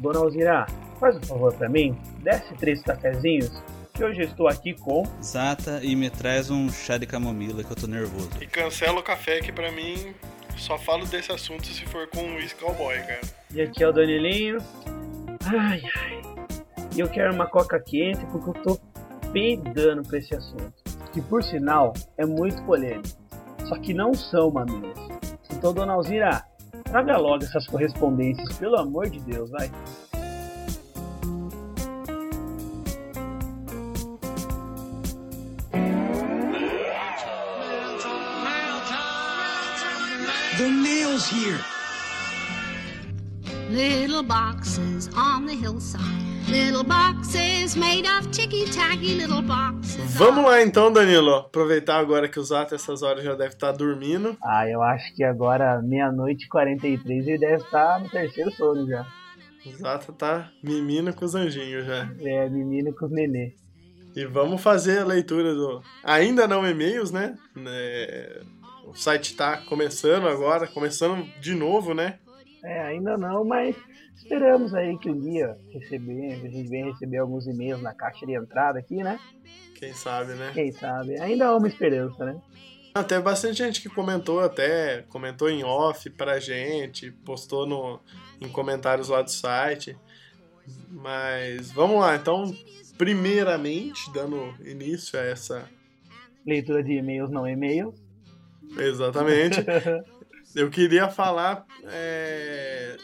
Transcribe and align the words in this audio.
Dona 0.00 0.20
Alzira, 0.20 0.66
faz 1.00 1.16
um 1.16 1.22
favor 1.22 1.52
pra 1.54 1.68
mim, 1.68 1.98
desce 2.22 2.54
três 2.54 2.82
cafezinhos, 2.82 3.50
que 3.92 4.04
hoje 4.04 4.20
eu 4.20 4.26
estou 4.26 4.48
aqui 4.48 4.74
com... 4.74 5.04
Zata 5.22 5.80
e 5.82 5.96
me 5.96 6.08
traz 6.08 6.50
um 6.50 6.70
chá 6.70 6.96
de 6.98 7.06
camomila 7.06 7.64
que 7.64 7.70
eu 7.70 7.76
tô 7.76 7.86
nervoso. 7.86 8.30
E 8.40 8.46
cancela 8.46 9.00
o 9.00 9.02
café 9.02 9.40
que 9.40 9.52
pra 9.52 9.72
mim 9.72 10.14
só 10.56 10.78
falo 10.78 11.06
desse 11.06 11.32
assunto 11.32 11.66
se 11.66 11.84
for 11.86 12.08
com 12.08 12.20
o 12.20 12.36
Whisky 12.36 12.62
Cowboy, 12.62 12.98
cara. 12.98 13.20
E 13.52 13.60
aqui 13.60 13.82
é 13.82 13.88
o 13.88 13.92
Danilinho. 13.92 14.58
Ai, 15.44 15.82
ai. 15.96 16.22
E 16.94 17.00
eu 17.00 17.08
quero 17.08 17.32
uma 17.32 17.46
coca 17.46 17.78
quente 17.80 18.24
porque 18.26 18.50
eu 18.50 18.62
tô 18.62 18.80
peidando 19.32 20.02
pra 20.02 20.18
esse 20.18 20.34
assunto. 20.34 20.72
Que 21.12 21.20
por 21.20 21.42
sinal 21.42 21.92
é 22.16 22.26
muito 22.26 22.62
polêmico. 22.64 23.08
Só 23.66 23.76
que 23.78 23.94
não 23.94 24.14
são 24.14 24.50
mamilos. 24.50 24.98
Então, 25.52 25.72
dona 25.72 25.94
Alzira, 25.94 26.44
traga 26.88 27.18
logo 27.18 27.44
essas 27.44 27.66
correspondências, 27.66 28.56
pelo 28.58 28.76
amor 28.76 29.08
de 29.08 29.20
Deus, 29.20 29.50
vai. 29.50 29.70
The 40.56 40.68
nail's 40.68 41.28
here. 41.30 41.60
Little 43.70 44.22
boxes 44.78 45.08
on 45.16 45.46
the 45.46 45.54
hillside. 45.54 46.02
Little 46.48 46.84
boxes 46.84 47.76
made 47.76 48.06
of 48.06 48.30
ticky-tacky 48.30 49.18
little 49.18 49.42
boxes. 49.42 50.14
Vamos 50.14 50.44
lá 50.44 50.62
então, 50.62 50.92
Danilo. 50.92 51.34
Aproveitar 51.34 51.98
agora 51.98 52.28
que 52.28 52.38
o 52.38 52.42
Zato 52.44 52.74
essas 52.74 53.02
horas 53.02 53.24
já 53.24 53.34
deve 53.34 53.54
estar 53.54 53.72
dormindo. 53.72 54.36
Ah, 54.42 54.66
eu 54.68 54.82
acho 54.82 55.14
que 55.14 55.22
agora, 55.24 55.82
meia-noite 55.82 56.46
e 56.46 56.48
43, 56.48 57.26
ele 57.28 57.38
deve 57.38 57.62
estar 57.62 58.00
no 58.00 58.08
terceiro 58.08 58.50
sono 58.52 58.86
já. 58.86 59.06
O 59.66 59.70
Zato 59.76 60.12
tá 60.12 60.50
mimino 60.62 61.12
com 61.12 61.24
os 61.24 61.34
anjinhos 61.34 61.84
já. 61.84 62.08
É, 62.20 62.48
menino 62.48 62.94
com 62.94 63.06
os 63.06 63.12
nenê. 63.12 63.54
E 64.16 64.24
vamos 64.24 64.62
fazer 64.62 65.00
a 65.00 65.04
leitura 65.04 65.54
do. 65.54 65.82
Ainda 66.02 66.48
não 66.48 66.66
e-mails, 66.66 67.10
né? 67.10 67.36
É, 67.66 68.40
O 68.86 68.94
site 68.94 69.36
tá 69.36 69.58
começando 69.68 70.26
agora, 70.26 70.66
começando 70.66 71.24
de 71.40 71.54
novo, 71.54 71.92
né? 71.92 72.18
É, 72.64 72.80
ainda 72.86 73.16
não, 73.18 73.44
mas 73.44 73.76
esperamos 74.18 74.74
aí 74.74 74.98
que 74.98 75.10
um 75.10 75.18
dia 75.18 75.56
receber, 75.70 76.34
a 76.34 76.48
gente 76.48 76.68
venha 76.68 76.92
receber 76.92 77.18
alguns 77.18 77.46
e-mails 77.46 77.80
na 77.80 77.94
caixa 77.94 78.26
de 78.26 78.34
entrada 78.34 78.78
aqui, 78.78 79.02
né? 79.02 79.18
Quem 79.74 79.92
sabe, 79.94 80.32
né? 80.34 80.50
Quem 80.52 80.72
sabe? 80.72 81.18
Ainda 81.20 81.46
há 81.46 81.56
uma 81.56 81.68
esperança, 81.68 82.24
né? 82.24 82.40
Até 82.94 83.20
bastante 83.20 83.58
gente 83.58 83.80
que 83.80 83.88
comentou 83.88 84.40
até, 84.40 85.02
comentou 85.08 85.48
em 85.48 85.62
off 85.62 86.10
pra 86.10 86.40
gente, 86.40 87.12
postou 87.24 87.66
no, 87.66 88.00
em 88.40 88.48
comentários 88.48 89.08
lá 89.08 89.22
do 89.22 89.30
site. 89.30 89.96
Mas 90.90 91.70
vamos 91.70 92.00
lá, 92.00 92.16
então, 92.16 92.52
primeiramente, 92.98 94.12
dando 94.12 94.54
início 94.60 95.18
a 95.18 95.22
essa. 95.22 95.68
Leitura 96.44 96.82
de 96.82 96.94
e-mails, 96.94 97.30
não 97.30 97.46
e-mails. 97.46 97.94
Exatamente. 98.76 99.64
Eu 100.56 100.68
queria 100.70 101.08
falar. 101.08 101.64
é, 101.84 102.96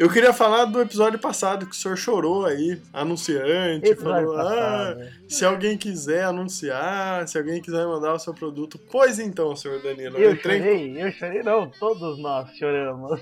Eu 0.00 0.08
queria 0.08 0.32
falar 0.32 0.64
do 0.64 0.80
episódio 0.80 1.18
passado 1.18 1.66
que 1.66 1.72
o 1.72 1.74
senhor 1.74 1.94
chorou 1.94 2.46
aí, 2.46 2.80
anunciante, 2.90 3.94
falou: 3.96 4.34
ah, 4.34 4.44
passado, 4.44 4.98
né? 4.98 5.12
se 5.28 5.44
alguém 5.44 5.76
quiser 5.76 6.24
anunciar, 6.24 7.28
se 7.28 7.36
alguém 7.36 7.60
quiser 7.60 7.86
mandar 7.86 8.14
o 8.14 8.18
seu 8.18 8.32
produto, 8.32 8.80
pois 8.90 9.18
então, 9.18 9.54
senhor 9.54 9.82
Danilo. 9.82 10.16
Eu 10.16 10.32
entrei 10.32 10.58
chorei, 10.58 11.02
eu 11.02 11.12
chorei 11.12 11.42
não, 11.42 11.70
todos 11.78 12.18
nós 12.18 12.50
choramos. 12.56 13.20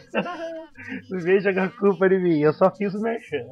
Não 1.10 1.18
vejo 1.18 1.42
jogar 1.42 1.76
culpa 1.76 2.08
de 2.08 2.16
mim, 2.16 2.38
eu 2.38 2.52
só 2.52 2.70
fiz 2.70 2.94
o 2.94 3.00
merchan. 3.00 3.44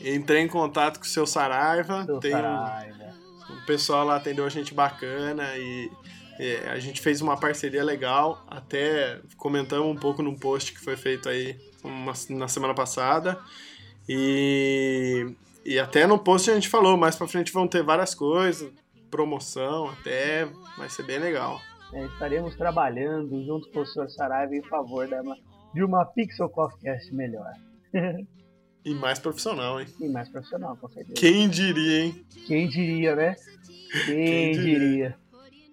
Entrei 0.00 0.40
em 0.40 0.48
contato 0.48 0.98
com 0.98 1.04
o 1.04 1.08
seu 1.08 1.26
Saraiva, 1.26 2.04
Seu 2.04 2.20
tem 2.20 2.36
um, 2.36 2.38
Saraiva. 2.38 3.14
o 3.50 3.66
pessoal 3.66 4.06
lá 4.06 4.14
atendeu 4.14 4.46
a 4.46 4.48
gente 4.48 4.72
bacana 4.72 5.56
e 5.56 5.90
é, 6.38 6.68
a 6.68 6.78
gente 6.78 7.00
fez 7.00 7.20
uma 7.20 7.36
parceria 7.36 7.82
legal, 7.82 8.46
até 8.46 9.18
comentamos 9.36 9.88
um 9.88 9.96
pouco 9.96 10.22
num 10.22 10.36
post 10.36 10.72
que 10.72 10.78
foi 10.78 10.94
feito 10.94 11.28
aí 11.28 11.58
uma- 11.84 12.12
na 12.30 12.48
semana 12.48 12.74
passada 12.74 13.38
e, 14.08 15.26
e 15.64 15.78
até 15.78 16.06
no 16.06 16.18
post 16.18 16.50
a 16.50 16.54
gente 16.54 16.68
falou, 16.68 16.96
mais 16.96 17.16
pra 17.16 17.28
frente 17.28 17.52
vão 17.52 17.66
ter 17.68 17.82
várias 17.82 18.14
coisas, 18.14 18.70
promoção 19.10 19.88
até, 19.90 20.46
vai 20.76 20.88
ser 20.88 21.02
bem 21.04 21.18
legal. 21.18 21.60
É, 21.92 22.04
estaremos 22.06 22.56
trabalhando 22.56 23.44
junto 23.44 23.70
com 23.70 23.80
o 23.80 23.86
Sr. 23.86 24.08
Saraiva 24.10 24.54
em 24.56 24.62
favor 24.64 25.06
da- 25.08 25.22
de 25.72 25.84
uma 25.84 26.04
Pixel 26.04 26.48
Coffeecast 26.48 27.12
melhor. 27.14 27.52
E 28.86 28.94
mais 28.94 29.18
profissional, 29.18 29.80
hein? 29.80 29.86
E 29.98 30.06
mais 30.10 30.28
profissional, 30.28 30.76
com 30.76 30.86
certeza. 30.90 31.14
Quem 31.14 31.48
diria, 31.48 32.00
hein? 32.04 32.26
Quem 32.46 32.68
diria, 32.68 33.16
né? 33.16 33.34
Quem, 34.04 34.04
Quem 34.04 34.52
diria? 34.52 34.78
diria? 34.78 35.18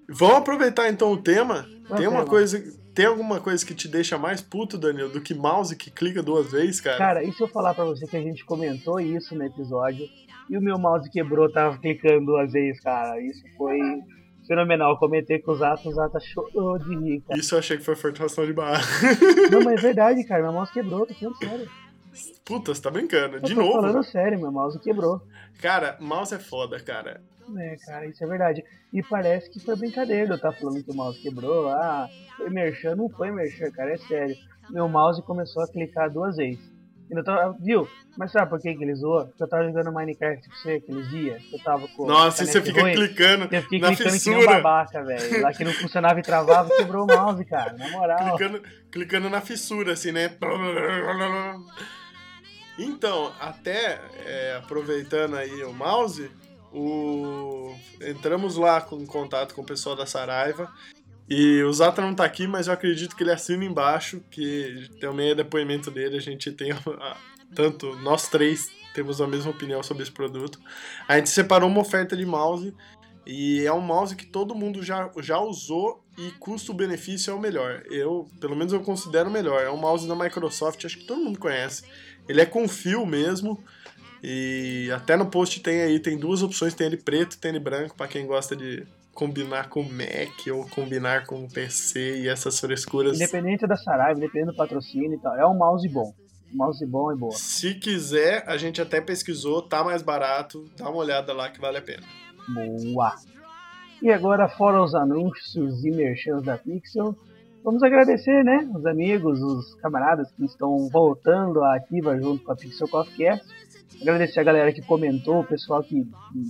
Vamos 0.08 0.38
aproveitar 0.38 0.88
então 0.90 1.12
o 1.12 1.18
tema. 1.18 1.64
Tem 1.98 2.08
uma 2.08 2.20
tema? 2.20 2.26
coisa. 2.26 2.64
Tem 2.94 3.06
alguma 3.06 3.40
coisa 3.40 3.66
que 3.66 3.74
te 3.74 3.88
deixa 3.88 4.18
mais 4.18 4.42
puto, 4.42 4.78
Danilo, 4.78 5.10
do 5.10 5.22
que 5.22 5.34
mouse 5.34 5.76
que 5.76 5.90
clica 5.90 6.22
duas 6.22 6.52
vezes, 6.52 6.82
cara? 6.82 6.98
Cara, 6.98 7.24
e 7.24 7.32
se 7.32 7.42
eu 7.42 7.48
falar 7.48 7.74
pra 7.74 7.86
você 7.86 8.06
que 8.06 8.18
a 8.18 8.22
gente 8.22 8.44
comentou 8.46 9.00
isso 9.00 9.34
no 9.36 9.46
episódio 9.46 10.06
e 10.50 10.58
o 10.58 10.62
meu 10.62 10.78
mouse 10.78 11.10
quebrou, 11.10 11.50
tava 11.52 11.78
clicando 11.78 12.26
duas 12.26 12.52
vezes, 12.52 12.82
cara. 12.82 13.20
Isso 13.22 13.42
foi 13.58 13.80
fenomenal. 14.46 14.92
Eu 14.92 14.98
comentei 14.98 15.40
com 15.40 15.52
o 15.52 15.56
Zata, 15.56 15.88
o 15.88 15.94
Zata 15.94 16.20
chorou 16.20 16.78
de 16.80 16.94
rir, 16.98 17.22
cara. 17.22 17.40
Isso 17.40 17.56
eu 17.56 17.60
achei 17.60 17.78
que 17.78 17.84
foi 17.84 17.96
forçação 17.96 18.46
de 18.46 18.52
barra. 18.52 18.82
Não, 19.50 19.62
mas 19.64 19.80
é 19.80 19.82
verdade, 19.82 20.24
cara. 20.26 20.44
Meu 20.44 20.52
mouse 20.52 20.74
quebrou, 20.74 21.06
tô 21.06 21.14
falando 21.14 21.38
sério. 21.38 21.70
Puta, 22.44 22.74
você 22.76 22.82
tá 22.82 22.92
brincando. 22.92 23.38
Eu 23.38 23.42
De 23.42 23.56
tô 23.56 23.62
novo? 23.62 23.74
falando 23.82 24.04
sério, 24.04 24.38
meu 24.42 24.52
mouse 24.52 24.78
quebrou. 24.80 25.22
Cara, 25.62 25.96
mouse 26.02 26.34
é 26.36 26.40
foda, 26.40 26.78
cara. 26.78 27.22
É, 27.60 27.76
cara, 27.86 28.06
isso 28.06 28.24
é 28.24 28.28
verdade. 28.28 28.64
E 28.94 29.02
parece 29.04 29.50
que 29.50 29.60
foi 29.60 29.76
brincadeira 29.76 30.34
eu 30.34 30.40
tá 30.40 30.52
falando 30.52 30.84
que 30.84 30.92
o 30.92 30.96
mouse 30.96 31.20
quebrou. 31.22 31.70
Ah, 31.70 32.08
foi 32.38 32.50
merchan. 32.50 32.96
Não 32.96 33.10
foi 33.10 33.32
merchan, 33.32 33.72
cara, 33.72 33.94
é 33.94 33.98
sério. 33.98 34.36
Meu 34.70 34.88
mouse 34.88 35.22
começou 35.24 35.64
a 35.64 35.68
clicar 35.68 36.10
duas 36.10 36.38
vezes. 36.38 36.72
Eu 37.10 37.24
tava, 37.26 37.58
viu? 37.60 37.86
Mas 38.18 38.32
sabe 38.32 38.50
por 38.50 38.60
que, 38.60 38.74
que 38.74 38.84
ele 38.84 38.96
zoou? 38.96 39.26
Porque 39.28 39.44
eu 39.44 39.48
tava 39.48 39.66
jogando 39.66 39.92
Minecraft 39.92 40.48
com 40.48 40.56
você 40.56 40.72
aqueles 40.74 41.10
dias. 41.10 41.44
Eu 41.52 41.60
tava 41.60 41.86
com. 41.90 42.06
Nossa, 42.06 42.44
e 42.44 42.48
você 42.48 42.62
fica 42.62 42.82
ruim. 42.82 42.94
clicando 42.94 43.54
Eu 43.54 43.62
fiquei 43.62 43.80
na 43.80 43.94
clicando 43.94 43.98
que 43.98 44.04
nem 44.04 44.14
um 44.14 44.14
fissura. 44.14 44.62
babaca, 44.62 45.04
velho. 45.04 45.42
Lá 45.42 45.54
que 45.54 45.64
não 45.66 45.74
funcionava 45.74 46.20
e 46.20 46.24
travava, 46.24 46.70
quebrou 46.78 47.04
o 47.04 47.08
mouse, 47.08 47.44
cara. 47.44 47.74
Na 47.74 47.90
moral. 47.90 48.38
Clicando, 48.38 48.64
clicando 48.90 49.30
na 49.30 49.42
fissura, 49.42 49.92
assim, 49.92 50.14
né? 50.14 50.30
Então, 52.80 53.34
até 53.40 54.00
é, 54.26 54.56
aproveitando 54.56 55.36
aí 55.36 55.64
o 55.66 55.74
mouse, 55.74 56.32
o... 56.74 57.76
entramos 58.02 58.56
lá 58.56 58.82
com, 58.82 58.98
em 58.98 59.06
contato 59.06 59.54
com 59.54 59.62
o 59.62 59.66
pessoal 59.66 59.96
da 59.96 60.06
Saraiva. 60.06 60.72
E 61.30 61.64
o 61.64 61.72
Zata 61.72 62.02
não 62.02 62.14
tá 62.14 62.26
aqui, 62.26 62.46
mas 62.46 62.68
eu 62.68 62.74
acredito 62.74 63.16
que 63.16 63.24
ele 63.24 63.32
assina 63.32 63.64
embaixo, 63.64 64.22
que 64.30 64.90
também 65.00 65.32
é 65.32 65.36
depoimento 65.36 65.90
dele, 65.90 66.18
a 66.18 66.22
gente 66.22 66.52
tem 66.52 66.72
a- 66.72 67.18
tanto 67.56 67.96
nós 67.98 68.28
três 68.28 68.70
temos 68.94 69.22
a 69.22 69.28
mesma 69.28 69.52
opinião 69.52 69.82
sobre 69.82 70.04
esse 70.04 70.12
produto. 70.12 70.60
A 71.08 71.18
gente 71.18 71.30
separou 71.30 71.70
uma 71.70 71.80
oferta 71.80 72.18
de 72.18 72.26
mouse 72.26 72.74
e 73.26 73.66
é 73.66 73.72
um 73.72 73.80
mouse 73.80 74.16
que 74.16 74.26
todo 74.26 74.54
mundo 74.54 74.84
já, 74.84 75.10
já 75.20 75.40
usou 75.40 76.04
e 76.18 76.32
custo-benefício 76.32 77.32
é 77.32 77.34
o 77.34 77.40
melhor. 77.40 77.84
Eu, 77.90 78.28
pelo 78.42 78.56
menos 78.56 78.74
eu 78.74 78.82
considero 78.82 79.30
o 79.30 79.32
melhor. 79.32 79.62
É 79.64 79.70
um 79.70 79.78
mouse 79.78 80.06
da 80.08 80.16
Microsoft, 80.16 80.84
acho 80.84 80.98
que 80.98 81.06
todo 81.06 81.24
mundo 81.24 81.40
conhece. 81.40 81.84
Ele 82.28 82.42
é 82.42 82.46
com 82.46 82.68
fio 82.68 83.06
mesmo. 83.06 83.64
E 84.24 84.90
até 84.94 85.18
no 85.18 85.26
post 85.26 85.62
tem 85.62 85.82
aí, 85.82 86.00
tem 86.00 86.18
duas 86.18 86.44
opções, 86.44 86.74
tem 86.74 86.88
ele 86.88 86.98
preto 86.98 87.34
e 87.34 87.38
tem 87.38 87.50
ele 87.50 87.60
branco, 87.60 87.96
para 87.96 88.08
quem 88.08 88.26
gosta 88.26 88.56
de 88.56 88.86
combinar 89.14 89.70
com 89.70 89.84
Mac 89.84 90.48
ou 90.54 90.68
combinar 90.70 91.26
com 91.26 91.48
PC 91.48 92.22
e 92.22 92.28
essas 92.28 92.60
frescuras. 92.60 93.16
Independente 93.16 93.68
da 93.68 93.76
Saraiva, 93.76 94.20
independente 94.20 94.52
do 94.52 94.56
patrocínio 94.56 95.14
e 95.14 95.18
tal. 95.18 95.36
É 95.36 95.46
um 95.46 95.58
mouse 95.58 95.88
bom. 95.90 96.14
Um 96.54 96.58
mouse 96.58 96.86
bom 96.86 97.12
e 97.12 97.16
boa. 97.16 97.34
Se 97.34 97.76
quiser, 97.76 98.44
a 98.48 98.58
gente 98.58 98.82
até 98.82 99.02
pesquisou, 99.02 99.62
tá 99.62 99.84
mais 99.84 100.02
barato, 100.02 100.70
dá 100.78 100.90
uma 100.90 100.98
olhada 100.98 101.34
lá 101.34 101.50
que 101.50 101.60
vale 101.60 101.78
a 101.78 101.82
pena. 101.82 102.04
Boa! 102.50 103.16
E 104.02 104.10
agora, 104.10 104.50
fora 104.50 104.82
os 104.82 104.96
anúncios 104.96 105.86
e 105.86 105.92
merchans 105.92 106.44
da 106.44 106.58
Pixel, 106.58 107.16
vamos 107.64 107.84
agradecer, 107.84 108.44
né? 108.44 108.68
Os 108.74 108.86
amigos, 108.86 109.40
os 109.42 109.76
camaradas 109.76 110.32
que 110.32 110.44
estão 110.44 110.90
voltando 110.90 111.64
à 111.64 111.76
ativa 111.76 112.20
junto 112.20 112.44
com 112.44 112.52
a 112.52 112.56
Pixel 112.56 112.88
Coffeecast. 112.88 113.46
Agradecer 114.02 114.40
a 114.40 114.44
galera 114.44 114.72
que 114.72 114.82
comentou, 114.82 115.40
o 115.42 115.44
pessoal 115.44 115.84
que 115.84 116.06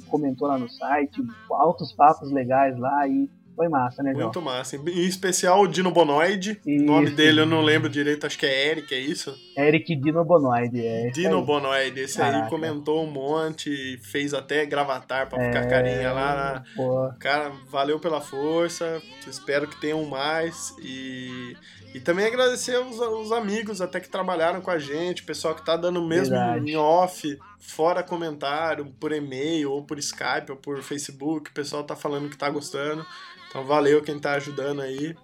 comentou 0.09 0.47
lá 0.47 0.57
no 0.57 0.69
site, 0.69 1.21
altos 1.51 1.91
papos 1.93 2.31
legais 2.31 2.77
lá 2.77 3.07
e 3.07 3.29
Foi 3.55 3.67
massa, 3.67 4.01
né, 4.01 4.11
João? 4.13 4.23
Muito 4.25 4.41
massa. 4.41 4.77
Em 4.77 5.05
especial 5.05 5.61
o 5.61 5.67
Dino 5.67 5.91
Bonoid. 5.91 6.59
O 6.65 6.81
nome 6.83 7.11
dele 7.11 7.41
eu 7.41 7.45
não 7.45 7.61
lembro 7.61 7.89
direito, 7.89 8.25
acho 8.25 8.39
que 8.39 8.45
é 8.45 8.69
Eric, 8.69 8.93
é 8.95 8.99
isso? 8.99 9.35
Eric 9.57 9.93
Dino 9.97 10.23
Bonoid. 10.23 10.79
É 10.79 11.09
Dino 11.09 11.39
aí. 11.39 11.45
Bonoid. 11.45 11.99
Esse 11.99 12.21
aí 12.21 12.31
Caraca. 12.31 12.49
comentou 12.49 13.03
um 13.03 13.11
monte, 13.11 13.99
fez 14.01 14.33
até 14.33 14.65
gravatar 14.65 15.27
pra 15.27 15.43
ficar 15.43 15.67
carinha 15.67 16.13
lá. 16.13 16.63
Pô, 16.75 17.11
Cara, 17.19 17.51
valeu 17.69 17.99
pela 17.99 18.21
força. 18.21 19.01
Espero 19.27 19.67
que 19.67 19.79
tenham 19.81 20.05
mais. 20.05 20.73
E, 20.81 21.55
e 21.93 21.99
também 21.99 22.25
agradecer 22.25 22.77
os, 22.79 22.99
os 22.99 23.31
amigos 23.31 23.81
até 23.81 23.99
que 23.99 24.09
trabalharam 24.09 24.61
com 24.61 24.71
a 24.71 24.79
gente, 24.79 25.21
o 25.23 25.25
pessoal 25.25 25.53
que 25.55 25.65
tá 25.65 25.75
dando 25.75 26.01
mesmo 26.01 26.35
Verdade. 26.35 26.71
em 26.71 26.75
off, 26.77 27.37
fora 27.59 28.01
comentário, 28.01 28.85
por 28.99 29.11
e-mail, 29.11 29.71
ou 29.71 29.83
por 29.83 29.97
Skype, 29.99 30.51
ou 30.51 30.57
por 30.57 30.81
Facebook. 30.81 31.49
O 31.49 31.53
pessoal 31.53 31.83
tá 31.83 31.95
falando 31.95 32.29
que 32.29 32.37
tá 32.37 32.49
gostando. 32.49 33.05
Então 33.49 33.65
valeu 33.65 34.01
quem 34.01 34.17
tá 34.19 34.33
ajudando 34.33 34.81
aí. 34.81 35.15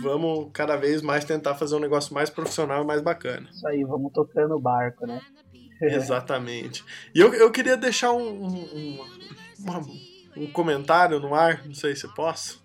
Vamos 0.00 0.50
cada 0.52 0.76
vez 0.76 1.02
mais 1.02 1.24
tentar 1.24 1.56
fazer 1.56 1.74
um 1.74 1.80
negócio 1.80 2.14
mais 2.14 2.30
profissional 2.30 2.84
e 2.84 2.86
mais 2.86 3.00
bacana. 3.00 3.48
isso 3.50 3.66
aí, 3.66 3.82
vamos 3.82 4.12
tocando 4.12 4.54
o 4.54 4.60
barco, 4.60 5.04
né? 5.06 5.20
Exatamente. 5.82 6.84
E 7.12 7.18
eu, 7.18 7.34
eu 7.34 7.50
queria 7.50 7.76
deixar 7.76 8.12
um, 8.12 8.46
um, 8.46 9.00
um- 9.66 10.12
um 10.36 10.46
comentário 10.52 11.18
no 11.18 11.34
ar, 11.34 11.66
não 11.66 11.74
sei 11.74 11.96
se 11.96 12.06
posso. 12.14 12.62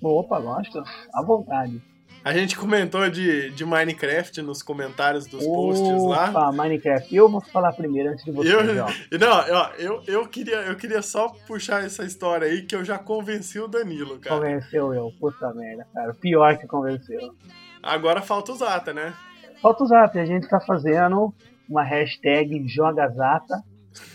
Opa, 0.00 0.38
lógico, 0.38 0.78
à 1.12 1.22
vontade. 1.22 1.82
A 2.28 2.32
gente 2.34 2.58
comentou 2.58 3.08
de, 3.08 3.48
de 3.52 3.64
Minecraft 3.64 4.42
nos 4.42 4.62
comentários 4.62 5.26
dos 5.26 5.42
posts 5.46 6.04
lá. 6.04 6.28
Opa, 6.28 6.52
Minecraft. 6.52 7.16
Eu 7.16 7.26
vou 7.26 7.40
falar 7.40 7.72
primeiro 7.72 8.10
antes 8.10 8.22
de 8.22 8.30
você, 8.30 8.54
Eu, 8.54 8.66
João. 8.66 8.86
não, 9.18 9.56
ó, 9.56 9.70
eu, 9.78 10.02
eu, 10.06 10.28
queria, 10.28 10.56
eu 10.56 10.76
queria 10.76 11.00
só 11.00 11.28
puxar 11.46 11.86
essa 11.86 12.04
história 12.04 12.46
aí 12.46 12.60
que 12.60 12.76
eu 12.76 12.84
já 12.84 12.98
convenci 12.98 13.58
o 13.58 13.66
Danilo, 13.66 14.18
cara. 14.18 14.36
Convenceu 14.36 14.92
eu, 14.92 15.10
puta 15.18 15.54
merda, 15.54 15.86
cara. 15.94 16.12
Pior 16.12 16.58
que 16.58 16.66
convenceu. 16.66 17.34
Agora 17.82 18.20
falta 18.20 18.52
o 18.52 18.56
Zata, 18.56 18.92
né? 18.92 19.14
Falta 19.62 19.84
o 19.84 19.86
Zap, 19.86 20.18
a 20.18 20.26
gente 20.26 20.46
tá 20.50 20.60
fazendo 20.60 21.32
uma 21.66 21.82
hashtag 21.82 22.68
JogaZata. 22.68 23.62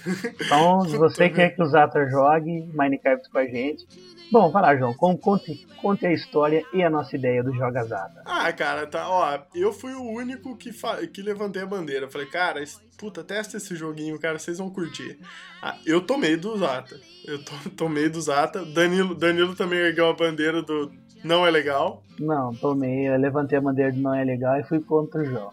Então, 0.40 0.82
se 0.82 0.96
você 0.98 1.30
quer 1.30 1.56
que 1.56 1.64
o 1.64 1.66
Zata 1.66 2.08
jogue 2.08 2.70
Minecraft 2.76 3.28
com 3.32 3.40
a 3.40 3.46
gente. 3.46 3.88
Bom, 4.32 4.50
vai 4.50 4.62
lá, 4.64 4.76
João. 4.76 4.94
con- 4.96 5.16
Conte, 5.18 5.68
conte 5.82 6.06
a 6.08 6.12
história 6.12 6.64
e 6.74 6.82
a 6.82 6.90
nossa 6.90 7.16
ideia 7.16 7.44
do 7.44 7.54
JogaZata. 7.54 8.24
Ah, 8.26 8.52
cara, 8.52 8.88
tá, 8.88 9.08
ó, 9.08 9.40
eu 9.54 9.72
fui 9.72 9.94
o 9.94 10.02
único 10.04 10.58
que, 10.58 10.72
que 11.14 11.22
levantei 11.22 11.62
a 11.62 11.66
bandeira. 11.68 12.10
Falei, 12.10 12.28
cara, 12.28 12.62
esse- 12.62 12.80
puta, 12.98 13.24
testa 13.24 13.58
esse 13.58 13.76
joguinho, 13.76 14.20
cara, 14.20 14.40
vocês 14.40 14.58
vão 14.58 14.70
curtir. 14.72 15.20
Ah, 15.62 15.78
eu 15.86 16.02
tomei 16.02 16.36
do 16.36 16.58
Zata. 16.58 17.00
Eu 17.26 17.44
to- 17.44 17.70
tomei 17.78 18.10
do 18.10 18.20
Zata. 18.20 18.66
Danilo, 18.66 19.14
Danilo 19.14 19.56
também 19.56 19.80
ergueu 19.80 20.08
a 20.10 20.14
bandeira 20.14 20.62
do 20.64 20.92
não 21.24 21.46
é 21.46 21.52
legal. 21.52 22.04
Não, 22.20 22.54
tomei, 22.56 23.08
eu 23.08 23.18
levantei 23.18 23.58
a 23.58 23.62
bandeira 23.62 23.92
de 23.92 24.00
não 24.00 24.14
é 24.16 24.24
legal 24.24 24.60
e 24.60 24.64
fui 24.64 24.80
contra 24.80 25.22
o 25.22 25.26
João. 25.26 25.52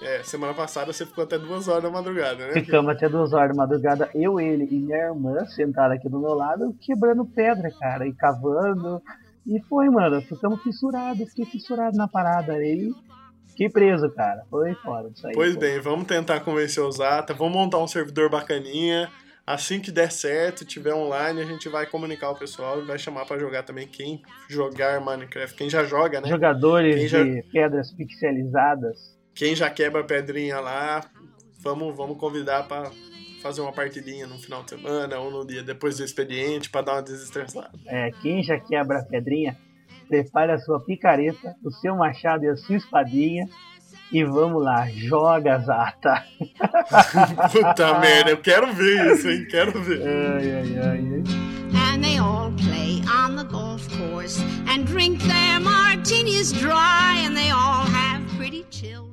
É, 0.00 0.22
semana 0.22 0.54
passada 0.54 0.92
você 0.92 1.04
ficou 1.04 1.24
até 1.24 1.38
duas 1.38 1.66
horas 1.66 1.82
da 1.82 1.90
madrugada, 1.90 2.46
né? 2.46 2.52
Ficamos 2.54 2.90
até 2.90 3.08
duas 3.08 3.32
horas 3.32 3.48
da 3.48 3.54
madrugada, 3.54 4.08
eu, 4.14 4.38
ele 4.38 4.64
e 4.70 4.78
minha 4.78 4.96
irmã 4.96 5.44
sentaram 5.46 5.94
aqui 5.94 6.08
do 6.08 6.20
meu 6.20 6.34
lado, 6.34 6.74
quebrando 6.80 7.24
pedra, 7.24 7.70
cara, 7.78 8.06
e 8.06 8.12
cavando. 8.12 9.02
E 9.46 9.60
foi, 9.62 9.88
mano, 9.88 10.20
ficamos 10.22 10.62
fissurados, 10.62 11.28
fiquei 11.30 11.46
fissurado 11.46 11.96
na 11.96 12.06
parada 12.06 12.52
aí. 12.52 12.92
Fiquei 13.48 13.68
preso, 13.68 14.08
cara. 14.10 14.44
Foi 14.48 14.72
fora 14.74 15.10
disso 15.10 15.26
aí. 15.26 15.34
Pois 15.34 15.54
pô. 15.54 15.60
bem, 15.60 15.80
vamos 15.80 16.06
tentar 16.06 16.40
convencer 16.40 16.82
o 16.82 16.92
Zata, 16.92 17.34
vamos 17.34 17.54
montar 17.54 17.78
um 17.78 17.88
servidor 17.88 18.30
bacaninha. 18.30 19.10
Assim 19.44 19.80
que 19.80 19.90
der 19.90 20.12
certo, 20.12 20.64
tiver 20.64 20.94
online, 20.94 21.40
a 21.40 21.44
gente 21.44 21.68
vai 21.70 21.86
comunicar 21.86 22.30
o 22.30 22.38
pessoal 22.38 22.80
e 22.80 22.84
vai 22.84 22.98
chamar 22.98 23.24
pra 23.24 23.38
jogar 23.38 23.62
também 23.62 23.88
quem 23.88 24.20
jogar 24.48 25.00
Minecraft, 25.00 25.56
quem 25.56 25.70
já 25.70 25.82
joga, 25.82 26.20
né? 26.20 26.28
Jogadores 26.28 27.10
já- 27.10 27.24
de 27.24 27.42
pedras 27.50 27.90
pixelizadas. 27.90 29.17
Quem 29.38 29.54
já 29.54 29.70
quebra 29.70 30.00
a 30.00 30.04
pedrinha 30.04 30.58
lá, 30.58 31.00
vamos, 31.60 31.96
vamos 31.96 32.18
convidar 32.18 32.64
pra 32.64 32.90
fazer 33.40 33.60
uma 33.60 33.70
partidinha 33.72 34.26
no 34.26 34.36
final 34.36 34.64
de 34.64 34.70
semana 34.70 35.16
ou 35.20 35.30
no 35.30 35.46
dia 35.46 35.62
depois 35.62 35.96
do 35.96 36.04
expediente 36.04 36.68
pra 36.68 36.82
dar 36.82 36.94
uma 36.94 37.02
desestressada. 37.02 37.70
É, 37.86 38.10
quem 38.20 38.42
já 38.42 38.58
quebra 38.58 38.98
a 38.98 39.04
pedrinha, 39.04 39.56
prepare 40.08 40.50
a 40.50 40.58
sua 40.58 40.80
picareta, 40.80 41.54
o 41.62 41.70
seu 41.70 41.94
machado 41.94 42.46
e 42.46 42.48
a 42.48 42.56
sua 42.56 42.78
espadinha. 42.78 43.48
E 44.10 44.24
vamos 44.24 44.60
lá, 44.60 44.88
joga 44.90 45.56
Zata. 45.60 46.24
Puta 47.52 48.00
merda, 48.00 48.30
eu 48.30 48.38
quero 48.38 48.72
ver 48.72 49.12
isso, 49.12 49.28
hein? 49.28 49.46
Quero 49.48 49.80
ver. 49.82 50.02
Ai, 50.02 50.50
ai, 50.50 50.78
ai. 50.78 50.88
ai. 50.88 51.48
and 51.94 52.02
they 52.02 52.16
all 52.16 52.50
play 52.52 53.02
on 53.08 53.36
the 53.36 53.44
golf 53.44 53.88
course 53.98 54.40
and 54.66 54.84
drink 54.84 55.22
their 55.22 55.60
martinis 55.60 56.52
dry, 56.52 57.20
and 57.20 57.36
they 57.36 57.50
all 57.50 57.84
have 57.84 58.26
pretty 58.36 58.64
children. 58.70 59.07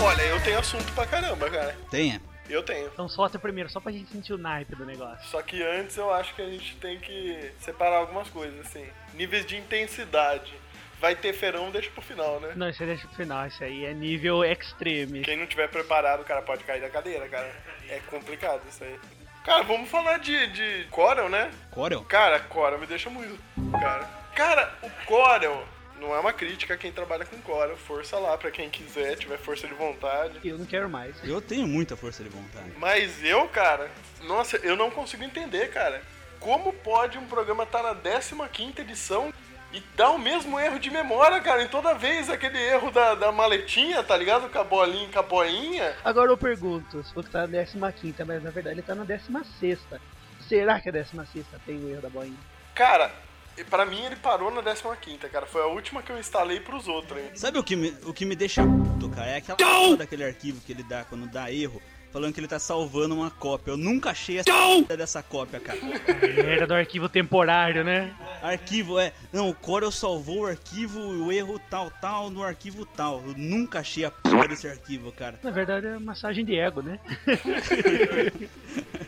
Olha, 0.00 0.22
eu 0.22 0.40
tenho 0.40 0.58
assunto 0.58 0.92
pra 0.92 1.06
caramba, 1.06 1.50
cara. 1.50 1.76
Tenha. 1.90 2.20
Eu 2.48 2.62
tenho. 2.62 2.86
Então 2.88 3.08
solta 3.08 3.38
primeiro, 3.38 3.68
só 3.68 3.80
pra 3.80 3.92
gente 3.92 4.10
sentir 4.10 4.32
o 4.32 4.38
naipe 4.38 4.74
do 4.74 4.84
negócio. 4.84 5.28
Só 5.28 5.42
que 5.42 5.62
antes 5.62 5.96
eu 5.96 6.12
acho 6.12 6.34
que 6.34 6.42
a 6.42 6.48
gente 6.48 6.76
tem 6.76 6.98
que 6.98 7.50
separar 7.60 7.96
algumas 7.96 8.28
coisas, 8.30 8.58
assim. 8.60 8.86
Níveis 9.14 9.44
de 9.44 9.56
intensidade. 9.56 10.54
Vai 10.98 11.14
ter 11.14 11.34
ferão, 11.34 11.70
deixa 11.70 11.90
pro 11.90 12.00
final, 12.00 12.40
né? 12.40 12.52
Não, 12.56 12.70
isso 12.70 12.82
aí 12.82 12.88
deixa 12.88 13.06
pro 13.06 13.16
final, 13.16 13.46
isso 13.46 13.62
aí 13.62 13.84
é 13.84 13.92
nível 13.92 14.42
extreme. 14.42 15.20
Quem 15.20 15.36
não 15.36 15.46
tiver 15.46 15.68
preparado, 15.68 16.22
o 16.22 16.24
cara 16.24 16.40
pode 16.40 16.64
cair 16.64 16.80
da 16.80 16.88
cadeira, 16.88 17.28
cara. 17.28 17.52
É 17.88 18.00
complicado 18.10 18.62
isso 18.68 18.82
aí. 18.82 18.98
Cara, 19.44 19.62
vamos 19.62 19.90
falar 19.90 20.18
de, 20.18 20.46
de 20.48 20.84
Corel, 20.90 21.28
né? 21.28 21.50
Corel? 21.70 22.02
Cara, 22.04 22.40
Corel 22.40 22.78
me 22.80 22.86
deixa 22.86 23.10
muito, 23.10 23.38
cara. 23.78 24.04
Cara, 24.34 24.74
o 24.82 24.90
Corel 25.06 25.64
não 26.00 26.14
é 26.14 26.20
uma 26.20 26.32
crítica 26.32 26.74
a 26.74 26.76
quem 26.76 26.92
trabalha 26.92 27.24
com 27.24 27.40
Corel. 27.40 27.76
Força 27.76 28.18
lá 28.18 28.36
pra 28.36 28.50
quem 28.50 28.68
quiser, 28.70 29.16
tiver 29.16 29.38
força 29.38 29.66
de 29.66 29.74
vontade. 29.74 30.38
Eu 30.44 30.58
não 30.58 30.66
quero 30.66 30.88
mais. 30.88 31.16
Eu 31.24 31.40
tenho 31.40 31.66
muita 31.66 31.96
força 31.96 32.22
de 32.22 32.28
vontade. 32.28 32.72
Mas 32.78 33.22
eu, 33.24 33.48
cara, 33.48 33.90
nossa, 34.22 34.56
eu 34.58 34.76
não 34.76 34.90
consigo 34.90 35.24
entender, 35.24 35.70
cara. 35.70 36.02
Como 36.38 36.72
pode 36.72 37.18
um 37.18 37.26
programa 37.26 37.64
estar 37.64 37.82
na 37.82 37.94
15 38.48 38.80
edição 38.80 39.32
e 39.72 39.82
dar 39.96 40.10
o 40.10 40.18
mesmo 40.18 40.60
erro 40.60 40.78
de 40.78 40.90
memória, 40.90 41.40
cara? 41.40 41.62
Em 41.62 41.68
toda 41.68 41.94
vez 41.94 42.30
aquele 42.30 42.58
erro 42.58 42.90
da, 42.90 43.14
da 43.14 43.32
maletinha, 43.32 44.02
tá 44.02 44.16
ligado? 44.16 44.48
Com 44.50 44.58
a 44.58 44.64
bolinha, 44.64 45.08
com 45.08 45.18
a 45.18 45.22
boinha. 45.22 45.96
Agora 46.04 46.30
eu 46.30 46.36
pergunto, 46.36 47.02
se 47.02 47.14
você 47.14 47.28
tá 47.28 47.46
na 47.46 47.92
15, 47.92 48.24
mas 48.24 48.42
na 48.42 48.50
verdade 48.50 48.74
ele 48.74 48.82
tá 48.82 48.94
na 48.94 49.04
16. 49.04 49.78
Será 50.48 50.80
que 50.80 50.88
a 50.88 50.92
16 50.92 51.44
tem 51.64 51.76
o 51.84 51.90
erro 51.90 52.02
da 52.02 52.08
boinha? 52.08 52.38
Cara, 52.74 53.10
e 53.56 53.64
pra 53.64 53.86
mim 53.86 54.04
ele 54.04 54.16
parou 54.16 54.50
na 54.50 54.62
15, 54.62 55.18
cara. 55.30 55.46
Foi 55.46 55.62
a 55.62 55.66
última 55.66 56.02
que 56.02 56.10
eu 56.10 56.18
instalei 56.18 56.60
pros 56.60 56.86
outros, 56.86 57.18
hein? 57.18 57.30
Sabe 57.34 57.58
o 57.58 57.64
que 57.64 57.74
me, 57.74 57.94
o 58.04 58.12
que 58.12 58.24
me 58.24 58.36
deixa 58.36 58.62
puto, 58.62 59.08
cara? 59.08 59.28
É 59.28 59.36
aquela 59.38 59.56
porra 59.56 59.96
daquele 59.96 60.24
arquivo 60.24 60.60
que 60.60 60.72
ele 60.72 60.82
dá 60.82 61.04
quando 61.04 61.26
dá 61.26 61.50
erro, 61.50 61.80
falando 62.12 62.34
que 62.34 62.40
ele 62.40 62.48
tá 62.48 62.58
salvando 62.58 63.14
uma 63.14 63.30
cópia. 63.30 63.70
Eu 63.70 63.76
nunca 63.78 64.10
achei 64.10 64.38
essa 64.38 64.52
porra 64.52 64.96
dessa 64.96 65.22
cópia, 65.22 65.58
cara. 65.58 65.78
Era 66.46 66.66
do 66.66 66.74
arquivo 66.74 67.08
temporário, 67.08 67.82
né? 67.82 68.14
Arquivo 68.42 68.98
é. 68.98 69.12
Não, 69.32 69.48
o 69.48 69.54
Corel 69.54 69.90
salvou 69.90 70.40
o 70.40 70.46
arquivo, 70.46 71.00
o 71.00 71.32
erro 71.32 71.58
tal, 71.70 71.90
tal, 71.90 72.28
no 72.28 72.42
arquivo 72.42 72.84
tal. 72.84 73.22
Eu 73.26 73.34
nunca 73.36 73.78
achei 73.80 74.04
a 74.04 74.10
porra 74.10 74.48
desse 74.48 74.68
arquivo, 74.68 75.10
cara. 75.12 75.40
Na 75.42 75.50
verdade 75.50 75.86
é 75.86 75.98
massagem 75.98 76.44
de 76.44 76.58
ego, 76.58 76.82
né? 76.82 77.00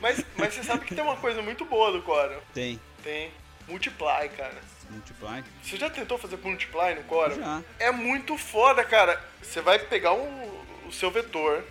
Mas, 0.00 0.24
mas 0.36 0.54
você 0.54 0.62
sabe 0.62 0.84
que 0.84 0.94
tem 0.94 1.02
uma 1.02 1.16
coisa 1.16 1.42
muito 1.42 1.64
boa 1.64 1.90
do 1.90 2.00
Corel. 2.02 2.40
Tem. 2.54 2.78
Tem 3.02 3.32
multiply, 3.68 4.28
cara. 4.36 4.56
Multiply. 4.90 5.44
Você 5.62 5.76
já 5.76 5.90
tentou 5.90 6.16
fazer 6.18 6.38
multiply 6.42 6.94
no 6.94 7.04
Corel? 7.04 7.36
Já. 7.36 7.62
É 7.78 7.90
muito 7.92 8.36
foda, 8.38 8.82
cara. 8.84 9.22
Você 9.42 9.60
vai 9.60 9.78
pegar 9.78 10.12
um- 10.14 10.64
o 10.86 10.92
seu 10.92 11.10
vetor, 11.10 11.62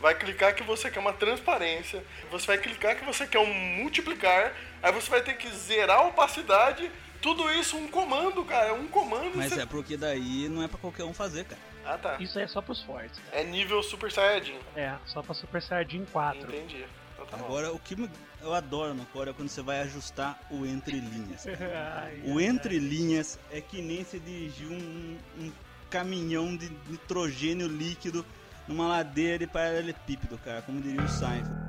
vai 0.00 0.14
clicar 0.14 0.54
que 0.54 0.62
você 0.62 0.90
quer 0.90 1.00
uma 1.00 1.12
transparência, 1.12 2.04
você 2.30 2.46
vai 2.46 2.58
clicar 2.58 2.96
que 2.96 3.04
você 3.04 3.26
quer 3.26 3.38
um 3.38 3.52
multiplicar, 3.52 4.52
aí 4.82 4.92
você 4.92 5.08
vai 5.10 5.22
ter 5.22 5.34
que 5.34 5.50
zerar 5.50 5.98
a 6.00 6.02
opacidade, 6.02 6.90
tudo 7.22 7.50
isso 7.52 7.76
um 7.76 7.88
comando, 7.88 8.44
cara, 8.44 8.74
um 8.74 8.86
comando. 8.86 9.32
Mas 9.36 9.52
você- 9.52 9.62
é 9.62 9.66
porque 9.66 9.96
daí 9.96 10.48
não 10.48 10.62
é 10.62 10.68
pra 10.68 10.78
qualquer 10.78 11.04
um 11.04 11.14
fazer, 11.14 11.44
cara. 11.44 11.60
Ah, 11.86 11.96
tá. 11.96 12.16
Isso 12.20 12.38
aí 12.38 12.44
é 12.44 12.48
só 12.48 12.60
pros 12.60 12.82
fortes. 12.82 13.18
É 13.32 13.42
nível 13.42 13.82
Super 13.82 14.12
Saiyajin. 14.12 14.58
É, 14.76 14.94
só 15.06 15.22
pra 15.22 15.32
Super 15.34 15.62
Saiyajin 15.62 16.04
4. 16.12 16.40
Entendi. 16.54 16.84
Então 17.14 17.24
tá 17.26 17.36
bom. 17.38 17.46
Agora, 17.46 17.72
o 17.72 17.78
que 17.78 17.96
me- 17.96 18.10
eu 18.42 18.54
adoro 18.54 18.94
no 18.94 19.04
Corel 19.06 19.32
é 19.32 19.36
quando 19.36 19.48
você 19.48 19.62
vai 19.62 19.80
ajustar 19.80 20.40
o 20.50 20.64
entre 20.64 20.98
linhas. 20.98 21.46
Ai, 21.96 22.22
O 22.24 22.40
entre 22.40 22.78
linhas 22.78 23.38
é 23.50 23.60
que 23.60 23.82
nem 23.82 24.04
se 24.04 24.18
dirigir 24.18 24.68
um, 24.68 25.16
um 25.38 25.52
caminhão 25.90 26.56
de 26.56 26.70
nitrogênio 26.88 27.66
líquido 27.66 28.24
numa 28.66 28.86
ladeira 28.86 29.38
de 29.38 29.46
paralelepípedo, 29.46 30.38
cara, 30.38 30.62
como 30.62 30.80
diria 30.80 31.02
o 31.02 31.08
Seinfeld. 31.08 31.68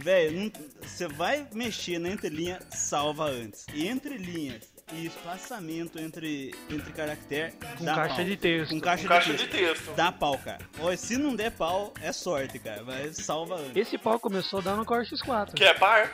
Velho, 0.00 0.52
você 0.82 1.06
vai 1.06 1.46
mexer 1.52 1.98
na 1.98 2.08
entrelinha, 2.08 2.58
salva 2.70 3.26
antes. 3.26 3.66
E 3.74 3.86
entre 3.86 4.16
linhas 4.16 4.77
e 4.92 5.06
espaçamento 5.06 5.98
entre, 5.98 6.54
entre 6.70 6.92
caractere, 6.92 7.52
Com 7.78 7.84
dá 7.84 7.94
caixa 7.94 8.14
pau. 8.16 8.24
de 8.24 8.36
texto. 8.36 8.70
Com 8.70 8.80
caixa, 8.80 9.02
Com 9.02 9.08
caixa 9.08 9.32
de, 9.32 9.38
de 9.38 9.46
texto. 9.48 9.94
Dá 9.94 10.10
pau, 10.12 10.38
cara. 10.38 10.58
Ó, 10.80 10.94
se 10.96 11.16
não 11.16 11.34
der 11.36 11.50
pau, 11.52 11.92
é 12.02 12.12
sorte, 12.12 12.58
cara. 12.58 12.82
Mas 12.84 13.16
salva 13.16 13.56
antes. 13.56 13.76
Esse 13.76 13.98
pau 13.98 14.18
começou 14.18 14.60
a 14.60 14.62
dar 14.62 14.76
no 14.76 14.84
Core 14.84 15.06
X4. 15.06 15.54
Que 15.54 15.64
é 15.64 15.74
par. 15.74 16.10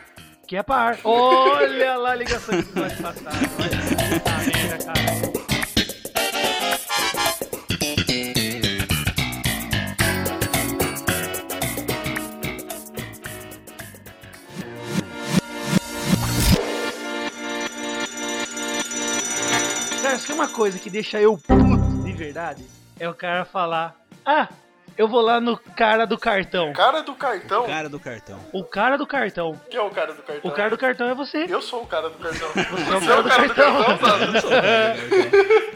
Que 0.46 0.56
é 0.56 0.62
par. 0.62 0.98
Olha 1.04 1.96
lá 1.96 2.10
a 2.12 2.14
ligação 2.16 2.62
que 2.62 2.78
nós 2.78 2.92
passaram. 3.00 3.38
Olha, 3.58 4.18
puta 4.18 4.58
merda, 4.58 4.84
cara. 4.84 5.43
Coisa 20.54 20.78
que 20.78 20.88
deixa 20.88 21.20
eu 21.20 21.36
puto 21.36 22.02
de 22.04 22.12
verdade, 22.12 22.64
é 22.98 23.08
o 23.08 23.14
cara 23.14 23.44
falar: 23.44 23.96
Ah, 24.24 24.48
eu 24.96 25.08
vou 25.08 25.20
lá 25.20 25.40
no 25.40 25.58
cara 25.58 26.06
do 26.06 26.16
cartão. 26.16 26.72
Cara 26.72 27.02
do 27.02 27.12
cartão. 27.14 27.66
Cara 27.66 27.88
do 27.88 27.98
cartão. 27.98 28.38
O 28.52 28.64
cara 28.64 28.96
do 28.96 29.06
cartão. 29.06 29.60
Quem 29.68 29.80
é 29.80 29.82
o 29.82 29.90
cara 29.90 30.14
do 30.14 30.22
cartão? 30.22 30.50
O 30.50 30.54
cara 30.54 30.70
do 30.70 30.78
cartão 30.78 31.08
é 31.08 31.14
você. 31.14 31.46
Eu 31.48 31.60
sou 31.60 31.82
o 31.82 31.86
cara 31.86 32.08
do 32.08 32.16
cartão. 32.18 32.48
Você 32.54 33.10
é 33.10 33.16
o 33.18 33.24
cara 33.24 33.42
do 33.48 33.52
cartão. 33.52 35.18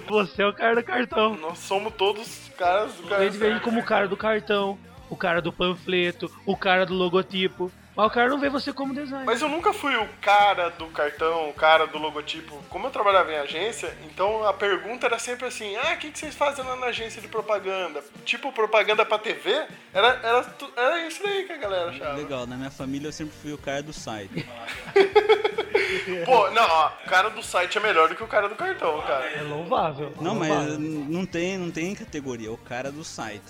Você 0.09 0.43
é 0.43 0.47
o 0.47 0.53
cara 0.55 0.75
do 0.77 0.85
cartão. 0.85 1.37
Nós 1.37 1.59
somos 1.59 1.93
todos 1.95 2.49
caras 2.57 2.95
do 2.95 3.03
cartão. 3.03 3.27
Ele 3.27 3.37
vem 3.37 3.59
como 3.59 3.81
o 3.81 3.85
cara 3.85 4.07
do 4.07 4.17
cartão, 4.17 4.79
o 5.11 5.17
cara 5.17 5.43
do 5.43 5.53
panfleto, 5.53 6.31
o 6.47 6.57
cara 6.57 6.87
do 6.87 6.95
logotipo. 6.95 7.73
Mas 7.99 8.07
o 8.07 8.11
cara 8.11 8.29
não 8.29 8.39
vê 8.39 8.49
você 8.49 8.73
como 8.73 8.95
designer. 8.95 9.27
Mas 9.27 9.43
eu 9.43 9.49
nunca 9.49 9.73
fui 9.73 9.97
o 9.97 10.07
cara 10.21 10.69
do 10.69 10.87
cartão, 10.87 11.51
o 11.51 11.53
cara 11.53 11.85
do 11.85 11.99
logotipo. 11.99 12.63
Como 12.71 12.87
eu 12.87 12.93
trabalhava 12.93 13.33
em 13.33 13.39
agência, 13.39 13.93
então 14.05 14.47
a 14.47 14.53
pergunta 14.53 15.07
era 15.07 15.19
sempre 15.19 15.47
assim: 15.47 15.75
ah, 15.75 15.95
o 15.95 15.97
que, 15.97 16.13
que 16.13 16.17
vocês 16.17 16.33
fazem 16.33 16.65
lá 16.65 16.77
na 16.77 16.87
agência 16.87 17.21
de 17.21 17.27
propaganda? 17.27 18.01
Tipo, 18.25 18.53
propaganda 18.53 19.05
pra 19.05 19.19
TV? 19.19 19.51
Era, 19.93 20.11
era, 20.23 20.47
era 20.77 21.09
isso 21.09 21.27
aí 21.27 21.43
que 21.43 21.53
a 21.53 21.57
galera 21.57 21.91
achava. 21.91 22.17
Legal, 22.17 22.47
na 22.47 22.57
minha 22.57 22.71
família 22.71 23.09
eu 23.09 23.13
sempre 23.13 23.35
fui 23.43 23.53
o 23.53 23.59
cara 23.59 23.83
do 23.83 23.93
site. 23.93 24.47
Pô, 26.25 26.51
não, 26.53 26.63
ó, 26.63 26.93
o 27.05 27.09
cara 27.09 27.31
do 27.31 27.43
site 27.43 27.79
é 27.79 27.81
melhor 27.81 28.09
do 28.09 28.15
que 28.15 28.23
o 28.23 28.29
cara 28.29 28.49
do 28.49 28.55
cartão, 28.55 29.03
cara. 29.03 29.27
É 29.27 29.43
louvável. 29.43 30.15
Não, 30.21 30.37
mas 30.37 30.79
não 30.79 31.27
tem, 31.27 31.59
não 31.59 31.73
tem 31.73 31.97
categoria, 31.97 32.47
é 32.47 32.53
o 32.53 32.57
cara 32.57 32.93
do 32.93 33.03
site. 33.03 33.43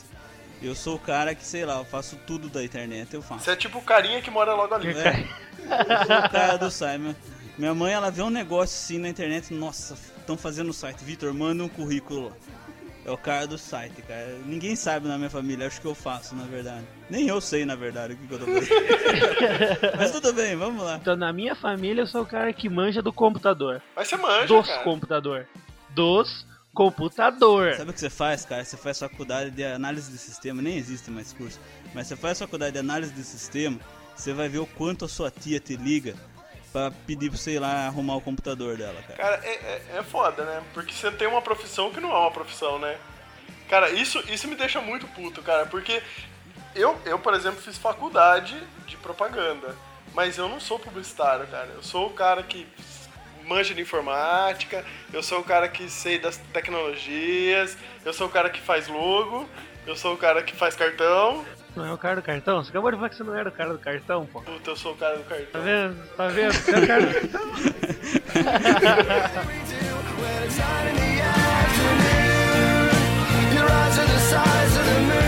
Eu 0.60 0.74
sou 0.74 0.96
o 0.96 0.98
cara 0.98 1.34
que, 1.34 1.44
sei 1.44 1.64
lá, 1.64 1.78
eu 1.78 1.84
faço 1.84 2.16
tudo 2.26 2.48
da 2.48 2.62
internet, 2.64 3.14
eu 3.14 3.22
faço. 3.22 3.44
Você 3.44 3.52
é 3.52 3.56
tipo 3.56 3.78
o 3.78 3.82
carinha 3.82 4.20
que 4.20 4.30
mora 4.30 4.54
logo 4.54 4.74
ali. 4.74 4.88
É, 4.88 5.20
eu 5.60 6.06
sou 6.06 6.18
o 6.18 6.30
cara 6.30 6.56
do 6.56 6.70
site. 6.70 7.16
Minha- 7.56 7.74
mãe, 7.74 7.92
ela 7.92 8.10
vê 8.10 8.22
um 8.22 8.30
negócio 8.30 8.74
assim 8.76 8.98
na 8.98 9.08
internet, 9.08 9.52
nossa, 9.54 9.94
estão 10.18 10.36
fazendo 10.36 10.70
o 10.70 10.72
site. 10.72 11.04
Vitor, 11.04 11.32
manda 11.32 11.62
um 11.62 11.68
currículo 11.68 12.26
lá. 12.28 12.32
É 13.04 13.10
o 13.10 13.16
cara 13.16 13.46
do 13.46 13.56
site, 13.56 14.02
cara. 14.02 14.36
Ninguém 14.44 14.76
sabe 14.76 15.08
na 15.08 15.16
minha 15.16 15.30
família, 15.30 15.66
acho 15.66 15.80
que 15.80 15.86
eu 15.86 15.94
faço, 15.94 16.34
na 16.36 16.44
verdade. 16.44 16.84
Nem 17.08 17.26
eu 17.26 17.40
sei, 17.40 17.64
na 17.64 17.74
verdade, 17.74 18.12
o 18.12 18.16
que, 18.18 18.26
que 18.26 18.34
eu 18.34 18.38
tô 18.38 18.44
fazendo. 18.44 19.96
Mas 19.96 20.10
tudo 20.10 20.32
bem, 20.34 20.56
vamos 20.56 20.84
lá. 20.84 20.96
Então, 21.00 21.16
na 21.16 21.32
minha 21.32 21.54
família, 21.54 22.02
eu 22.02 22.06
sou 22.06 22.22
o 22.22 22.26
cara 22.26 22.52
que 22.52 22.68
manja 22.68 23.00
do 23.00 23.12
computador. 23.12 23.80
Mas 23.96 24.08
você 24.08 24.16
manja, 24.18 24.46
Dos 24.46 24.66
cara. 24.66 24.82
computador. 24.84 25.46
Dos 25.90 26.46
computador. 26.78 27.74
Sabe 27.74 27.90
o 27.90 27.92
que 27.92 27.98
você 27.98 28.08
faz, 28.08 28.44
cara? 28.44 28.64
Você 28.64 28.76
faz 28.76 29.00
faculdade 29.00 29.50
de 29.50 29.64
análise 29.64 30.12
de 30.12 30.16
sistema, 30.16 30.62
nem 30.62 30.76
existe 30.76 31.10
mais 31.10 31.32
curso. 31.32 31.58
Mas 31.92 32.06
você 32.06 32.14
faz 32.14 32.38
faculdade 32.38 32.74
de 32.74 32.78
análise 32.78 33.12
de 33.12 33.24
sistema, 33.24 33.80
você 34.14 34.32
vai 34.32 34.48
ver 34.48 34.58
o 34.58 34.66
quanto 34.66 35.04
a 35.04 35.08
sua 35.08 35.28
tia 35.28 35.58
te 35.58 35.74
liga 35.74 36.14
pra 36.72 36.92
pedir 37.04 37.30
pra 37.30 37.38
você 37.38 37.54
ir 37.54 37.58
lá 37.58 37.88
arrumar 37.88 38.14
o 38.14 38.20
computador 38.20 38.76
dela, 38.76 39.02
cara. 39.02 39.16
Cara, 39.16 39.40
é, 39.44 39.54
é, 39.54 39.98
é 39.98 40.02
foda, 40.04 40.44
né? 40.44 40.62
Porque 40.72 40.92
você 40.92 41.10
tem 41.10 41.26
uma 41.26 41.42
profissão 41.42 41.90
que 41.90 41.98
não 41.98 42.10
é 42.10 42.16
uma 42.16 42.30
profissão, 42.30 42.78
né? 42.78 42.96
Cara, 43.68 43.90
isso, 43.90 44.22
isso 44.32 44.46
me 44.46 44.54
deixa 44.54 44.80
muito 44.80 45.04
puto, 45.08 45.42
cara, 45.42 45.66
porque 45.66 46.00
eu, 46.76 46.96
eu, 47.04 47.18
por 47.18 47.34
exemplo, 47.34 47.60
fiz 47.60 47.76
faculdade 47.76 48.56
de 48.86 48.96
propaganda, 48.98 49.74
mas 50.14 50.38
eu 50.38 50.48
não 50.48 50.60
sou 50.60 50.78
publicitário, 50.78 51.44
cara. 51.48 51.70
Eu 51.74 51.82
sou 51.82 52.06
o 52.06 52.12
cara 52.12 52.40
que 52.44 52.68
manja 53.48 53.74
de 53.74 53.80
informática, 53.80 54.84
eu 55.12 55.22
sou 55.22 55.40
o 55.40 55.44
cara 55.44 55.68
que 55.68 55.88
sei 55.88 56.18
das 56.18 56.36
tecnologias, 56.52 57.76
eu 58.04 58.12
sou 58.12 58.26
o 58.26 58.30
cara 58.30 58.50
que 58.50 58.60
faz 58.60 58.86
logo, 58.88 59.48
eu 59.86 59.96
sou 59.96 60.12
o 60.14 60.16
cara 60.18 60.42
que 60.42 60.54
faz 60.54 60.76
cartão, 60.76 61.44
Não 61.74 61.86
é 61.86 61.92
o 61.92 61.98
cara 61.98 62.16
do 62.16 62.22
cartão? 62.22 62.62
Você 62.62 62.70
acabou 62.70 62.90
de 62.90 62.96
falar 62.96 63.08
que 63.08 63.16
você 63.16 63.24
não 63.24 63.34
era 63.34 63.48
o 63.48 63.52
cara 63.52 63.72
do 63.72 63.78
cartão, 63.78 64.26
pô. 64.26 64.42
puta, 64.42 64.70
eu 64.70 64.76
sou 64.76 64.92
o 64.92 64.96
cara 64.96 65.16
do 65.16 65.22
Tá 65.24 65.34
cartão. 65.36 65.62
vendo? 65.62 66.08
Tá 66.16 66.28
vendo? 66.28 66.52
Você 66.52 66.74
é 66.74 66.78
o 66.78 66.86
cara 66.86 67.06
do 67.06 67.14
cartão. 67.14 67.48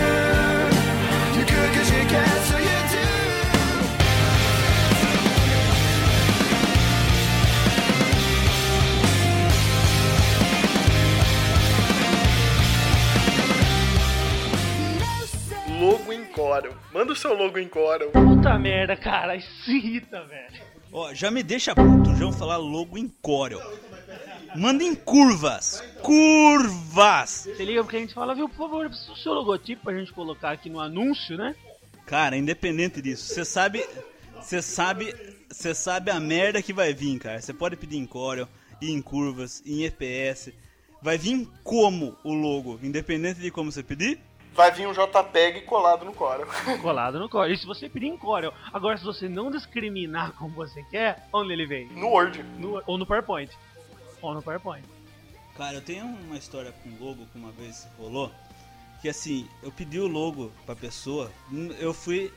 Corel. 16.51 16.75
Manda 16.93 17.13
o 17.13 17.15
seu 17.15 17.33
logo 17.33 17.57
em 17.57 17.67
Corel. 17.69 18.11
Puta 18.11 18.59
merda, 18.59 18.97
cara. 18.97 19.37
Isso 19.37 19.71
irrita, 19.71 20.21
velho. 20.25 20.71
Ó, 20.91 21.13
já 21.13 21.31
me 21.31 21.41
deixa 21.41 21.73
puto, 21.73 22.13
já 22.13 22.25
vão 22.25 22.33
falar 22.33 22.57
logo 22.57 22.97
em 22.97 23.07
Corel. 23.07 23.61
Manda 24.53 24.83
em 24.83 24.93
curvas. 24.93 25.81
Curvas! 26.01 27.47
Você 27.55 27.63
liga 27.63 27.81
porque 27.81 27.95
a 27.95 27.99
gente 28.01 28.13
fala, 28.13 28.35
viu, 28.35 28.49
por 28.49 28.57
favor, 28.57 28.85
o 28.85 29.15
seu 29.15 29.31
logotipo 29.31 29.83
pra 29.83 29.97
gente 29.97 30.11
colocar 30.11 30.51
aqui 30.51 30.69
no 30.69 30.81
anúncio, 30.81 31.37
né? 31.37 31.55
Cara, 32.05 32.35
independente 32.35 33.01
disso, 33.01 33.33
você 33.33 33.45
sabe. 33.45 33.85
Você 34.35 34.61
sabe. 34.61 35.15
Você 35.49 35.73
sabe 35.73 36.11
a 36.11 36.19
merda 36.19 36.61
que 36.61 36.73
vai 36.73 36.93
vir, 36.93 37.17
cara. 37.17 37.39
Você 37.39 37.53
pode 37.53 37.77
pedir 37.77 37.97
em 37.97 38.05
Corel, 38.05 38.47
e 38.81 38.91
em 38.91 39.01
curvas, 39.01 39.63
em 39.65 39.85
EPS. 39.85 40.51
Vai 41.01 41.17
vir 41.17 41.47
como 41.63 42.17
o 42.25 42.33
logo, 42.33 42.77
independente 42.83 43.39
de 43.39 43.51
como 43.51 43.71
você 43.71 43.81
pedir? 43.81 44.19
Vai 44.53 44.69
vir 44.71 44.85
um 44.87 44.91
JPEG 44.93 45.61
colado 45.61 46.03
no 46.03 46.13
Corel. 46.13 46.45
Colado 46.81 47.17
no 47.19 47.29
Corel. 47.29 47.53
E 47.53 47.57
se 47.57 47.65
você 47.65 47.87
pedir 47.87 48.07
em 48.07 48.17
Corel. 48.17 48.53
Agora, 48.73 48.97
se 48.97 49.03
você 49.03 49.29
não 49.29 49.49
discriminar 49.49 50.33
como 50.37 50.53
você 50.53 50.83
quer, 50.83 51.27
onde 51.31 51.53
ele 51.53 51.65
vem? 51.65 51.87
No 51.87 52.07
Word. 52.07 52.43
No- 52.57 52.81
ou 52.85 52.97
no 52.97 53.05
PowerPoint. 53.05 53.49
Ou 54.21 54.33
no 54.33 54.41
PowerPoint. 54.41 54.83
Cara, 55.55 55.75
eu 55.75 55.81
tenho 55.81 56.05
uma 56.05 56.37
história 56.37 56.71
com 56.83 56.89
logo 57.03 57.25
que 57.27 57.37
uma 57.37 57.51
vez 57.51 57.87
rolou. 57.97 58.31
Que 59.01 59.09
assim, 59.09 59.47
eu 59.63 59.71
pedi 59.71 59.99
o 59.99 60.07
logo 60.07 60.51
pra 60.65 60.75
pessoa, 60.75 61.31
eu 61.79 61.93
fui. 61.93 62.31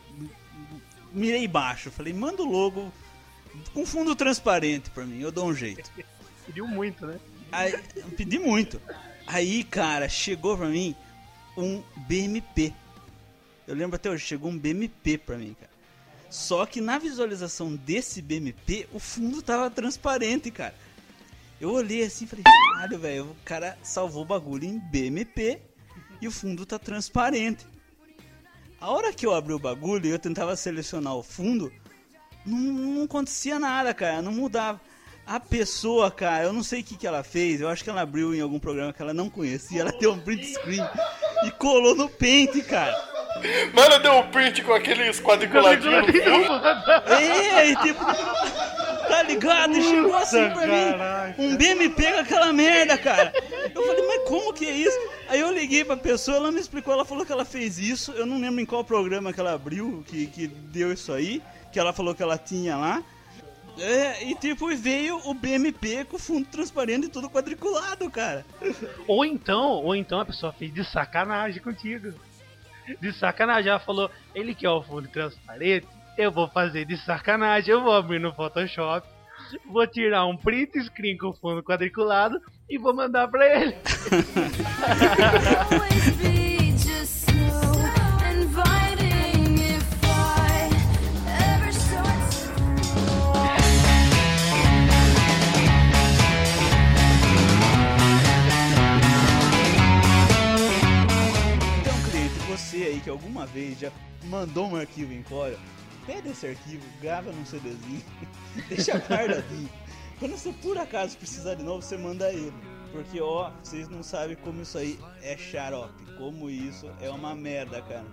Mirei 1.13 1.47
baixo, 1.47 1.91
falei, 1.91 2.13
manda 2.13 2.43
o 2.43 2.51
logo 2.51 2.91
com 3.73 3.85
fundo 3.87 4.17
transparente 4.17 4.89
pra 4.91 5.05
mim, 5.05 5.21
eu 5.21 5.31
dou 5.31 5.47
um 5.47 5.55
jeito. 5.55 5.91
Pediu 6.47 6.67
muito, 6.67 7.07
né? 7.07 7.19
Aí, 7.53 7.73
eu 7.97 8.09
pedi 8.17 8.39
muito. 8.39 8.81
Aí, 9.27 9.63
cara, 9.65 10.09
chegou 10.09 10.57
pra 10.57 10.67
mim 10.67 10.95
um 11.57 11.83
BMP. 12.09 12.73
Eu 13.67 13.75
lembro 13.75 13.97
até 13.97 14.11
hoje, 14.11 14.25
chegou 14.25 14.51
um 14.51 14.59
BMP 14.59 15.19
pra 15.19 15.39
mim, 15.39 15.55
cara. 15.59 15.73
Só 16.31 16.67
que 16.67 16.81
na 16.81 16.99
visualização 16.99 17.75
desse 17.77 18.21
BMP, 18.21 18.89
o 18.93 18.99
fundo 18.99 19.41
tava 19.41 19.71
transparente, 19.71 20.51
cara. 20.51 20.75
Eu 21.61 21.71
olhei 21.71 22.03
assim 22.03 22.25
e 22.25 22.29
falei, 22.29 22.43
caralho, 22.43 22.99
velho, 22.99 23.25
o 23.25 23.37
cara 23.45 23.79
salvou 23.83 24.23
o 24.23 24.27
bagulho 24.27 24.65
em 24.65 24.79
BMP 24.79 25.61
e 26.21 26.27
o 26.27 26.31
fundo 26.33 26.67
tá 26.67 26.79
transparente. 26.79 27.67
A 28.81 28.91
hora 28.91 29.13
que 29.13 29.25
eu 29.25 29.33
abri 29.33 29.55
o 29.55 29.59
bagulho 29.59 30.07
e 30.07 30.11
eu 30.11 30.19
tentava 30.19 30.57
selecionar 30.57 31.15
o 31.15 31.23
fundo, 31.23 31.73
não, 32.45 32.59
não 32.59 33.05
acontecia 33.05 33.59
nada, 33.59 33.95
cara, 33.95 34.21
não 34.21 34.33
mudava. 34.33 34.81
A 35.27 35.41
pessoa, 35.41 36.11
cara, 36.11 36.45
eu 36.45 36.53
não 36.53 36.63
sei 36.63 36.81
o 36.81 36.85
que, 36.85 36.97
que 36.97 37.07
ela 37.07 37.23
fez, 37.25 37.61
eu 37.61 37.69
acho 37.69 37.83
que 37.83 37.89
ela 37.89 38.03
abriu 38.03 38.35
em 38.35 38.41
algum 38.43 38.59
programa 38.59 38.93
que 38.93 39.01
ela 39.01 39.15
não 39.15 39.31
conhecia, 39.31 39.81
ela 39.81 39.93
deu 39.93 40.13
um 40.13 40.19
print 40.21 40.45
screen 40.53 40.87
e 41.47 41.51
colou 41.53 41.95
no 41.95 42.11
pente, 42.11 42.61
cara. 42.63 42.95
Mano, 43.73 43.99
deu 44.01 44.13
um 44.19 44.31
print 44.31 44.63
com 44.63 44.75
aqueles 44.75 45.21
quadriculadinhos. 45.21 46.07
É, 47.07 47.71
e 47.71 47.77
tipo, 47.77 48.05
tá 48.05 49.23
ligado? 49.23 49.77
E 49.77 49.83
chegou 49.83 50.15
assim 50.15 50.51
pra 50.51 50.67
Caraca. 50.69 51.35
mim, 51.39 51.47
um 51.47 51.57
BMP 51.57 52.13
com 52.13 52.21
aquela 52.21 52.53
merda, 52.53 52.99
cara. 52.99 53.33
Eu 53.75 53.83
falei, 53.83 54.07
mas 54.07 54.29
como 54.29 54.53
que 54.53 54.67
é 54.67 54.73
isso? 54.73 54.99
Aí 55.29 55.41
eu 55.41 55.51
liguei 55.53 55.85
pra 55.87 55.97
pessoa, 55.97 56.37
ela 56.37 56.53
me 56.53 56.61
explicou, 56.61 56.93
ela 56.93 57.05
falou 57.05 57.25
que 57.25 57.33
ela 57.33 57.47
fez 57.47 57.79
isso, 57.79 58.13
eu 58.13 58.27
não 58.27 58.39
lembro 58.39 58.61
em 58.61 58.67
qual 58.67 58.85
programa 58.85 59.33
que 59.33 59.41
ela 59.41 59.55
abriu, 59.55 60.05
que, 60.07 60.27
que 60.27 60.47
deu 60.47 60.93
isso 60.93 61.13
aí, 61.13 61.43
que 61.73 61.79
ela 61.81 61.95
falou 61.95 62.15
que 62.15 62.23
ela 62.23 62.37
tinha 62.37 62.77
lá. 62.77 63.03
É, 63.79 64.25
e 64.25 64.35
tipo, 64.35 64.69
veio 64.77 65.21
o 65.25 65.35
BMP 65.35 66.05
com 66.05 66.19
fundo 66.19 66.47
transparente 66.47 67.07
e 67.07 67.11
tudo 67.11 67.29
quadriculado, 67.29 68.09
cara. 68.11 68.45
Ou 69.07 69.25
então, 69.25 69.83
ou 69.83 69.97
então 69.97 70.21
a 70.21 70.25
pessoa 70.25 70.53
fez 70.53 70.73
de 70.73 70.85
sacanagem 70.85 71.61
contigo. 71.63 72.13
De 73.01 73.13
sacanagem. 73.13 73.71
Ela 73.71 73.81
falou, 73.81 74.11
ele 74.35 74.55
quer 74.55 74.71
o 74.71 74.83
fundo 74.83 75.09
transparente, 75.09 75.89
eu 76.17 76.31
vou 76.31 76.49
fazer 76.49 76.85
de 76.85 76.97
sacanagem, 76.99 77.73
eu 77.73 77.83
vou 77.83 77.95
abrir 77.95 78.21
no 78.21 78.33
Photoshop, 78.33 79.07
vou 79.67 79.87
tirar 79.87 80.27
um 80.27 80.37
print 80.37 80.81
screen 80.85 81.17
com 81.17 81.29
o 81.29 81.35
fundo 81.35 81.63
quadriculado 81.63 82.41
e 82.69 82.79
vou 82.79 82.95
mandar 82.95 83.29
pra 83.29 83.61
ele. 83.61 83.75
aí 102.95 103.01
que 103.01 103.11
alguma 103.11 103.45
vez 103.47 103.79
já 103.79 103.91
mandou 104.25 104.69
um 104.69 104.77
arquivo 104.77 105.13
embora, 105.13 105.59
pega 106.07 106.31
esse 106.31 106.47
arquivo, 106.47 106.83
grava 107.01 107.31
num 107.33 107.45
CDzinho, 107.45 108.03
deixa 108.69 108.99
guardadinho. 108.99 109.69
Quando 110.19 110.37
você 110.37 110.53
por 110.53 110.79
acaso 110.79 111.19
precisar 111.19 111.55
de 111.55 111.63
novo, 111.63 111.83
você 111.83 111.97
manda 111.97 112.33
ele. 112.33 112.55
Porque, 112.93 113.21
ó, 113.21 113.51
vocês 113.63 113.89
não 113.89 114.05
sabem 114.05 114.37
como 114.37 114.63
isso 114.63 114.79
aí 114.79 114.99
é 115.21 115.37
xarope. 115.37 116.05
Como 116.17 116.49
isso 116.49 116.89
é 117.01 117.11
uma 117.11 117.35
merda, 117.35 117.83
cara. 117.83 118.07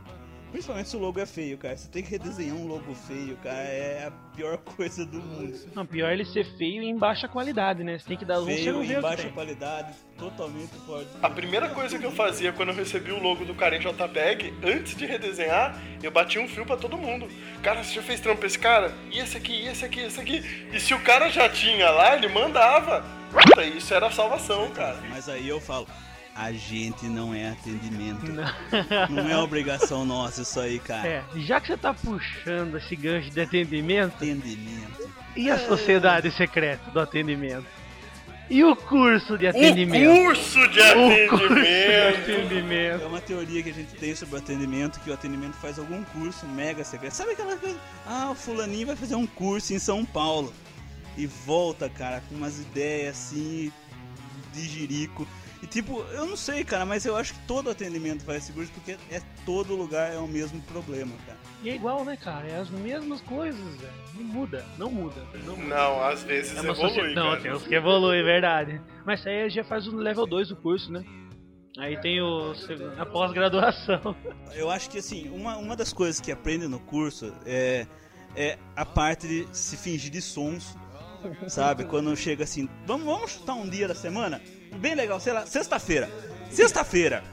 Principalmente 0.52 0.90
se 0.90 0.98
o 0.98 1.00
logo 1.00 1.20
é 1.20 1.26
feio, 1.26 1.58
cara. 1.58 1.78
Você 1.78 1.88
tem 1.88 2.04
que 2.04 2.10
redesenhar 2.12 2.56
um 2.56 2.68
logo 2.68 2.94
feio, 2.94 3.38
cara. 3.38 3.58
É 3.58 4.08
a 4.08 4.12
pior 4.36 4.58
coisa 4.76 5.06
do 5.06 5.20
mundo. 5.20 5.58
Não, 5.74 5.86
pior 5.86 6.10
é 6.10 6.14
ele 6.14 6.26
ser 6.26 6.46
feio 6.58 6.84
e 6.84 6.88
em 6.88 6.98
baixa 6.98 7.28
qualidade, 7.28 7.84
né? 7.84 7.98
Você 7.98 8.08
tem 8.08 8.18
que 8.18 8.26
dar 8.26 8.42
um 8.42 8.46
Feio, 8.46 8.82
vê 8.82 8.96
em 8.96 9.02
baixa 9.02 9.24
tem. 9.24 9.32
qualidade, 9.32 9.94
totalmente 10.18 10.74
fora 10.86 11.06
de 11.06 11.12
A 11.22 11.30
primeira 11.30 11.70
coisa 11.70 11.98
que 11.98 12.06
eu 12.06 12.12
fazia 12.12 12.52
quando 12.52 12.70
eu 12.70 12.76
recebi 12.76 13.12
o 13.12 13.22
logo 13.22 13.46
do 13.46 13.56
cara 13.56 13.78
em 13.78 13.80
JPEG, 13.80 14.54
antes 14.64 14.96
de 14.96 15.06
redesenhar, 15.06 15.80
eu 16.04 16.12
batia 16.12 16.42
um 16.42 16.48
fio 16.48 16.66
pra 16.66 16.76
todo 16.76 16.98
mundo. 16.98 17.28
Cara, 17.64 17.84
você 17.84 17.94
já 17.96 18.02
fez 18.02 18.20
trampo 18.20 18.40
pra 18.40 18.48
esse 18.48 18.60
cara? 18.60 18.94
E 19.10 19.20
esse 19.20 19.38
aqui, 19.38 19.54
e 19.54 19.68
esse 19.68 19.86
aqui, 19.86 20.00
e 20.02 20.04
esse 20.06 20.20
aqui. 20.20 20.68
E 20.74 20.80
se 20.80 20.94
o 20.94 21.00
cara 21.02 21.30
já 21.30 21.48
tinha 21.48 21.90
lá, 21.90 22.16
ele 22.16 22.28
mandava. 22.28 23.04
Puta, 23.32 23.64
isso 23.64 23.94
era 23.94 24.08
a 24.08 24.12
salvação, 24.12 24.70
cara. 24.72 24.98
Mas 25.10 25.30
aí 25.30 25.48
eu 25.48 25.62
falo, 25.62 25.88
a 26.42 26.52
gente 26.52 27.06
não 27.06 27.34
é 27.36 27.50
atendimento. 27.52 28.26
Não, 29.12 29.30
é 29.30 29.38
obrigação 29.38 30.04
nossa 30.04 30.42
isso 30.42 30.60
aí, 30.60 30.80
cara. 30.80 31.08
É, 31.08 31.24
já 31.36 31.62
que 31.62 31.68
você 31.68 31.78
tá 31.78 31.94
puxando 31.94 32.78
esse 32.78 32.96
gancho 32.96 33.30
de 33.30 33.40
atendimento, 33.42 34.16
Atendimento. 34.16 35.08
e 35.36 35.52
a 35.52 35.60
sociedade 35.60 36.32
secreta 36.32 36.90
do 36.90 37.00
atendimento? 37.00 37.66
E 38.50 38.64
o 38.64 38.76
curso 38.76 39.38
de 39.38 39.46
O 39.46 39.50
atendimento? 39.52 40.24
curso 40.26 40.68
de 40.70 40.80
O 40.82 41.30
curso 41.30 41.48
de 41.54 41.62
atendimento. 41.62 42.32
atendimento. 42.32 43.04
É 43.04 43.06
uma 43.06 43.22
teoria 43.22 43.62
que 43.64 43.70
a 43.70 43.74
gente 43.74 43.94
tem 43.94 44.16
sobre 44.16 44.36
o 44.36 44.38
atendimento, 44.40 45.00
que 45.00 45.12
o 45.12 45.14
atendimento 45.14 45.54
faz 45.58 45.78
algum 45.78 46.04
curso 46.06 46.48
mega 46.48 46.84
secreto. 46.84 47.14
Sabe 47.14 47.32
aquela 47.34 47.56
coisa? 47.56 47.78
Ah, 48.06 48.30
o 48.32 48.36
fulaninho 48.36 48.88
vai 48.88 48.96
fazer 48.96 49.14
um 49.16 49.28
curso 49.28 49.74
em 49.76 49.80
São 49.80 50.04
Paulo. 50.04 50.52
E 51.16 51.28
volta, 51.28 51.88
cara, 51.88 52.22
com 52.28 52.34
umas 52.36 52.60
ideias 52.60 53.16
assim 53.16 53.72
de 54.54 54.68
jirico. 54.68 55.28
E 55.62 55.68
tipo, 55.68 56.02
eu 56.12 56.26
não 56.26 56.36
sei, 56.36 56.64
cara, 56.64 56.86
mas 56.86 57.06
eu 57.06 57.16
acho 57.16 57.34
que 57.34 57.40
todo 57.46 57.70
atendimento 57.70 58.24
faz 58.24 58.44
esse 58.44 58.52
curso 58.52 58.72
porque 58.72 58.98
é 59.12 59.22
todo 59.46 59.76
lugar 59.76 60.12
é 60.12 60.18
o 60.18 60.28
mesmo 60.28 60.60
problema, 60.64 61.12
cara. 61.26 61.38
E 61.62 61.70
é 61.70 61.76
igual, 61.76 62.04
né, 62.04 62.18
cara? 62.18 62.48
É 62.48 62.56
as 62.60 62.70
mesmas 62.72 63.22
coisas, 63.22 63.60
velho. 63.80 63.94
Não 64.16 64.24
muda, 64.24 64.66
não 64.78 64.90
muda. 64.92 65.22
Não 65.46 65.56
muda. 65.56 65.76
Não, 65.76 66.04
às 66.04 66.24
vezes 66.24 66.58
É 66.58 66.60
evolui. 66.68 67.14
Não, 67.14 67.30
cara. 67.30 67.42
tem 67.42 67.54
uns 67.54 67.68
que 67.68 67.76
evolui, 67.76 68.20
é 68.20 68.24
verdade. 68.24 68.82
Mas 69.06 69.20
isso 69.20 69.30
aí 69.30 69.50
já 69.52 69.64
faz 69.64 69.88
o 69.88 69.96
level 69.96 70.26
2 70.26 70.50
do 70.50 70.56
curso, 70.56 70.92
né? 70.92 71.04
Aí 71.78 71.96
tem 72.02 72.20
o, 72.22 72.54
a 72.98 73.06
pós-graduação. 73.06 74.16
Eu 74.54 74.70
acho 74.70 74.90
que 74.90 74.98
assim, 74.98 75.30
uma, 75.30 75.58
uma 75.58 75.76
das 75.76 75.94
coisas 75.94 76.20
que 76.20 76.32
aprende 76.32 76.68
no 76.68 76.80
curso 76.80 77.34
é, 77.46 77.86
é 78.36 78.58
a 78.76 78.84
parte 78.84 79.28
de 79.28 79.48
se 79.56 79.78
fingir 79.78 80.12
de 80.12 80.22
sonso. 80.22 80.76
Sabe? 81.48 81.86
Quando 81.86 82.16
chega 82.18 82.44
assim, 82.44 82.68
vamos, 82.88 83.06
vamos 83.06 83.32
chutar 83.32 83.54
um 83.54 83.70
dia 83.70 83.88
da 83.88 83.94
semana? 83.94 84.42
Bem 84.78 84.96
legal, 84.96 85.20
sei 85.20 85.34
lá, 85.34 85.46
sexta-feira. 85.46 86.10
Sexta-feira. 86.50 87.24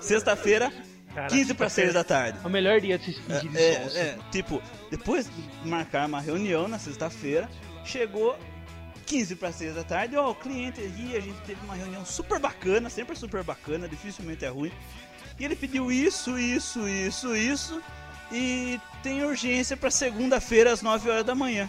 Sexta-feira, 0.00 0.72
Cara, 1.14 1.28
15 1.28 1.54
para 1.54 1.68
6 1.68 1.92
da 1.94 2.02
tarde. 2.02 2.38
É 2.42 2.46
o 2.46 2.50
melhor 2.50 2.80
dia 2.80 2.98
de 2.98 3.12
se 3.12 3.20
fingir 3.20 3.50
de 3.50 3.58
É, 3.58 3.82
sonso. 3.82 3.98
é, 3.98 4.18
tipo, 4.30 4.62
depois 4.90 5.26
de 5.30 5.68
marcar 5.68 6.06
uma 6.08 6.20
reunião 6.20 6.66
na 6.66 6.78
sexta-feira, 6.78 7.48
chegou 7.84 8.36
15 9.06 9.36
para 9.36 9.52
6 9.52 9.74
da 9.74 9.84
tarde, 9.84 10.16
ó, 10.16 10.30
o 10.30 10.34
cliente 10.34 10.80
aqui, 10.80 11.16
a 11.16 11.20
gente 11.20 11.38
teve 11.42 11.60
uma 11.64 11.74
reunião 11.74 12.04
super 12.04 12.38
bacana, 12.38 12.88
sempre 12.88 13.14
super 13.14 13.42
bacana, 13.44 13.86
dificilmente 13.88 14.44
é 14.44 14.48
ruim. 14.48 14.72
E 15.38 15.44
ele 15.44 15.54
pediu 15.54 15.92
isso, 15.92 16.38
isso, 16.38 16.88
isso, 16.88 17.36
isso, 17.36 17.82
e 18.30 18.80
tem 19.02 19.22
urgência 19.24 19.76
para 19.76 19.90
segunda-feira 19.90 20.72
às 20.72 20.82
9 20.82 21.10
horas 21.10 21.24
da 21.24 21.34
manhã. 21.34 21.68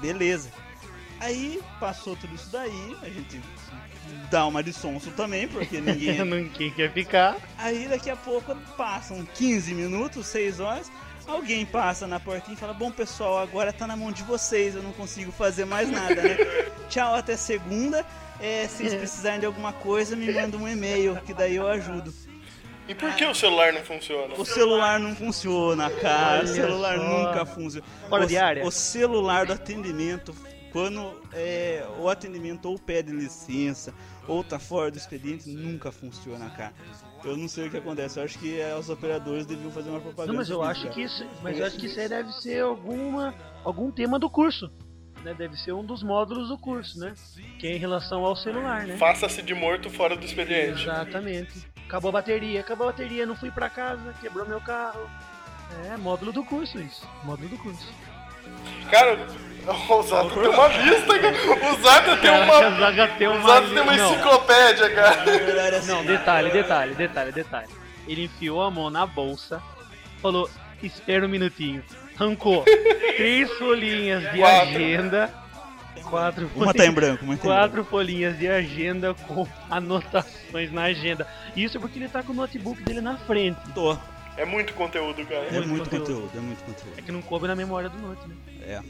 Beleza. 0.00 0.50
Aí 1.18 1.60
passou 1.78 2.14
tudo 2.16 2.34
isso 2.34 2.48
daí, 2.50 2.96
a 3.02 3.08
gente 3.08 3.40
dá 4.30 4.46
uma 4.46 4.62
de 4.62 4.72
sonso 4.72 5.10
também, 5.10 5.48
porque 5.48 5.80
ninguém 5.82 6.22
Ninguém 6.24 6.70
quer 6.70 6.92
ficar. 6.92 7.36
Aí 7.58 7.88
daqui 7.88 8.10
a 8.10 8.16
pouco 8.16 8.54
passam 8.76 9.24
15 9.34 9.74
minutos, 9.74 10.26
6 10.26 10.60
horas. 10.60 10.90
Alguém 11.26 11.64
passa 11.64 12.06
na 12.06 12.18
portinha 12.18 12.54
e 12.54 12.58
fala: 12.58 12.72
Bom 12.72 12.90
pessoal, 12.90 13.38
agora 13.38 13.72
tá 13.72 13.86
na 13.86 13.96
mão 13.96 14.10
de 14.10 14.22
vocês, 14.22 14.74
eu 14.74 14.82
não 14.82 14.92
consigo 14.92 15.30
fazer 15.30 15.64
mais 15.64 15.90
nada, 15.90 16.22
né? 16.22 16.36
Tchau, 16.88 17.14
até 17.14 17.36
segunda. 17.36 18.04
É, 18.40 18.66
se 18.66 18.78
vocês 18.78 18.94
precisarem 18.94 19.40
de 19.40 19.46
alguma 19.46 19.72
coisa, 19.72 20.16
me 20.16 20.32
manda 20.32 20.56
um 20.56 20.66
e-mail, 20.66 21.16
que 21.26 21.34
daí 21.34 21.56
eu 21.56 21.68
ajudo. 21.68 22.12
E 22.88 22.94
por 22.94 23.14
que 23.14 23.24
o 23.24 23.32
celular 23.32 23.72
não 23.72 23.82
funciona? 23.82 24.34
O 24.36 24.44
celular 24.44 24.98
não 24.98 25.14
funciona, 25.14 25.88
cara. 25.90 26.40
Olha 26.40 26.44
o 26.44 26.46
celular 26.48 26.98
só. 26.98 27.04
nunca 27.04 27.46
funciona. 27.46 27.86
Hora 28.10 28.24
o, 28.24 28.26
diária? 28.26 28.66
o 28.66 28.70
celular 28.72 29.46
do 29.46 29.52
atendimento, 29.52 30.34
quando 30.72 31.20
é, 31.32 31.86
o 31.98 32.08
atendimento 32.08 32.66
ou 32.66 32.78
pede 32.78 33.12
licença 33.12 33.92
ou 34.26 34.44
tá 34.44 34.58
fora 34.58 34.90
do 34.90 34.96
expediente, 34.96 35.48
nunca 35.48 35.90
funciona, 35.90 36.48
cara. 36.50 36.72
Eu 37.24 37.36
não 37.36 37.48
sei 37.48 37.66
o 37.66 37.70
que 37.70 37.76
acontece. 37.76 38.18
Eu 38.18 38.24
acho 38.24 38.38
que 38.38 38.60
é, 38.60 38.74
os 38.76 38.88
operadores 38.88 39.44
deviam 39.46 39.70
fazer 39.70 39.90
uma 39.90 40.00
propaganda. 40.00 40.32
Não, 40.32 40.38
mas 40.38 40.48
eu 40.48 40.58
disso, 40.58 40.70
acho 40.70 40.82
cara. 40.82 40.94
que 40.94 41.02
isso, 41.02 41.26
mas 41.42 41.58
eu 41.58 41.66
acho 41.66 41.76
que 41.76 41.86
isso 41.86 42.00
aí 42.00 42.08
deve 42.08 42.32
ser 42.32 42.62
alguma 42.62 43.34
algum 43.64 43.90
tema 43.90 44.18
do 44.18 44.30
curso. 44.30 44.70
Né? 45.24 45.34
Deve 45.34 45.56
ser 45.56 45.72
um 45.72 45.84
dos 45.84 46.02
módulos 46.02 46.48
do 46.48 46.56
curso, 46.56 46.98
né? 46.98 47.12
Que 47.58 47.66
é 47.66 47.76
em 47.76 47.78
relação 47.78 48.24
ao 48.24 48.34
celular, 48.34 48.86
né? 48.86 48.96
Faça-se 48.96 49.42
de 49.42 49.54
morto 49.54 49.90
fora 49.90 50.16
do 50.16 50.24
expediente. 50.24 50.82
Exatamente. 50.82 51.68
Acabou 51.86 52.08
a 52.08 52.12
bateria, 52.12 52.60
acabou 52.60 52.88
a 52.88 52.92
bateria, 52.92 53.26
não 53.26 53.36
fui 53.36 53.50
pra 53.50 53.68
casa, 53.68 54.14
quebrou 54.20 54.46
meu 54.46 54.60
carro. 54.60 55.10
É, 55.86 55.96
módulo 55.96 56.32
do 56.32 56.44
curso 56.44 56.80
isso. 56.80 57.06
Módulo 57.24 57.48
do 57.48 57.58
curso. 57.58 57.92
Cara, 58.90 59.18
o 59.66 60.02
Zata 60.02 60.30
tem 60.30 60.48
uma 60.48 60.68
lista, 60.68 61.18
cara. 61.18 61.72
O 61.72 61.82
Zata 61.82 62.16
tem 62.16 62.30
uma. 62.30 62.58
A 62.66 62.70
Zaga 62.80 63.08
tem 63.08 63.28
O 63.28 63.32
uma 63.32 63.48
Zata 63.48 63.68
tem 63.68 63.82
uma 63.82 63.94
enciclopédia, 63.94 64.90
cara. 64.94 65.82
Não, 65.86 66.04
detalhe, 66.04 66.50
detalhe, 66.50 66.94
detalhe, 66.94 67.32
detalhe. 67.32 67.68
Ele 68.08 68.24
enfiou 68.24 68.62
a 68.62 68.70
mão 68.70 68.90
na 68.90 69.06
bolsa, 69.06 69.62
falou, 70.20 70.48
espera 70.82 71.24
um 71.26 71.28
minutinho. 71.28 71.82
Arrancou 72.18 72.64
três 73.16 73.50
folhinhas 73.52 74.22
de 74.32 74.38
Quatro. 74.38 74.68
agenda. 74.68 75.34
Quatro 76.08 76.50
Uma 76.56 76.74
tá 76.74 76.86
em 76.86 76.90
branco, 76.90 77.24
uma 77.24 77.36
tá 77.36 77.42
Quatro 77.42 77.84
folhinhas 77.84 78.36
de 78.38 78.48
agenda 78.48 79.14
com 79.14 79.46
anotações 79.70 80.72
na 80.72 80.84
agenda. 80.84 81.26
Isso 81.54 81.78
porque 81.78 81.98
ele 81.98 82.08
tá 82.08 82.22
com 82.22 82.32
o 82.32 82.34
notebook 82.36 82.82
dele 82.82 83.00
na 83.00 83.16
frente. 83.18 83.58
Tô. 83.74 83.96
É 84.36 84.44
muito 84.44 84.72
conteúdo, 84.74 85.24
cara. 85.26 85.44
É 85.46 85.52
Muito 85.52 85.68
muito 85.68 85.84
conteúdo. 85.90 86.06
conteúdo, 86.06 86.30
é 86.38 86.40
muito 86.40 86.64
conteúdo. 86.64 86.94
É 86.98 87.02
que 87.02 87.12
não 87.12 87.20
coube 87.22 87.46
na 87.46 87.54
memória 87.56 87.88
do 87.88 87.98
note, 87.98 88.26
né? 88.28 88.34
É, 88.62 88.80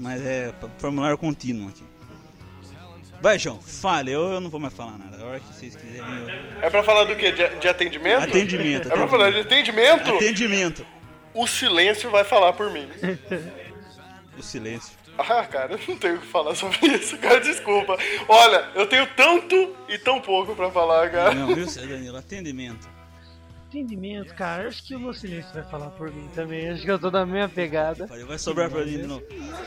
mas 0.00 0.20
é 0.24 0.52
formulário 0.78 1.16
contínuo 1.16 1.68
aqui. 1.68 1.84
Vai, 3.20 3.38
João, 3.38 3.60
fale, 3.60 4.12
eu, 4.12 4.20
eu 4.32 4.40
não 4.40 4.50
vou 4.50 4.60
mais 4.60 4.74
falar 4.74 4.98
nada. 4.98 5.22
A 5.22 5.26
hora 5.26 5.40
que 5.40 5.46
vocês 5.54 5.74
quiserem. 5.76 6.00
eu- 6.02 6.62
É 6.62 6.68
pra 6.70 6.82
falar 6.82 7.04
do 7.04 7.16
quê? 7.16 7.32
De, 7.32 7.48
de 7.56 7.68
atendimento? 7.68 8.24
Atendimento, 8.24 8.88
É 8.88 8.90
pra 8.92 9.08
falar 9.08 9.30
de 9.30 9.40
atendimento? 9.40 10.14
Atendimento. 10.14 10.86
O 11.32 11.46
silêncio 11.46 12.10
vai 12.10 12.24
falar 12.24 12.52
por 12.52 12.70
mim. 12.70 12.88
O 14.38 14.42
silêncio. 14.42 14.92
Ah, 15.18 15.44
cara, 15.44 15.72
eu 15.74 15.80
não 15.88 15.96
tenho 15.96 16.16
o 16.16 16.18
que 16.20 16.26
falar 16.26 16.54
sobre 16.54 16.78
isso, 16.88 17.16
cara, 17.18 17.40
desculpa. 17.40 17.96
Olha, 18.28 18.68
eu 18.74 18.86
tenho 18.86 19.06
tanto 19.16 19.74
e 19.88 19.96
tão 19.98 20.20
pouco 20.20 20.54
pra 20.54 20.70
falar, 20.70 21.10
cara. 21.10 21.34
Não, 21.34 21.54
viu, 21.54 21.66
Danilo? 21.66 22.18
Atendimento. 22.18 22.86
Entendimento, 23.68 24.34
cara. 24.34 24.64
Eu 24.64 24.68
Acho 24.68 24.82
que 24.84 24.94
o 24.94 25.00
meu 25.00 25.12
silêncio 25.12 25.52
vai 25.52 25.62
falar 25.64 25.90
por 25.90 26.10
mim 26.12 26.28
também. 26.34 26.70
Acho 26.70 26.82
que 26.82 26.90
eu 26.90 26.98
tô 26.98 27.10
na 27.10 27.26
minha 27.26 27.48
pegada. 27.48 28.06
Vai 28.26 28.38
sobrar 28.38 28.70
pra 28.70 28.84
mim 28.84 28.98
de 28.98 29.06
novo. 29.06 29.22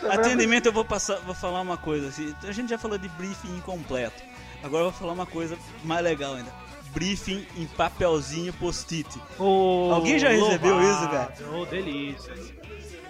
Atendimento, 0.09 0.67
eu 0.67 0.73
vou 0.73 0.85
passar, 0.85 1.17
vou 1.21 1.35
falar 1.35 1.61
uma 1.61 1.77
coisa. 1.77 2.07
Assim, 2.07 2.33
a 2.43 2.51
gente 2.51 2.69
já 2.69 2.77
falou 2.77 2.97
de 2.97 3.09
briefing 3.09 3.55
incompleto. 3.57 4.23
Agora 4.63 4.85
eu 4.85 4.91
vou 4.91 4.99
falar 4.99 5.13
uma 5.13 5.25
coisa 5.25 5.57
mais 5.83 6.03
legal 6.03 6.33
ainda. 6.35 6.51
Briefing 6.93 7.45
em 7.55 7.65
papelzinho 7.67 8.51
post-it. 8.53 9.07
Ô, 9.37 9.91
Alguém 9.93 10.17
já 10.17 10.29
recebeu 10.29 10.75
louvado. 10.75 10.91
isso, 10.91 11.09
cara? 11.45 11.55
Ô, 11.57 11.65
delícia. 11.65 12.33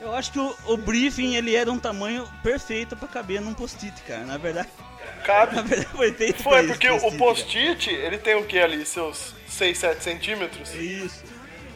Eu 0.02 0.14
acho 0.14 0.32
que 0.32 0.40
o, 0.40 0.56
o 0.68 0.78
briefing 0.78 1.36
ele 1.36 1.56
era 1.56 1.72
um 1.72 1.80
tamanho 1.80 2.26
perfeito 2.44 2.96
pra 2.96 3.08
caber 3.08 3.42
num 3.42 3.54
post-it, 3.54 4.02
cara. 4.04 4.26
Na 4.26 4.38
verdade, 4.38 4.70
Cabe. 5.24 5.86
foi 5.96 6.14
feito 6.14 6.42
Foi, 6.44 6.66
porque 6.68 6.90
isso, 6.90 7.08
o 7.08 7.18
post-it, 7.18 7.90
ele 7.90 8.18
tem 8.18 8.36
o 8.36 8.44
que 8.46 8.60
ali? 8.60 8.86
Seus 8.86 9.34
6, 9.48 9.78
7 9.78 10.04
centímetros? 10.04 10.70
cara. 10.70 10.84
Isso. 10.84 11.24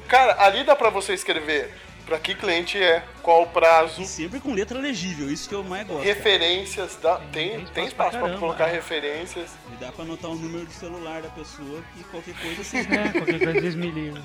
Cara, 0.07 0.35
ali 0.45 0.63
dá 0.63 0.75
pra 0.75 0.89
você 0.89 1.13
escrever 1.13 1.71
pra 2.05 2.19
que 2.19 2.35
cliente 2.35 2.77
é, 2.77 3.01
qual 3.21 3.43
o 3.43 3.47
prazo, 3.47 4.01
E 4.01 4.05
sempre 4.05 4.39
com 4.41 4.53
letra 4.53 4.77
legível, 4.77 5.31
isso 5.31 5.47
que 5.47 5.55
eu 5.55 5.63
mais 5.63 5.87
gosto. 5.87 6.03
referências, 6.03 6.99
dá, 7.01 7.15
tem, 7.31 7.63
tem 7.67 7.85
espaço 7.85 8.11
pra 8.11 8.19
caramba. 8.21 8.39
colocar 8.39 8.65
referências. 8.67 9.51
E 9.71 9.75
dá 9.77 9.89
pra 9.91 10.03
anotar 10.03 10.29
o 10.29 10.35
número 10.35 10.65
do 10.65 10.73
celular 10.73 11.21
da 11.21 11.29
pessoa 11.29 11.81
e 11.97 12.03
qualquer 12.03 12.35
coisa 12.35 12.61
assim. 12.61 12.79
É, 12.93 13.09
qualquer 13.11 13.39
coisa 13.39 13.61
vocês 13.61 13.75
me 13.75 13.89
ligam. 13.89 14.21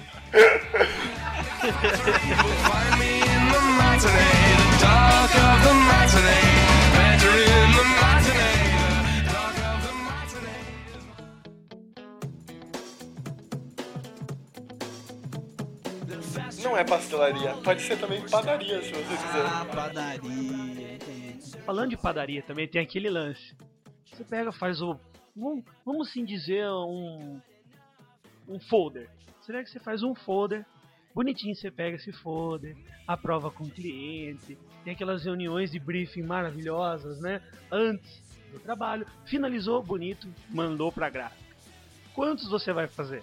Não 16.69 16.77
é 16.77 16.85
pastelaria, 16.85 17.55
pode 17.65 17.81
ser 17.81 17.99
também 17.99 18.21
padaria, 18.29 18.83
se 18.83 18.93
você 18.93 19.17
quiser. 19.17 19.47
Ah, 19.47 19.65
padaria, 19.65 20.95
entendi. 20.97 21.63
Falando 21.65 21.89
de 21.89 21.97
padaria 21.97 22.43
também, 22.43 22.69
tem 22.69 22.83
aquele 22.83 23.09
lance. 23.09 23.57
Você 24.05 24.23
pega, 24.23 24.53
faz 24.53 24.83
o. 24.83 25.01
Vamos, 25.35 25.65
vamos 25.83 26.09
assim 26.09 26.27
dizer, 26.27 26.69
um. 26.69 27.41
Um 28.47 28.61
folder. 28.61 29.09
Será 29.47 29.65
que 29.65 29.71
você 29.71 29.81
faz 29.81 30.03
um 30.03 30.15
folder? 30.15 30.67
Bonitinho, 31.15 31.57
você 31.57 31.71
pega 31.71 31.97
esse 31.97 32.13
folder, 32.13 32.77
aprova 33.07 33.51
com 33.51 33.65
o 33.65 33.71
cliente, 33.71 34.59
tem 34.85 34.93
aquelas 34.93 35.25
reuniões 35.25 35.71
de 35.71 35.79
briefing 35.79 36.23
maravilhosas, 36.23 37.19
né? 37.19 37.41
Antes 37.73 38.23
do 38.53 38.61
trabalho, 38.61 39.07
finalizou, 39.25 39.83
bonito, 39.83 40.29
mandou 40.51 40.93
pra 40.93 41.09
gráfica. 41.09 41.57
Quantos 42.15 42.47
você 42.47 42.75
vai 42.75 42.87
fazer? 42.87 43.23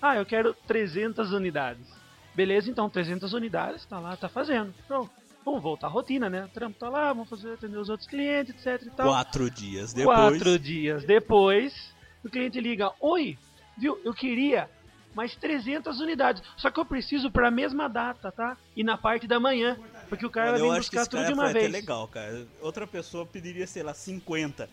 Ah, 0.00 0.16
eu 0.16 0.24
quero 0.24 0.54
300 0.66 1.30
unidades. 1.32 1.99
Beleza, 2.34 2.70
então 2.70 2.88
300 2.88 3.32
unidades, 3.32 3.84
tá 3.84 3.98
lá, 3.98 4.16
tá 4.16 4.28
fazendo. 4.28 4.74
Pronto. 4.86 5.10
Vamos 5.44 5.62
voltar 5.62 5.86
à 5.86 5.90
rotina, 5.90 6.28
né? 6.28 6.44
O 6.44 6.48
trampo 6.48 6.78
tá 6.78 6.88
lá, 6.88 7.12
vamos 7.12 7.28
fazer 7.28 7.54
atender 7.54 7.78
os 7.78 7.88
outros 7.88 8.08
clientes, 8.08 8.54
etc 8.54 8.86
e 8.86 8.90
tal. 8.90 9.08
Quatro 9.08 9.50
dias 9.50 9.92
depois. 9.92 10.18
Quatro 10.18 10.58
dias 10.58 11.04
depois, 11.04 11.94
o 12.24 12.28
cliente 12.28 12.60
liga: 12.60 12.92
Oi, 13.00 13.38
viu? 13.76 13.98
Eu 14.04 14.12
queria 14.12 14.68
mais 15.14 15.34
300 15.36 16.00
unidades. 16.00 16.42
Só 16.56 16.70
que 16.70 16.78
eu 16.78 16.84
preciso 16.84 17.30
para 17.30 17.48
a 17.48 17.50
mesma 17.50 17.88
data, 17.88 18.30
tá? 18.30 18.56
E 18.76 18.84
na 18.84 18.96
parte 18.96 19.26
da 19.26 19.40
manhã. 19.40 19.76
Porque 20.08 20.26
o 20.26 20.30
cara 20.30 20.52
acho 20.52 20.90
que 20.90 20.96
buscar 20.96 21.06
tudo 21.06 21.26
de 21.26 21.32
uma 21.32 21.52
vez. 21.52 21.70
legal, 21.70 22.06
cara. 22.08 22.46
Outra 22.60 22.86
pessoa 22.86 23.24
pediria, 23.24 23.66
sei 23.66 23.82
lá, 23.82 23.94
50. 23.94 24.68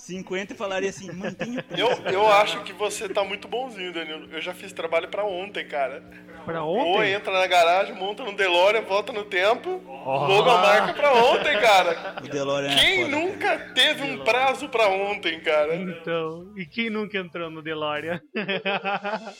50 0.00 0.52
e 0.52 0.56
falaria 0.56 0.88
assim, 0.90 1.12
mantenha 1.12 1.60
o 1.60 1.62
preço. 1.62 1.82
Eu, 1.82 2.12
eu 2.12 2.32
acho 2.32 2.62
que 2.62 2.72
você 2.72 3.08
tá 3.08 3.22
muito 3.22 3.46
bonzinho, 3.46 3.92
Danilo. 3.92 4.28
Eu 4.32 4.40
já 4.40 4.54
fiz 4.54 4.72
trabalho 4.72 5.08
pra 5.08 5.24
ontem, 5.24 5.66
cara. 5.66 6.02
Pra 6.44 6.62
Ou 6.62 6.96
ontem? 6.96 7.12
entra 7.12 7.32
na 7.32 7.46
garagem, 7.46 7.94
monta 7.94 8.24
no 8.24 8.34
DeLorean, 8.34 8.80
volta 8.82 9.12
no 9.12 9.24
tempo, 9.24 9.82
logomarca 9.86 10.94
pra 10.94 11.12
ontem, 11.12 11.60
cara. 11.60 12.16
O 12.24 12.28
DeLorean 12.28 12.72
é 12.72 12.76
Quem 12.76 13.04
foda, 13.04 13.16
nunca 13.16 13.58
teve 13.74 14.02
um 14.02 14.24
prazo 14.24 14.68
pra 14.68 14.88
ontem, 14.88 15.38
cara? 15.40 15.76
Então, 15.76 16.50
e 16.56 16.64
quem 16.64 16.88
nunca 16.88 17.18
entrou 17.18 17.50
no 17.50 17.60
DeLorean? 17.60 18.20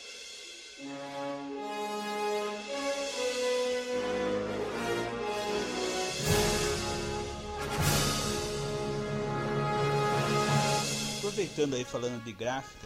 Aproveitando 11.31 11.75
aí, 11.75 11.85
falando 11.85 12.21
de 12.25 12.33
gráfica, 12.33 12.85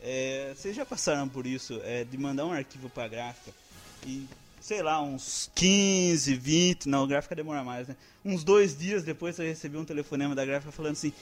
é, 0.00 0.54
vocês 0.56 0.74
já 0.74 0.86
passaram 0.86 1.28
por 1.28 1.44
isso, 1.44 1.82
é, 1.84 2.02
de 2.02 2.16
mandar 2.16 2.46
um 2.46 2.52
arquivo 2.52 2.88
pra 2.88 3.06
gráfica 3.06 3.50
e, 4.06 4.26
sei 4.58 4.82
lá, 4.82 5.02
uns 5.02 5.50
15, 5.54 6.34
20, 6.34 6.88
não, 6.88 7.06
gráfica 7.06 7.34
demora 7.34 7.62
mais, 7.62 7.86
né? 7.86 7.94
Uns 8.24 8.42
dois 8.42 8.74
dias 8.74 9.04
depois 9.04 9.36
você 9.36 9.46
recebeu 9.46 9.82
um 9.82 9.84
telefonema 9.84 10.34
da 10.34 10.46
gráfica 10.46 10.72
falando 10.72 10.92
assim, 10.92 11.12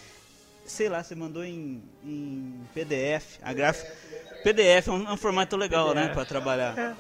sei 0.65 0.89
lá, 0.89 1.03
você 1.03 1.17
mandou 1.17 1.45
em, 1.45 1.83
em 2.05 2.61
PDF, 2.73 3.41
a 3.43 3.53
gráfica... 3.53 3.93
PDF 4.45 4.87
é 4.87 4.91
um, 4.93 5.09
é 5.09 5.13
um 5.15 5.17
formato 5.17 5.57
legal, 5.57 5.93
né, 5.93 6.11
pra 6.11 6.25
trabalhar. 6.25 6.97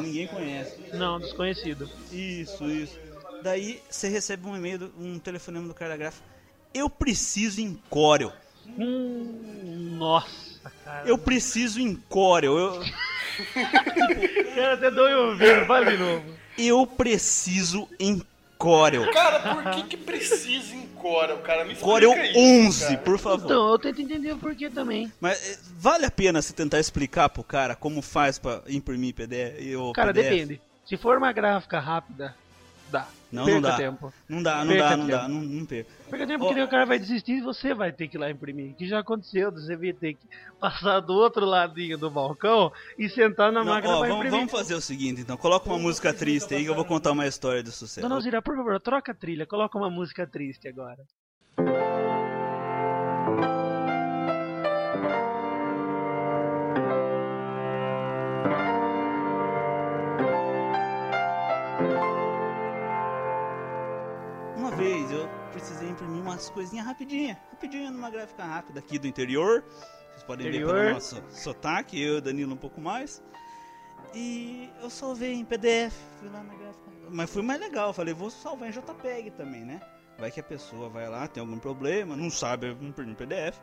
Ninguém 0.00 0.26
conhece. 0.26 0.74
Não, 0.94 1.20
desconhecido. 1.20 1.90
Isso, 2.10 2.64
isso. 2.64 2.98
Daí 3.42 3.82
você 3.90 4.08
recebe 4.08 4.46
um 4.46 4.56
e-mail, 4.56 4.90
um 4.98 5.18
telefonema 5.18 5.68
do 5.68 5.74
cara 5.74 5.90
da 5.90 5.96
gráfica. 5.98 6.24
Eu 6.72 6.88
preciso 6.88 7.60
em 7.60 7.74
Corel. 7.90 8.32
Hum, 8.78 9.96
nossa, 9.98 10.70
cara. 10.84 11.08
Eu 11.08 11.16
preciso 11.18 11.80
em 11.80 11.94
Corel. 11.94 12.56
Eu, 12.56 12.82
Cara, 14.54 14.74
até 14.74 14.90
dou 14.90 15.08
ouvindo, 15.28 15.66
vai 15.66 15.84
de 15.84 15.96
novo. 15.96 16.24
eu 16.56 16.86
preciso 16.86 17.88
em 17.98 18.22
Corel. 18.58 19.10
Cara, 19.12 19.54
por 19.54 19.70
que 19.72 19.82
que 19.84 19.96
precisa 19.96 20.74
em 20.74 20.86
Corel, 20.88 21.38
cara? 21.38 21.64
Me 21.64 21.76
Corel 21.76 22.12
isso, 22.24 22.38
11, 22.38 22.80
cara. 22.86 22.98
por 22.98 23.18
favor. 23.18 23.44
Então, 23.44 23.68
eu 23.70 23.78
tento 23.78 24.00
entender 24.00 24.32
o 24.32 24.38
porquê 24.38 24.70
também. 24.70 25.12
Mas 25.20 25.38
eh, 25.50 25.58
vale 25.78 26.06
a 26.06 26.10
pena 26.10 26.40
você 26.40 26.52
tentar 26.54 26.80
explicar 26.80 27.28
pro 27.28 27.44
cara 27.44 27.74
como 27.76 28.00
faz 28.00 28.38
pra 28.38 28.62
imprimir 28.68 29.14
PDF? 29.14 29.92
Cara, 29.94 30.12
PDF? 30.14 30.30
depende. 30.30 30.60
Se 30.86 30.96
for 30.96 31.18
uma 31.18 31.32
gráfica 31.32 31.78
rápida, 31.78 32.34
dá. 32.90 33.06
Não, 33.32 33.44
Perca 33.44 33.60
não 33.60 33.68
dá. 33.70 33.76
tempo. 33.76 34.12
Não 34.28 34.42
dá, 34.42 34.64
não 34.64 34.68
Perca 34.68 34.82
dá, 34.88 34.96
não 34.96 35.06
tempo. 35.06 35.18
dá, 35.18 35.28
não, 35.28 35.40
não 35.42 35.66
perca. 35.66 35.90
Perca 36.08 36.26
tempo 36.26 36.44
Ó. 36.44 36.46
porque 36.46 36.62
o 36.62 36.68
cara 36.68 36.86
vai 36.86 36.98
desistir 36.98 37.32
e 37.32 37.40
você 37.40 37.74
vai 37.74 37.92
ter 37.92 38.06
que 38.08 38.16
ir 38.16 38.20
lá 38.20 38.30
imprimir. 38.30 38.74
Que 38.76 38.86
já 38.86 39.00
aconteceu, 39.00 39.50
você 39.50 39.76
vai 39.76 39.92
ter 39.92 40.14
que 40.14 40.26
passar 40.60 41.00
do 41.00 41.12
outro 41.12 41.44
ladinho 41.44 41.98
do 41.98 42.08
balcão 42.10 42.70
e 42.98 43.08
sentar 43.08 43.50
na 43.50 43.64
Não, 43.64 43.72
máquina 43.72 43.94
ó, 43.94 43.98
pra 43.98 44.08
vamos, 44.08 44.24
imprimir. 44.26 44.38
vamos 44.38 44.52
fazer 44.52 44.74
o 44.74 44.80
seguinte, 44.80 45.20
então. 45.20 45.36
Coloca 45.36 45.68
uma 45.68 45.78
música 45.78 46.14
triste 46.14 46.54
aí 46.54 46.62
que 46.62 46.70
eu 46.70 46.74
vou 46.74 46.84
contar 46.84 47.10
uma 47.12 47.26
história 47.26 47.62
de 47.62 47.72
sucesso. 47.72 48.00
Dona 48.00 48.14
Alzira, 48.14 48.40
por 48.40 48.54
favor, 48.56 48.80
troca 48.80 49.10
a 49.10 49.14
trilha, 49.14 49.44
coloca 49.44 49.76
uma 49.76 49.90
música 49.90 50.26
triste 50.26 50.68
agora. 50.68 51.02
Umas 66.08 66.50
coisinhas 66.50 66.86
rapidinha, 66.86 67.38
rapidinho 67.50 67.90
numa 67.90 68.10
gráfica 68.10 68.44
rápida 68.44 68.80
aqui 68.80 68.98
do 68.98 69.06
interior. 69.06 69.64
Vocês 70.10 70.22
podem 70.24 70.50
ver 70.50 70.58
Interior. 70.58 70.74
pelo 70.74 70.94
nosso 70.94 71.22
sotaque, 71.30 72.00
eu 72.00 72.14
e 72.14 72.18
o 72.18 72.20
Danilo 72.20 72.54
um 72.54 72.56
pouco 72.56 72.80
mais. 72.80 73.22
E 74.14 74.70
eu 74.80 74.88
salvei 74.88 75.34
em 75.34 75.44
PDF, 75.44 75.94
fui 76.18 76.28
lá 76.28 76.42
na 76.42 76.54
gráfica. 76.54 76.90
Mas 77.10 77.30
foi 77.30 77.42
mais 77.42 77.60
legal, 77.60 77.92
falei, 77.92 78.14
vou 78.14 78.30
salvar 78.30 78.68
em 78.68 78.72
JPEG 78.72 79.30
também, 79.32 79.64
né? 79.64 79.80
Vai 80.18 80.30
que 80.30 80.40
a 80.40 80.42
pessoa 80.42 80.88
vai 80.88 81.08
lá, 81.08 81.28
tem 81.28 81.40
algum 81.40 81.58
problema, 81.58 82.16
não 82.16 82.30
sabe 82.30 82.70
imprimir 82.80 83.14
PDF. 83.16 83.58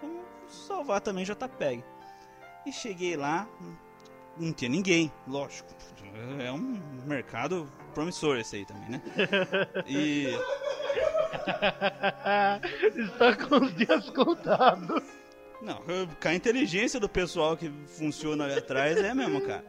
Vamos 0.00 0.24
salvar 0.48 1.00
também 1.00 1.24
em 1.24 1.26
JPEG. 1.26 1.82
E 2.64 2.72
cheguei 2.72 3.16
lá, 3.16 3.48
não 4.36 4.52
tinha 4.52 4.68
ninguém, 4.68 5.12
lógico. 5.26 5.68
É 6.38 6.50
um 6.52 6.80
mercado 7.04 7.68
promissor 7.92 8.38
esse 8.38 8.56
aí 8.56 8.64
também, 8.64 8.88
né? 8.90 9.02
E 9.86 10.28
Está 12.96 13.36
com 13.36 13.64
os 13.64 13.74
dias 13.74 14.10
contados. 14.10 15.02
Não, 15.62 15.80
com 16.20 16.28
a 16.28 16.34
inteligência 16.34 17.00
do 17.00 17.08
pessoal 17.08 17.56
que 17.56 17.72
funciona 17.86 18.44
ali 18.44 18.54
atrás 18.54 18.96
é 18.98 19.14
mesmo, 19.14 19.40
cara. 19.40 19.64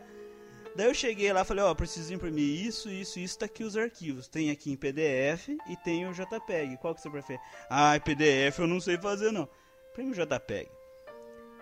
Daí 0.76 0.86
eu 0.86 0.94
cheguei 0.94 1.34
lá 1.34 1.44
falei, 1.44 1.63
ó, 1.63 1.74
preciso 1.74 2.13
imprimir 2.13 2.68
isso, 2.68 2.88
isso, 2.88 3.20
isso, 3.20 3.40
tá 3.40 3.48
aqui 3.48 3.63
os 3.63 3.76
arquivos. 3.76 4.28
Tem 4.28 4.52
aqui 4.52 4.72
em 4.72 4.76
PDF 4.76 5.50
e 5.68 5.76
tem 5.84 6.08
o 6.08 6.13
JPEG. 6.13 6.78
Qual 6.78 6.94
que 6.94 7.02
você 7.02 7.10
prefere? 7.10 7.40
Ah, 7.68 8.00
PDF 8.00 8.60
eu 8.60 8.68
não 8.68 8.80
sei 8.80 8.96
fazer 8.98 9.32
não. 9.32 9.50
Imprime 9.90 10.12
o 10.12 10.13
JPEG. 10.13 10.70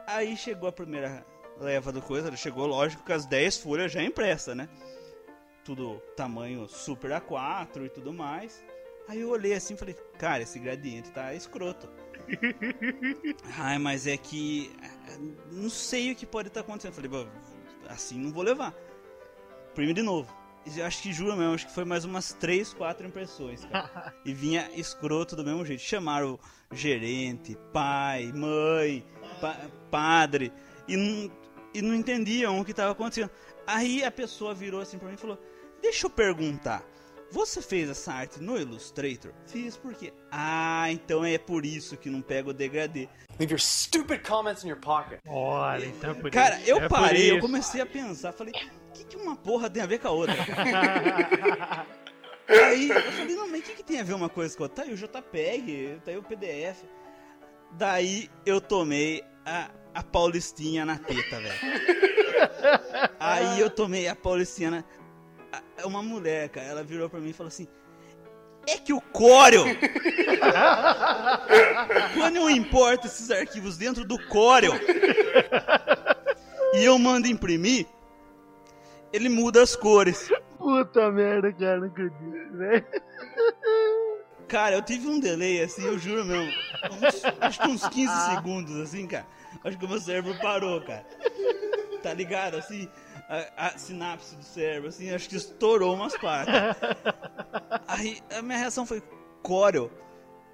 Aí 0.06 0.36
chegou 0.36 0.68
a 0.68 0.72
primeira 0.72 1.26
leva 1.58 1.92
do 1.92 2.02
coisa, 2.02 2.36
chegou 2.36 2.68
lógico 2.68 3.06
com 3.06 3.14
as 3.14 3.26
10 3.26 3.58
folhas 3.58 3.92
já 3.92 4.04
impressa, 4.04 4.54
né? 4.54 4.68
Tudo 5.64 6.02
tamanho 6.18 6.68
super 6.68 7.12
A4 7.12 7.86
e 7.86 7.90
tudo 7.90 8.14
mais. 8.14 8.62
Aí 9.08 9.22
eu 9.22 9.30
olhei 9.30 9.54
assim 9.54 9.74
e 9.76 9.78
falei, 9.78 9.96
cara, 10.18 10.44
esse 10.44 10.58
gradiente 10.60 11.12
tá 11.12 11.34
escroto. 11.34 11.88
Ai, 13.58 13.78
mas 13.78 14.08
é 14.08 14.18
que. 14.18 14.72
Não 15.52 15.70
sei 15.70 16.12
o 16.12 16.16
que 16.16 16.26
pode 16.26 16.48
estar 16.48 16.62
acontecendo. 16.62 16.94
Falei, 16.94 17.10
"Bom, 17.10 17.28
assim 17.88 18.18
não 18.20 18.32
vou 18.32 18.44
levar. 18.44 18.74
Imprime 19.72 19.94
de 19.94 20.02
novo. 20.02 20.34
Eu 20.76 20.84
acho 20.86 21.04
que 21.04 21.14
juro 21.14 21.36
mesmo, 21.38 21.54
acho 21.54 21.68
que 21.68 21.74
foi 21.76 21.86
mais 21.86 22.06
umas 22.06 22.34
3, 22.34 22.74
4 22.74 23.06
impressões, 23.06 23.64
cara. 23.66 24.16
e 24.26 24.34
vinha 24.34 24.68
escroto 24.74 25.36
do 25.36 25.44
mesmo 25.44 25.64
jeito. 25.64 25.82
Chamaram 25.84 26.40
gerente, 26.72 27.56
pai, 27.72 28.32
mãe, 28.34 29.06
pa- 29.40 29.70
padre. 29.92 30.52
E 30.88 30.98
não, 30.98 31.32
e 31.74 31.82
não 31.84 31.94
entendiam 31.94 32.60
o 32.60 32.66
que 32.66 32.72
estava 32.72 32.94
acontecendo. 32.94 33.30
Aí 33.68 34.04
a 34.04 34.10
pessoa 34.12 34.56
virou 34.56 34.82
assim 34.82 34.98
pra 34.98 35.08
mim 35.08 35.14
e 35.14 35.18
falou: 35.18 35.40
Deixa 35.82 36.08
eu 36.08 36.10
perguntar. 36.10 36.84
Você 37.32 37.62
fez 37.62 37.90
essa 37.90 38.14
arte 38.14 38.42
no 38.42 38.58
Illustrator? 38.58 39.34
Fiz 39.48 39.76
por 39.76 39.94
quê? 39.94 40.14
Ah, 40.32 40.88
então 40.92 41.26
é 41.26 41.38
por 41.38 41.66
isso 41.66 41.98
que 41.98 42.10
não 42.10 42.22
pega 42.22 42.50
o 42.50 42.54
degradê. 42.54 43.10
Leave 43.40 43.54
your 43.54 43.60
stupid 43.60 44.22
comments 44.26 44.64
in 44.64 44.70
your 44.70 44.80
pocket. 44.80 45.20
Olha, 45.28 45.86
então 45.86 46.12
é 46.12 46.14
por 46.14 46.32
Cara, 46.32 46.58
isso. 46.60 46.70
eu 46.70 46.78
É 46.78 46.88
parei, 46.88 47.32
eu 47.32 47.40
comecei 47.40 47.82
a 47.82 47.86
pensar, 47.86 48.32
falei, 48.32 48.54
o 48.54 48.92
que, 48.94 49.04
que 49.06 49.18
uma 49.18 49.36
porra 49.36 49.70
tem 49.70 49.84
a 49.84 49.86
ver 49.86 50.00
com 50.00 50.08
a 50.08 50.12
outra? 50.12 50.36
Aí 52.48 52.90
eu 52.90 53.12
falei, 53.12 53.36
não, 53.36 53.50
mas 53.50 53.62
o 53.62 53.64
que, 53.64 53.74
que 53.74 53.84
tem 53.84 54.00
a 54.00 54.04
ver 54.04 54.14
uma 54.14 54.30
coisa 54.30 54.56
com 54.56 54.64
a 54.64 54.66
outra? 54.68 54.84
Tá 54.86 54.90
aí 54.90 54.94
o 54.94 54.98
JPEG, 54.98 56.00
tá 56.06 56.12
aí 56.12 56.18
o 56.18 56.24
PDF. 56.24 56.84
Daí 57.72 58.30
eu 58.46 58.62
tomei 58.62 59.24
a, 59.44 59.72
a 59.94 60.04
Paulistinha 60.04 60.86
na 60.86 60.98
teta, 60.98 61.40
velho. 61.40 61.56
Aí 63.20 63.60
eu 63.60 63.70
tomei 63.70 64.08
a 64.08 64.16
Paulistinha 64.16 64.70
na... 64.72 64.84
Uma 65.84 66.02
mulher, 66.02 66.50
cara, 66.50 66.68
ela 66.68 66.84
virou 66.84 67.10
pra 67.10 67.20
mim 67.20 67.30
e 67.30 67.34
falou 67.34 67.48
assim, 67.48 67.68
é 68.68 68.78
que 68.78 68.94
o 68.94 69.00
Corel, 69.00 69.64
quando 72.16 72.38
eu 72.38 72.50
importo 72.50 73.08
esses 73.08 73.30
arquivos 73.30 73.78
dentro 73.78 74.04
do 74.04 74.18
Corel 74.28 74.74
e 76.74 76.84
eu 76.84 76.98
mando 76.98 77.28
imprimir, 77.28 77.86
ele 79.14 79.30
muda 79.30 79.62
as 79.62 79.76
cores. 79.76 80.30
Puta 80.58 81.12
merda, 81.12 81.54
cara, 81.54 81.80
não 81.80 81.88
acredito, 81.88 82.58
velho. 82.58 82.86
Cara, 84.48 84.76
eu 84.76 84.82
tive 84.82 85.08
um 85.08 85.20
delay 85.20 85.62
assim, 85.62 85.84
eu 85.84 85.98
juro 85.98 86.26
mesmo. 86.26 86.52
Uns, 86.92 87.24
acho 87.42 87.60
que 87.60 87.68
uns 87.68 87.88
15 87.88 88.32
segundos, 88.32 88.80
assim, 88.80 89.08
cara. 89.08 89.26
Acho 89.64 89.78
que 89.78 89.86
o 89.86 89.90
meu 89.90 90.00
cérebro 90.00 90.38
parou, 90.40 90.82
cara. 90.82 91.06
Tá 92.04 92.14
ligado? 92.14 92.58
Assim, 92.58 92.90
a, 93.28 93.68
a 93.68 93.78
sinapse 93.78 94.36
do 94.36 94.44
cérebro, 94.44 94.90
assim, 94.90 95.14
acho 95.14 95.28
que 95.30 95.36
estourou 95.36 95.96
umas 95.96 96.16
partes. 96.18 96.54
Aí 97.88 98.22
a 98.38 98.42
minha 98.42 98.58
reação 98.58 98.86
foi: 98.86 99.02
Corel? 99.42 99.92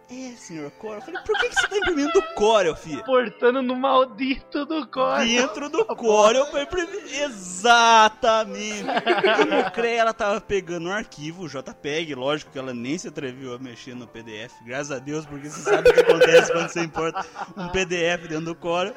É, 0.10 0.36
senhor 0.36 0.70
Corel. 0.72 0.98
Eu 0.98 1.02
falei: 1.02 1.22
por 1.26 1.40
que, 1.40 1.50
que 1.50 1.56
você 1.56 1.68
tá 1.68 1.78
imprimindo 1.78 2.12
do 2.12 2.22
Corel, 2.36 2.76
filho? 2.76 3.04
Portando 3.06 3.62
no 3.62 3.76
maldito 3.76 4.66
do 4.66 4.86
Corel. 4.88 5.26
Dentro 5.26 5.70
do 5.70 5.86
Corel 5.86 6.46
pra 6.48 6.64
imprimir. 6.64 7.22
Exatamente. 7.24 8.84
No 8.84 9.72
CREA 9.72 10.02
ela 10.02 10.14
tava 10.14 10.42
pegando 10.42 10.90
um 10.90 10.92
arquivo, 10.92 11.48
JPEG, 11.48 12.14
lógico 12.14 12.52
que 12.52 12.60
ela 12.60 12.74
nem 12.74 12.98
se 12.98 13.08
atreveu 13.08 13.54
a 13.54 13.60
mexer 13.60 13.96
no 13.96 14.06
PDF, 14.06 14.54
graças 14.66 14.92
a 14.92 15.00
Deus, 15.00 15.26
porque 15.26 15.50
você 15.50 15.62
sabe 15.62 15.90
o 15.90 15.94
que 15.94 16.02
acontece 16.02 16.52
quando 16.52 16.70
você 16.70 16.82
importa 16.82 17.26
um 17.56 17.70
PDF 17.70 18.28
dentro 18.28 18.46
do 18.46 18.56
Corel. 18.56 18.94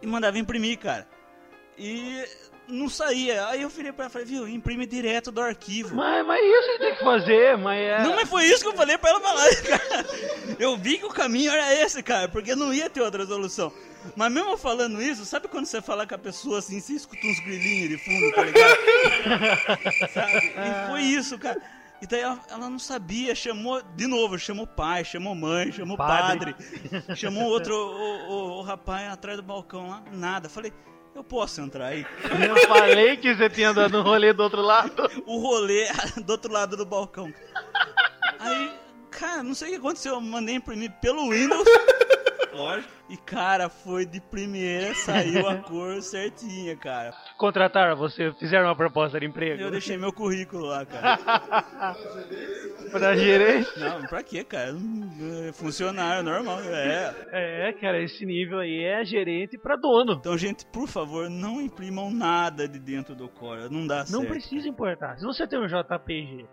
E 0.00 0.06
mandava 0.06 0.38
imprimir, 0.38 0.78
cara. 0.78 1.06
E 1.76 2.24
não 2.70 2.88
saía. 2.88 3.46
Aí 3.48 3.62
eu 3.62 3.68
virei 3.68 3.92
pra 3.92 4.04
ela 4.04 4.10
e 4.10 4.12
falei, 4.12 4.26
viu, 4.26 4.48
imprime 4.48 4.86
direto 4.86 5.30
do 5.30 5.40
arquivo. 5.40 5.94
Mas, 5.94 6.26
mas 6.26 6.40
isso 6.44 6.72
que 6.72 6.78
tem 6.78 6.94
que 6.96 7.04
fazer, 7.04 7.56
mas 7.58 7.78
é. 7.80 8.02
Não, 8.02 8.14
mas 8.14 8.28
foi 8.28 8.44
isso 8.44 8.62
que 8.62 8.68
eu 8.68 8.74
falei 8.76 8.96
pra 8.98 9.10
ela 9.10 9.20
falar, 9.20 9.48
cara. 9.62 10.06
Eu 10.58 10.76
vi 10.76 10.98
que 10.98 11.06
o 11.06 11.10
caminho 11.10 11.50
era 11.52 11.74
esse, 11.74 12.02
cara, 12.02 12.28
porque 12.28 12.54
não 12.54 12.72
ia 12.72 12.88
ter 12.90 13.00
outra 13.00 13.26
solução. 13.26 13.72
Mas 14.16 14.32
mesmo 14.32 14.56
falando 14.56 15.02
isso, 15.02 15.26
sabe 15.26 15.46
quando 15.48 15.66
você 15.66 15.82
fala 15.82 16.06
com 16.06 16.14
a 16.14 16.18
pessoa 16.18 16.58
assim, 16.60 16.80
você 16.80 16.94
escuta 16.94 17.26
uns 17.26 17.38
grilinhos 17.40 17.90
de 17.90 17.98
fundo, 17.98 18.32
tá 18.34 18.42
ligado? 18.44 18.76
sabe? 20.12 20.36
E 20.56 20.88
foi 20.88 21.02
isso, 21.02 21.38
cara. 21.38 21.60
E 22.02 22.06
daí 22.06 22.20
ela, 22.20 22.40
ela 22.50 22.70
não 22.70 22.78
sabia, 22.78 23.34
chamou, 23.34 23.82
de 23.94 24.06
novo, 24.06 24.38
chamou 24.38 24.66
pai, 24.66 25.04
chamou 25.04 25.34
mãe, 25.34 25.70
chamou 25.70 25.98
Padre. 25.98 26.54
padre, 26.54 27.14
chamou 27.16 27.44
outro, 27.44 27.74
o, 27.74 28.30
o- 28.30 28.58
o 28.58 28.62
rapaz 28.62 29.12
atrás 29.12 29.36
do 29.36 29.42
balcão 29.42 29.86
lá, 29.90 30.02
nada. 30.10 30.48
Falei, 30.48 30.72
eu 31.14 31.24
posso 31.24 31.60
entrar 31.60 31.86
aí? 31.86 32.06
Eu 32.48 32.56
falei 32.68 33.16
que 33.16 33.34
você 33.34 33.48
tinha 33.50 33.72
dado 33.72 33.98
um 33.98 34.02
rolê 34.02 34.32
do 34.32 34.42
outro 34.42 34.62
lado. 34.62 35.10
o 35.26 35.38
rolê 35.38 35.86
do 36.24 36.30
outro 36.30 36.52
lado 36.52 36.76
do 36.76 36.86
balcão. 36.86 37.32
Aí, 38.38 38.72
cara, 39.10 39.42
não 39.42 39.54
sei 39.54 39.68
o 39.68 39.70
que 39.72 39.76
aconteceu, 39.78 40.14
eu 40.14 40.20
mandei 40.20 40.54
imprimir 40.54 40.92
pelo 41.00 41.28
Windows. 41.30 41.68
Lógico. 42.60 42.92
E, 43.08 43.16
cara, 43.16 43.68
foi 43.68 44.06
de 44.06 44.20
primeira, 44.20 44.94
saiu 44.94 45.48
a 45.48 45.56
cor 45.56 46.00
certinha, 46.02 46.76
cara. 46.76 47.12
Contrataram 47.36 47.96
você, 47.96 48.32
fizeram 48.34 48.66
uma 48.66 48.76
proposta 48.76 49.18
de 49.18 49.26
emprego. 49.26 49.60
Eu 49.60 49.70
deixei 49.70 49.96
meu 49.96 50.12
currículo 50.12 50.66
lá, 50.66 50.84
cara. 50.86 51.18
Pra 52.90 53.16
gerente. 53.16 53.68
Não, 53.78 54.02
pra 54.06 54.22
quê, 54.22 54.42
cara? 54.44 54.74
É 55.48 55.52
Funcionário, 55.52 56.22
normal, 56.22 56.60
é. 56.62 57.14
É, 57.32 57.72
cara, 57.80 58.02
esse 58.02 58.24
nível 58.26 58.58
aí 58.58 58.84
é 58.84 59.04
gerente 59.04 59.56
pra 59.58 59.76
dono. 59.76 60.14
Então, 60.14 60.36
gente, 60.36 60.66
por 60.66 60.88
favor, 60.88 61.28
não 61.30 61.60
imprimam 61.60 62.10
nada 62.10 62.66
de 62.68 62.78
dentro 62.78 63.14
do 63.14 63.28
Corel, 63.28 63.70
não 63.70 63.86
dá 63.86 63.98
Não 64.10 64.20
certo. 64.20 64.28
precisa 64.28 64.68
importar. 64.68 65.16
Se 65.18 65.24
você 65.24 65.46
tem 65.46 65.58
um 65.60 65.66
JPG 65.66 66.46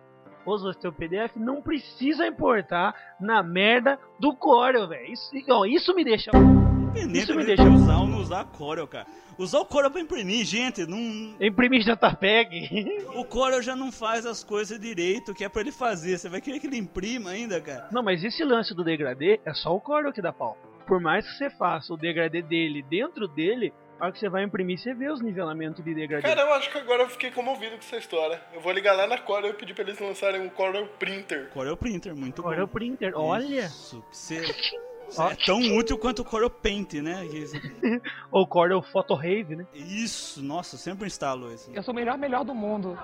ou 0.47 0.57
se 0.57 0.63
você 0.63 0.79
tem 0.79 0.91
PDF, 0.91 1.36
não 1.36 1.62
precisa 1.62 2.25
importar 2.25 2.95
na 3.19 3.43
merda 3.43 3.99
do 4.19 4.33
Corel, 4.36 4.88
velho. 4.88 5.12
Isso, 5.13 5.31
ó, 5.49 5.65
isso 5.65 5.93
me 5.93 6.03
deixa. 6.03 6.31
Independente 6.33 7.23
Isso 7.23 7.33
me 7.36 7.41
de 7.41 7.47
deixa- 7.55 7.63
usar 7.69 7.97
ou 7.99 8.07
não 8.07 8.19
usar 8.19 8.45
Corel, 8.45 8.88
cara. 8.88 9.05
Usar 9.38 9.60
o 9.60 9.65
Corel 9.65 9.91
pra 9.91 10.01
imprimir, 10.01 10.43
gente, 10.45 10.83
não, 10.88 11.36
Imprimir 11.39 11.83
JPEG. 11.83 13.05
O 13.15 13.23
Corel 13.23 13.62
já 13.62 13.75
não 13.75 13.91
faz 13.91 14.25
as 14.25 14.43
coisas 14.43 14.79
direito 14.79 15.33
que 15.33 15.43
é 15.43 15.49
pra 15.49 15.62
ele 15.62 15.71
fazer. 15.71 16.17
Você 16.17 16.27
vai 16.27 16.41
querer 16.41 16.60
que 16.60 16.65
ele 16.65 16.77
imprima 16.77 17.29
ainda, 17.29 17.62
cara? 17.62 17.88
Não, 17.91 18.01
mas 18.01 18.23
esse 18.23 18.43
lance 18.43 18.73
do 18.73 18.83
degradê 18.83 19.39
é 19.45 19.53
só 19.53 19.75
o 19.75 19.79
Corel 19.81 20.12
que 20.12 20.21
dá 20.23 20.33
pau. 20.33 20.57
Por 20.88 20.99
mais 20.99 21.23
que 21.29 21.38
você 21.38 21.49
faça 21.51 21.93
o 21.93 21.97
degradê 21.97 22.41
dele 22.41 22.81
dentro 22.89 23.27
dele, 23.27 23.71
a 23.99 24.05
hora 24.05 24.12
que 24.12 24.19
você 24.19 24.29
vai 24.29 24.43
imprimir, 24.43 24.77
você 24.77 24.93
vê 24.93 25.10
os 25.10 25.21
nivelamentos 25.21 25.83
de 25.83 25.93
degradê. 25.93 26.27
Cara, 26.27 26.41
eu 26.41 26.53
acho 26.53 26.71
que 26.71 26.77
agora 26.77 27.03
eu 27.03 27.10
fiquei 27.10 27.31
comovido 27.31 27.71
com 27.71 27.81
essa 27.81 27.97
história. 27.97 28.41
Eu 28.53 28.62
vou 28.62 28.71
ligar 28.71 28.93
lá 28.95 29.07
na 29.07 29.17
Corel 29.17 29.51
e 29.51 29.53
pedir 29.53 29.73
pra 29.73 29.83
eles 29.83 29.99
lançarem 29.99 30.41
um 30.41 30.49
Corel 30.49 30.88
Printer. 30.99 31.49
Corel 31.49 31.75
Printer, 31.75 32.15
muito 32.15 32.41
Corel 32.43 32.67
bom. 32.67 32.73
Printer, 32.73 33.13
olha. 33.15 33.65
Isso, 33.65 34.03
que 34.10 34.17
você... 34.17 34.38
é 35.31 35.36
tão 35.45 35.60
útil 35.77 35.97
quanto 35.97 36.21
o 36.21 36.25
Corel 36.25 36.49
Paint, 36.49 36.93
né? 36.95 37.21
Ou 38.31 38.45
Corel 38.45 38.81
Photo 38.81 39.15
Rave, 39.15 39.55
né? 39.55 39.65
Isso, 39.73 40.43
nossa, 40.43 40.75
eu 40.75 40.79
sempre 40.79 41.07
instalo 41.07 41.51
isso. 41.51 41.71
Eu 41.73 41.81
sou 41.81 41.93
o 41.93 41.95
melhor, 41.95 42.17
melhor 42.17 42.43
do 42.43 42.53
mundo. 42.53 42.97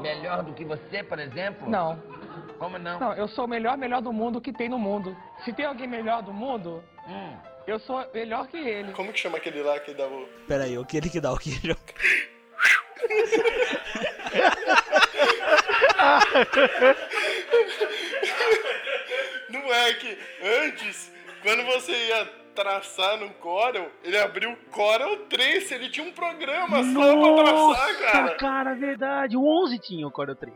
Melhor 0.00 0.42
do 0.42 0.52
que 0.54 0.64
você, 0.64 1.02
por 1.02 1.18
exemplo? 1.18 1.68
Não. 1.68 2.02
Como 2.58 2.78
não? 2.78 2.98
Não, 3.00 3.14
eu 3.14 3.28
sou 3.28 3.44
o 3.44 3.48
melhor, 3.48 3.76
melhor 3.78 4.02
do 4.02 4.12
mundo 4.12 4.40
que 4.40 4.52
tem 4.52 4.68
no 4.68 4.78
mundo. 4.78 5.16
Se 5.44 5.52
tem 5.52 5.64
alguém 5.66 5.86
melhor 5.86 6.22
do 6.22 6.32
mundo, 6.32 6.82
Hum. 7.08 7.36
Eu 7.70 7.78
sou 7.78 8.04
melhor 8.12 8.48
que 8.48 8.56
ele. 8.56 8.92
Como 8.92 9.12
que 9.12 9.20
chama 9.20 9.38
aquele 9.38 9.62
lá 9.62 9.78
que 9.78 9.94
dá 9.94 10.06
o. 10.06 10.28
Pera 10.46 10.64
aí, 10.64 10.76
aquele 10.76 11.08
que 11.08 11.20
dá 11.20 11.32
o 11.32 11.38
queijo. 11.38 11.60
Não 19.50 19.72
é 19.72 19.94
que 19.94 20.18
antes, 20.64 21.12
quando 21.42 21.64
você 21.64 21.92
ia 21.92 22.24
traçar 22.54 23.18
no 23.18 23.30
Corel, 23.34 23.90
ele 24.02 24.18
abriu 24.18 24.52
o 24.52 24.56
Corel 24.70 25.26
Trace, 25.26 25.74
ele 25.74 25.88
tinha 25.88 26.06
um 26.06 26.12
programa 26.12 26.82
só 26.82 27.16
pra 27.16 27.44
traçar, 27.44 27.98
cara. 28.12 28.34
cara, 28.36 28.74
verdade. 28.74 29.36
O 29.36 29.44
11 29.64 29.78
tinha 29.78 30.06
o 30.06 30.10
Corel 30.10 30.36
3. 30.36 30.52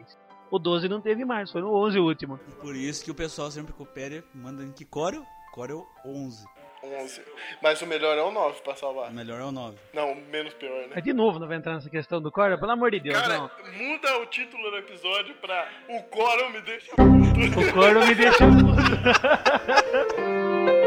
O 0.51 0.59
12 0.59 0.89
não 0.89 1.01
teve 1.01 1.25
mais, 1.25 1.51
foi 1.51 1.61
no 1.61 1.73
11 1.75 1.99
o 1.99 2.05
último. 2.05 2.39
Por 2.61 2.77
isso 2.77 3.05
que 3.05 3.11
o 3.11 3.15
pessoal 3.15 3.51
sempre 3.51 3.73
coopera, 3.73 4.23
manda 4.35 4.63
em 4.63 4.73
que 4.73 4.85
Corel? 4.85 5.25
Corel 5.53 5.87
11. 6.05 6.45
11. 6.85 7.23
Mas 7.63 7.81
o 7.83 7.87
melhor 7.87 8.17
é 8.19 8.23
o 8.23 8.31
9 8.31 8.61
pra 8.63 8.73
O 8.73 8.77
salvar. 8.77 9.13
melhor 9.13 9.41
é 9.41 9.45
o 9.45 9.53
9. 9.53 9.77
Não, 9.93 10.13
o 10.13 10.17
menos 10.17 10.55
pior, 10.55 10.83
né? 10.83 10.89
Mas 10.95 11.05
de 11.05 11.13
novo 11.13 11.39
não 11.39 11.49
vai 11.49 11.57
entrar 11.57 11.75
nessa 11.75 11.91
questão 11.91 12.21
do 12.21 12.31
Corel, 12.31 12.59
pelo 12.59 12.73
amor 12.73 12.91
de 12.91 13.01
Deus, 13.01 13.19
Cara, 13.21 13.39
não. 13.39 13.51
muda 13.77 14.19
o 14.19 14.27
título 14.27 14.71
do 14.71 14.77
episódio 14.79 15.35
pra 15.37 15.69
O 15.89 16.03
Corel 16.05 16.51
me 16.51 16.61
deixa 16.61 16.91
puto. 16.95 17.61
O 17.61 17.73
Corel 17.73 18.07
me 18.07 18.15
deixa 18.15 18.39
Sabe 18.39 20.84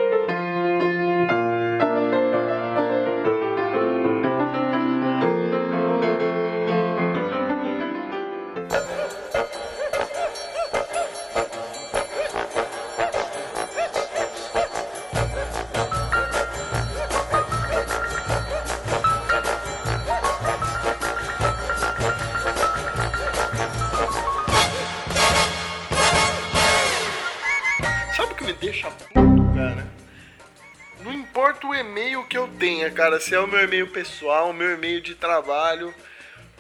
cara, 33.18 33.20
se 33.20 33.36
é 33.36 33.40
o 33.40 33.48
meu 33.48 33.64
e-mail 33.64 33.88
pessoal, 33.88 34.50
o 34.50 34.54
meu 34.54 34.74
e-mail 34.74 35.02
de 35.02 35.16
trabalho. 35.16 35.94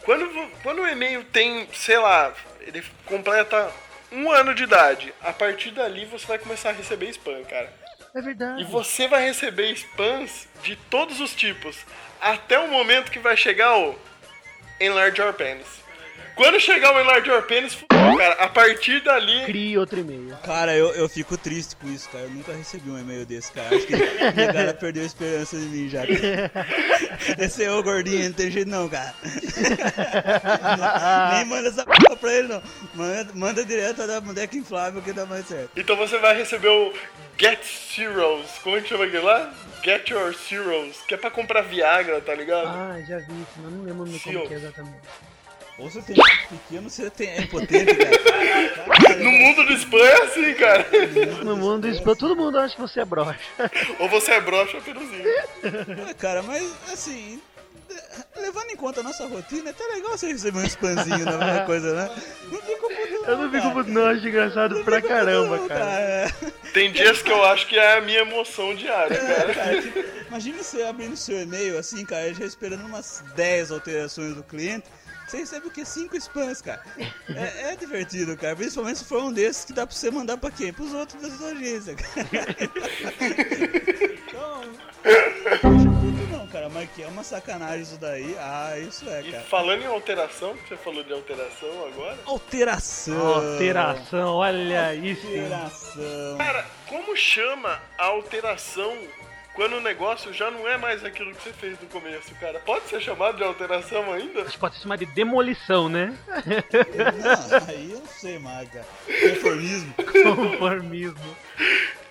Quando, 0.03 0.27
quando 0.63 0.81
o 0.81 0.87
e-mail 0.87 1.23
tem, 1.25 1.67
sei 1.73 1.97
lá, 1.97 2.33
ele 2.61 2.83
completa 3.05 3.71
um 4.11 4.31
ano 4.31 4.53
de 4.53 4.63
idade, 4.63 5.13
a 5.21 5.33
partir 5.33 5.71
dali 5.71 6.05
você 6.05 6.25
vai 6.25 6.39
começar 6.39 6.69
a 6.69 6.73
receber 6.73 7.09
spam, 7.09 7.43
cara. 7.43 7.71
É 8.15 8.21
verdade. 8.21 8.61
E 8.61 8.65
você 8.65 9.07
vai 9.07 9.25
receber 9.25 9.71
spams 9.73 10.47
de 10.63 10.75
todos 10.89 11.19
os 11.19 11.35
tipos, 11.35 11.77
até 12.19 12.57
o 12.57 12.69
momento 12.69 13.11
que 13.11 13.19
vai 13.19 13.35
chegar 13.35 13.77
o 13.77 13.99
Enlarge 14.79 15.21
Your 15.21 15.33
Penis. 15.33 15.67
Quando 16.37 16.59
chegar 16.59 16.95
o 16.95 17.01
Enlarge 17.01 17.27
Your 17.27 17.41
Penis, 17.41 17.73
fudeu, 17.73 18.15
cara. 18.15 18.35
A 18.35 18.47
partir 18.47 19.01
dali. 19.01 19.43
Crie 19.45 19.75
outro 19.75 19.99
e-mail. 19.99 20.37
Cara, 20.45 20.75
eu, 20.75 20.93
eu 20.93 21.09
fico 21.09 21.35
triste 21.35 21.75
com 21.75 21.89
isso, 21.89 22.07
cara. 22.09 22.25
Eu 22.25 22.29
nunca 22.29 22.53
recebi 22.53 22.91
um 22.91 22.99
e-mail 22.99 23.25
desse, 23.25 23.51
cara. 23.51 23.75
Acho 23.75 23.87
que 23.87 23.95
a 23.95 24.53
cara 24.53 24.73
perdeu 24.75 25.01
a 25.01 25.05
esperança 25.07 25.57
de 25.57 25.65
mim 25.65 25.89
já. 25.89 26.03
Esse 27.39 27.63
é 27.63 27.71
o 27.71 27.81
gordinho, 27.81 28.25
não 28.25 28.33
tem 28.33 28.51
jeito 28.51 28.69
não, 28.69 28.87
cara. 28.87 29.15
Nem 31.33 31.45
manda 31.45 31.69
essa 31.69 31.83
porra 31.83 32.15
pra 32.15 32.31
ele, 32.31 32.49
não. 32.49 32.61
Manda, 32.93 33.29
manda 33.33 33.65
direto 33.65 34.05
da 34.05 34.21
boneca 34.21 34.55
inflável 34.55 35.01
que 35.01 35.13
dá 35.13 35.25
mais 35.25 35.47
certo. 35.47 35.71
Então 35.75 35.97
você 35.97 36.19
vai 36.19 36.37
receber 36.37 36.69
o 36.69 36.93
Get 37.35 37.65
Zeros. 37.95 38.45
Como 38.63 38.77
é 38.77 38.81
que 38.81 38.89
chama 38.89 39.05
aquele 39.05 39.23
lá? 39.23 39.51
Get 39.83 40.07
Your 40.09 40.35
Zeros. 40.35 40.97
Que 41.07 41.15
é 41.15 41.17
pra 41.17 41.31
comprar 41.31 41.61
Viagra, 41.61 42.21
tá 42.21 42.35
ligado? 42.35 42.67
Ah, 42.67 43.01
já 43.07 43.17
vi 43.17 43.33
isso, 43.41 43.53
mas 43.57 43.73
não 43.73 43.83
lembro 43.83 44.05
como 44.05 44.19
que 44.47 44.53
é 44.53 44.57
exatamente. 44.57 45.01
Ou 45.79 45.89
você 45.89 46.01
tem 46.01 46.15
pequeno, 46.49 46.89
você 46.89 47.09
tem, 47.09 47.29
é 47.29 47.41
impotente, 47.41 47.93
cara. 47.95 49.17
No 49.23 49.31
mundo 49.31 49.65
do 49.65 49.73
spam 49.73 49.97
é 49.99 50.21
assim, 50.23 50.53
cara. 50.55 50.85
No 51.43 51.55
mundo 51.57 51.81
do 51.81 51.89
spam, 51.95 52.15
todo 52.15 52.35
mundo 52.35 52.57
acha 52.57 52.75
que 52.75 52.81
você 52.81 53.01
é 53.01 53.05
broxa. 53.05 53.39
Ou 53.99 54.09
você 54.09 54.31
é 54.31 54.41
broxa 54.41 54.77
ou 54.77 54.83
peruzinho. 54.83 55.23
Ah, 56.09 56.13
cara, 56.15 56.41
mas 56.43 56.63
assim, 56.91 57.39
levando 58.35 58.71
em 58.71 58.75
conta 58.75 59.01
a 59.01 59.03
nossa 59.03 59.27
rotina, 59.27 59.69
é 59.69 59.71
até 59.71 59.83
legal 59.85 60.17
você 60.17 60.27
receber 60.27 60.59
um 60.59 60.65
spamzinho 60.65 61.25
da 61.25 61.37
mesma 61.37 61.65
coisa, 61.65 61.93
né? 61.93 62.09
Não 62.51 62.61
fico 62.61 62.87
puto, 62.87 63.25
Eu 63.27 63.37
não 63.37 63.51
fico 63.51 63.67
muito, 63.69 63.91
não, 63.91 64.05
acho 64.07 64.27
engraçado 64.27 64.83
pra 64.83 65.01
caramba, 65.01 65.59
cara. 65.67 65.85
cara. 66.31 66.53
Tem 66.73 66.91
dias 66.91 67.21
que 67.21 67.31
eu 67.31 67.43
acho 67.45 67.67
que 67.67 67.77
é 67.77 67.97
a 67.97 68.01
minha 68.01 68.19
emoção 68.21 68.73
diária, 68.75 69.13
É, 69.15 69.35
cara. 69.35 69.53
cara, 69.53 69.81
tipo, 69.81 70.03
imagina 70.27 70.63
você 70.63 70.83
abrindo 70.83 71.15
seu 71.15 71.41
e-mail 71.41 71.77
assim, 71.77 72.03
cara, 72.05 72.33
já 72.33 72.45
esperando 72.45 72.85
umas 72.85 73.23
10 73.35 73.71
alterações 73.71 74.35
do 74.35 74.43
cliente. 74.43 74.85
Você 75.27 75.37
recebe 75.39 75.67
o 75.67 75.71
que? 75.71 75.83
5 75.83 76.15
spams, 76.15 76.61
cara. 76.61 76.81
É, 77.29 77.73
é 77.73 77.75
divertido, 77.75 78.37
cara. 78.37 78.55
Principalmente 78.55 78.99
se 78.99 79.05
for 79.05 79.21
um 79.21 79.33
desses 79.33 79.65
que 79.65 79.73
dá 79.73 79.85
pra 79.85 79.93
você 79.95 80.09
mandar 80.09 80.37
pra 80.37 80.49
quem? 80.49 80.71
Pros 80.71 80.93
outros 80.93 81.21
da 81.21 81.29
sua 81.29 81.49
agência, 81.49 81.95
cara. 81.95 82.27
Então, 84.27 84.61
não 85.71 86.39
não, 86.39 86.47
cara. 86.47 86.69
Mas 86.69 86.89
que 86.91 87.03
é 87.03 87.07
uma 87.07 87.23
sacanagem 87.23 87.81
isso 87.81 87.97
daí. 87.97 88.35
Ah, 88.39 88.77
isso 88.79 89.07
é, 89.09 89.21
E 89.21 89.31
cara. 89.31 89.43
falando 89.45 89.81
em 89.83 89.85
alteração, 89.85 90.55
que 90.57 90.67
você 90.69 90.77
falou 90.77 91.03
de 91.03 91.13
alteração 91.13 91.69
agora. 91.87 92.17
Alteração. 92.25 93.27
Alteração, 93.27 94.35
olha 94.35 94.93
isso. 94.95 95.25
Alteração. 95.27 96.37
Cara, 96.37 96.65
como 96.87 97.15
chama 97.15 97.79
a 97.97 98.05
alteração 98.05 98.97
quando 99.57 99.77
o 99.77 99.81
negócio 99.81 100.31
já 100.31 100.51
não 100.51 100.67
é 100.67 100.77
mais 100.77 101.03
aquilo 101.03 101.33
que 101.33 101.41
você 101.41 101.51
fez 101.51 101.81
no 101.81 101.87
começo, 101.87 102.33
cara? 102.35 102.59
Pode 102.59 102.87
ser 102.87 103.01
chamado 103.01 103.37
de 103.37 103.43
alteração 103.43 104.13
ainda? 104.13 104.43
Acho 104.43 104.51
que 104.51 104.59
pode 104.59 104.75
ser 104.75 104.83
chamado 104.83 104.99
de 104.99 105.07
demolição, 105.07 105.89
né? 105.89 106.15
Não, 106.27 107.67
aí 107.67 107.91
eu 107.91 108.05
sei 108.05 108.39
cara. 108.39 108.85
Conformismo. 109.05 109.93
Conformismo. 109.95 111.37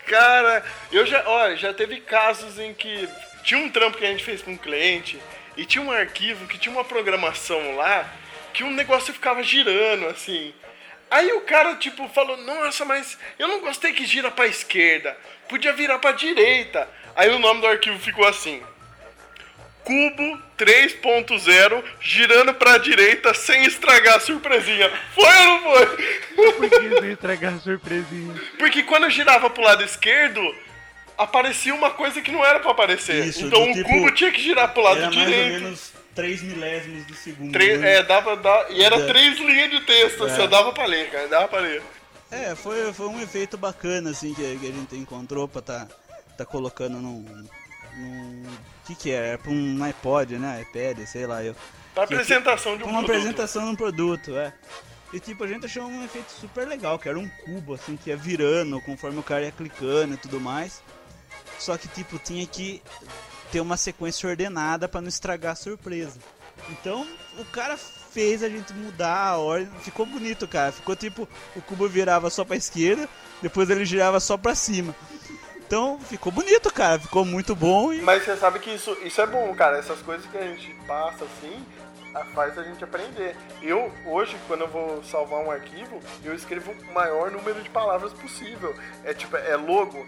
Cara, 0.06 0.64
eu 0.90 1.06
já, 1.06 1.22
olha, 1.28 1.56
já 1.56 1.72
teve 1.72 2.00
casos 2.00 2.58
em 2.58 2.74
que 2.74 3.08
tinha 3.44 3.60
um 3.60 3.70
trampo 3.70 3.96
que 3.96 4.04
a 4.04 4.10
gente 4.10 4.24
fez 4.24 4.42
com 4.42 4.50
um 4.50 4.56
cliente 4.56 5.20
e 5.56 5.64
tinha 5.64 5.84
um 5.84 5.92
arquivo 5.92 6.48
que 6.48 6.58
tinha 6.58 6.74
uma 6.74 6.84
programação 6.84 7.76
lá 7.76 8.12
que 8.52 8.64
o 8.64 8.70
negócio 8.72 9.14
ficava 9.14 9.40
girando 9.44 10.06
assim. 10.06 10.52
Aí 11.10 11.32
o 11.32 11.42
cara 11.42 11.74
tipo 11.76 12.08
falou: 12.08 12.36
"Nossa, 12.36 12.84
mas 12.84 13.18
eu 13.38 13.48
não 13.48 13.60
gostei 13.60 13.92
que 13.92 14.04
gira 14.04 14.30
pra 14.30 14.46
esquerda. 14.46 15.16
Podia 15.48 15.72
virar 15.72 15.98
pra 15.98 16.12
direita". 16.12 16.88
Aí 17.14 17.30
o 17.30 17.38
nome 17.38 17.60
do 17.60 17.66
arquivo 17.66 17.98
ficou 17.98 18.26
assim: 18.26 18.62
Cubo 19.84 20.42
3.0 20.58 21.84
girando 22.00 22.52
pra 22.54 22.76
direita 22.76 23.32
sem 23.32 23.64
estragar 23.64 24.16
a 24.16 24.20
surpresinha. 24.20 24.90
Foi 25.14 25.24
ou 25.24 25.44
não 25.44 25.62
foi? 25.62 25.86
Por 26.34 26.70
que 26.70 26.88
você 26.88 27.12
entregar 27.12 27.54
a 27.54 27.58
surpresinha? 27.60 28.34
Porque 28.58 28.82
quando 28.82 29.04
eu 29.04 29.10
girava 29.10 29.48
pro 29.48 29.62
lado 29.62 29.84
esquerdo, 29.84 30.42
aparecia 31.16 31.72
uma 31.72 31.90
coisa 31.90 32.20
que 32.20 32.32
não 32.32 32.44
era 32.44 32.58
pra 32.58 32.72
aparecer. 32.72 33.26
Isso, 33.26 33.46
então 33.46 33.62
o 33.62 33.72
tipo, 33.72 33.88
cubo 33.88 34.10
tinha 34.10 34.32
que 34.32 34.42
girar 34.42 34.72
pro 34.72 34.82
lado 34.82 34.98
Era 34.98 35.06
mais 35.06 35.16
ou 35.18 35.24
direito. 35.24 35.78
Menos 36.22 36.38
3 36.40 36.42
milésimos 36.42 37.04
do 37.06 37.14
segundo. 37.14 37.52
Três- 37.52 37.80
né? 37.80 37.96
é, 37.96 38.02
dava, 38.02 38.36
dava- 38.36 38.70
e 38.70 38.82
era 38.82 38.96
É. 38.96 39.06
três 39.06 39.38
linhas 39.38 39.70
de 39.70 39.80
texto, 39.80 40.24
assim, 40.24 40.40
É. 40.40 40.44
eu 40.44 40.48
dava 40.48 40.72
pra 40.72 40.86
ler, 40.86 41.10
cara, 41.10 41.28
dava 41.28 41.48
pra 41.48 41.60
ler. 41.60 41.82
É, 42.30 42.54
foi, 42.54 42.92
foi 42.92 43.06
um 43.06 43.20
efeito 43.20 43.56
bacana, 43.56 44.10
assim, 44.10 44.34
que, 44.34 44.42
que 44.58 44.68
a 44.68 44.72
gente 44.72 44.96
encontrou 44.96 45.46
pra 45.46 45.62
tá, 45.62 45.86
tá 46.36 46.44
colocando 46.44 46.98
num... 46.98 47.46
num 47.96 48.42
que 48.86 48.94
que 48.94 49.10
é? 49.12 49.34
É 49.34 49.36
pra 49.36 49.50
um 49.50 49.82
iPod, 49.84 50.38
né? 50.38 50.62
iPad, 50.62 51.06
sei 51.06 51.26
lá, 51.26 51.42
eu... 51.44 51.54
Pra 51.94 52.06
que- 52.06 52.14
apresentação 52.14 52.76
de 52.76 52.82
um 52.82 52.86
Pra 52.86 52.90
uma 52.92 53.02
produto. 53.04 53.16
apresentação 53.20 53.64
de 53.64 53.70
um 53.70 53.76
produto, 53.76 54.36
é. 54.36 54.52
E 55.12 55.20
tipo, 55.20 55.44
a 55.44 55.46
gente 55.46 55.66
achou 55.66 55.84
um 55.84 56.04
efeito 56.04 56.30
super 56.32 56.66
legal, 56.66 56.98
que 56.98 57.08
era 57.08 57.18
um 57.18 57.28
cubo, 57.28 57.74
assim, 57.74 57.96
que 57.96 58.10
ia 58.10 58.16
virando 58.16 58.80
conforme 58.80 59.18
o 59.18 59.22
cara 59.22 59.44
ia 59.44 59.52
clicando 59.52 60.14
e 60.14 60.16
tudo 60.16 60.40
mais. 60.40 60.82
Só 61.58 61.76
que, 61.78 61.86
tipo, 61.88 62.18
tinha 62.18 62.44
que 62.46 62.82
ter 63.50 63.60
uma 63.60 63.76
sequência 63.76 64.28
ordenada 64.28 64.88
pra 64.88 65.00
não 65.00 65.08
estragar 65.08 65.52
a 65.52 65.56
surpresa. 65.56 66.18
Então, 66.70 67.06
o 67.38 67.44
cara 67.44 67.76
fez 67.76 68.42
a 68.42 68.48
gente 68.48 68.72
mudar 68.72 69.28
a 69.28 69.36
ordem. 69.36 69.68
Ficou 69.80 70.06
bonito, 70.06 70.48
cara. 70.48 70.72
Ficou 70.72 70.96
tipo, 70.96 71.28
o 71.54 71.62
cubo 71.62 71.88
virava 71.88 72.30
só 72.30 72.44
pra 72.44 72.56
esquerda, 72.56 73.08
depois 73.42 73.68
ele 73.70 73.84
girava 73.84 74.18
só 74.20 74.36
pra 74.36 74.54
cima. 74.54 74.94
Então, 75.56 75.98
ficou 75.98 76.32
bonito, 76.32 76.72
cara. 76.72 76.98
Ficou 76.98 77.24
muito 77.24 77.54
bom 77.54 77.92
e 77.92 78.00
Mas 78.00 78.24
você 78.24 78.36
sabe 78.36 78.58
que 78.60 78.70
isso, 78.70 78.96
isso 79.04 79.20
é 79.20 79.26
bom, 79.26 79.52
cara. 79.54 79.78
Essas 79.78 80.00
coisas 80.00 80.24
que 80.30 80.38
a 80.38 80.42
gente 80.42 80.74
passa 80.86 81.24
assim 81.24 81.64
faz 82.34 82.56
a 82.58 82.62
gente 82.62 82.82
aprender. 82.82 83.36
Eu, 83.60 83.92
hoje, 84.06 84.36
quando 84.46 84.62
eu 84.62 84.68
vou 84.68 85.02
salvar 85.04 85.44
um 85.44 85.50
arquivo, 85.50 86.00
eu 86.24 86.34
escrevo 86.34 86.72
o 86.72 86.94
maior 86.94 87.30
número 87.30 87.60
de 87.60 87.68
palavras 87.68 88.12
possível. 88.12 88.74
É 89.04 89.12
tipo, 89.12 89.36
é 89.36 89.56
logo. 89.56 90.06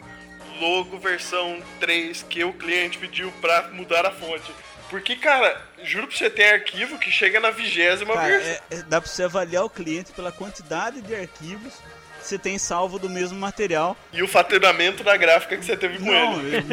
Logo 0.61 0.99
versão 0.99 1.61
3 1.81 2.25
que 2.29 2.43
o 2.45 2.53
cliente 2.53 2.99
pediu 2.99 3.33
pra 3.41 3.69
mudar 3.73 4.05
a 4.07 4.11
fonte. 4.11 4.51
Porque, 4.91 5.17
cara, 5.17 5.61
juro 5.83 6.07
pra 6.07 6.17
você, 6.17 6.31
tem 6.31 6.51
arquivo 6.51 6.99
que 6.99 7.11
chega 7.11 7.39
na 7.39 7.51
vigésima 7.51 8.17
versão. 8.17 8.51
é- 8.51 8.61
é- 8.71 8.83
dá 8.83 9.01
pra 9.01 9.11
você 9.11 9.23
avaliar 9.25 9.65
o 9.65 9.71
cliente 9.71 10.13
pela 10.13 10.33
quantidade 10.33 11.03
de 11.03 11.15
arquivos 11.15 11.75
que 12.19 12.27
você 12.27 12.39
tem 12.39 12.59
salvo 12.59 12.99
do 12.99 13.09
mesmo 13.09 13.39
material. 13.39 13.95
E 14.13 14.23
o 14.23 14.29
faturamento 14.29 15.05
da 15.05 15.15
gráfica 15.17 15.57
que 15.59 15.65
você 15.65 15.77
teve 15.77 15.99
com 15.99 16.07
Não, 16.07 16.41
ele. 16.41 16.65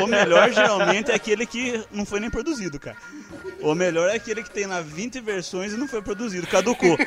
o, 0.00 0.04
o 0.04 0.06
melhor 0.06 0.50
geralmente 0.50 1.10
é 1.10 1.14
aquele 1.14 1.46
que 1.46 1.84
não 1.92 2.04
foi 2.06 2.20
nem 2.20 2.30
produzido, 2.30 2.80
cara. 2.80 2.96
O 3.60 3.74
melhor 3.74 4.08
é 4.08 4.14
aquele 4.16 4.42
que 4.42 4.50
tem 4.50 4.66
lá 4.66 4.80
20 4.80 5.20
versões 5.20 5.72
e 5.72 5.76
não 5.76 5.86
foi 5.86 6.00
produzido, 6.02 6.46
caducou. 6.46 6.96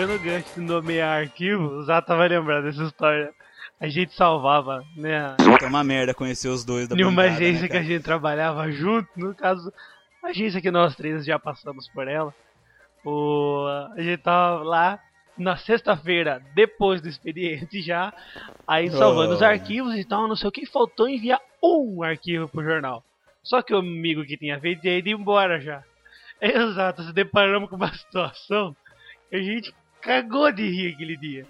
puxando 0.00 0.16
o 0.16 0.18
gancho 0.18 0.54
de 0.54 0.60
nomear 0.60 1.20
arquivo, 1.20 1.62
o 1.62 1.82
Zato 1.82 2.16
vai 2.16 2.28
lembrar 2.28 2.62
dessa 2.62 2.84
história. 2.84 3.30
A 3.78 3.86
gente 3.86 4.14
salvava, 4.14 4.82
né? 4.96 5.36
É 5.60 5.66
uma 5.66 5.84
merda 5.84 6.14
conhecer 6.14 6.48
os 6.48 6.64
dois 6.64 6.88
da 6.88 6.96
Em 6.96 7.02
uma 7.02 7.22
bancada, 7.22 7.36
agência 7.36 7.62
né, 7.62 7.68
que 7.68 7.76
a 7.76 7.82
gente 7.82 8.02
trabalhava 8.02 8.70
junto, 8.70 9.08
no 9.16 9.34
caso, 9.34 9.70
a 10.22 10.28
agência 10.28 10.60
que 10.60 10.70
nós 10.70 10.96
três 10.96 11.24
já 11.24 11.38
passamos 11.38 11.86
por 11.88 12.08
ela. 12.08 12.34
O, 13.04 13.66
a 13.94 14.00
gente 14.00 14.22
tava 14.22 14.62
lá 14.62 14.98
na 15.36 15.56
sexta-feira, 15.58 16.42
depois 16.54 17.02
do 17.02 17.08
expediente 17.08 17.82
já, 17.82 18.12
aí 18.66 18.90
salvando 18.90 19.34
os 19.34 19.42
Oh. 19.42 19.44
arquivos 19.44 19.94
e 19.96 20.04
tal, 20.04 20.26
não 20.26 20.36
sei 20.36 20.48
o 20.48 20.52
que, 20.52 20.64
faltou 20.64 21.08
enviar 21.08 21.40
um 21.62 22.02
arquivo 22.02 22.48
pro 22.48 22.64
jornal. 22.64 23.04
Só 23.42 23.60
que 23.60 23.74
o 23.74 23.78
amigo 23.78 24.24
que 24.24 24.36
tinha 24.38 24.58
feito 24.60 24.80
tinha 24.80 24.96
ido 24.96 25.10
embora 25.10 25.60
já. 25.60 25.82
Exato, 26.40 27.02
se 27.02 27.12
deparamos 27.12 27.68
com 27.68 27.76
uma 27.76 27.92
situação 27.92 28.74
que 29.28 29.36
a 29.36 29.42
gente 29.42 29.72
cagou 30.02 30.50
de 30.52 30.68
rir 30.68 30.94
aquele 30.94 31.16
dia. 31.16 31.46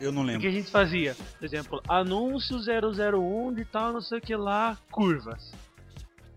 Eu 0.00 0.10
não 0.10 0.22
O 0.22 0.26
que 0.26 0.32
lembro. 0.32 0.48
a 0.48 0.50
gente 0.50 0.70
fazia? 0.70 1.14
Por 1.38 1.44
exemplo, 1.44 1.82
anúncio 1.88 2.58
001 2.58 3.54
de 3.54 3.64
tal, 3.64 3.92
não 3.92 4.00
sei 4.00 4.18
o 4.18 4.20
que 4.20 4.34
lá, 4.34 4.76
curvas. 4.90 5.52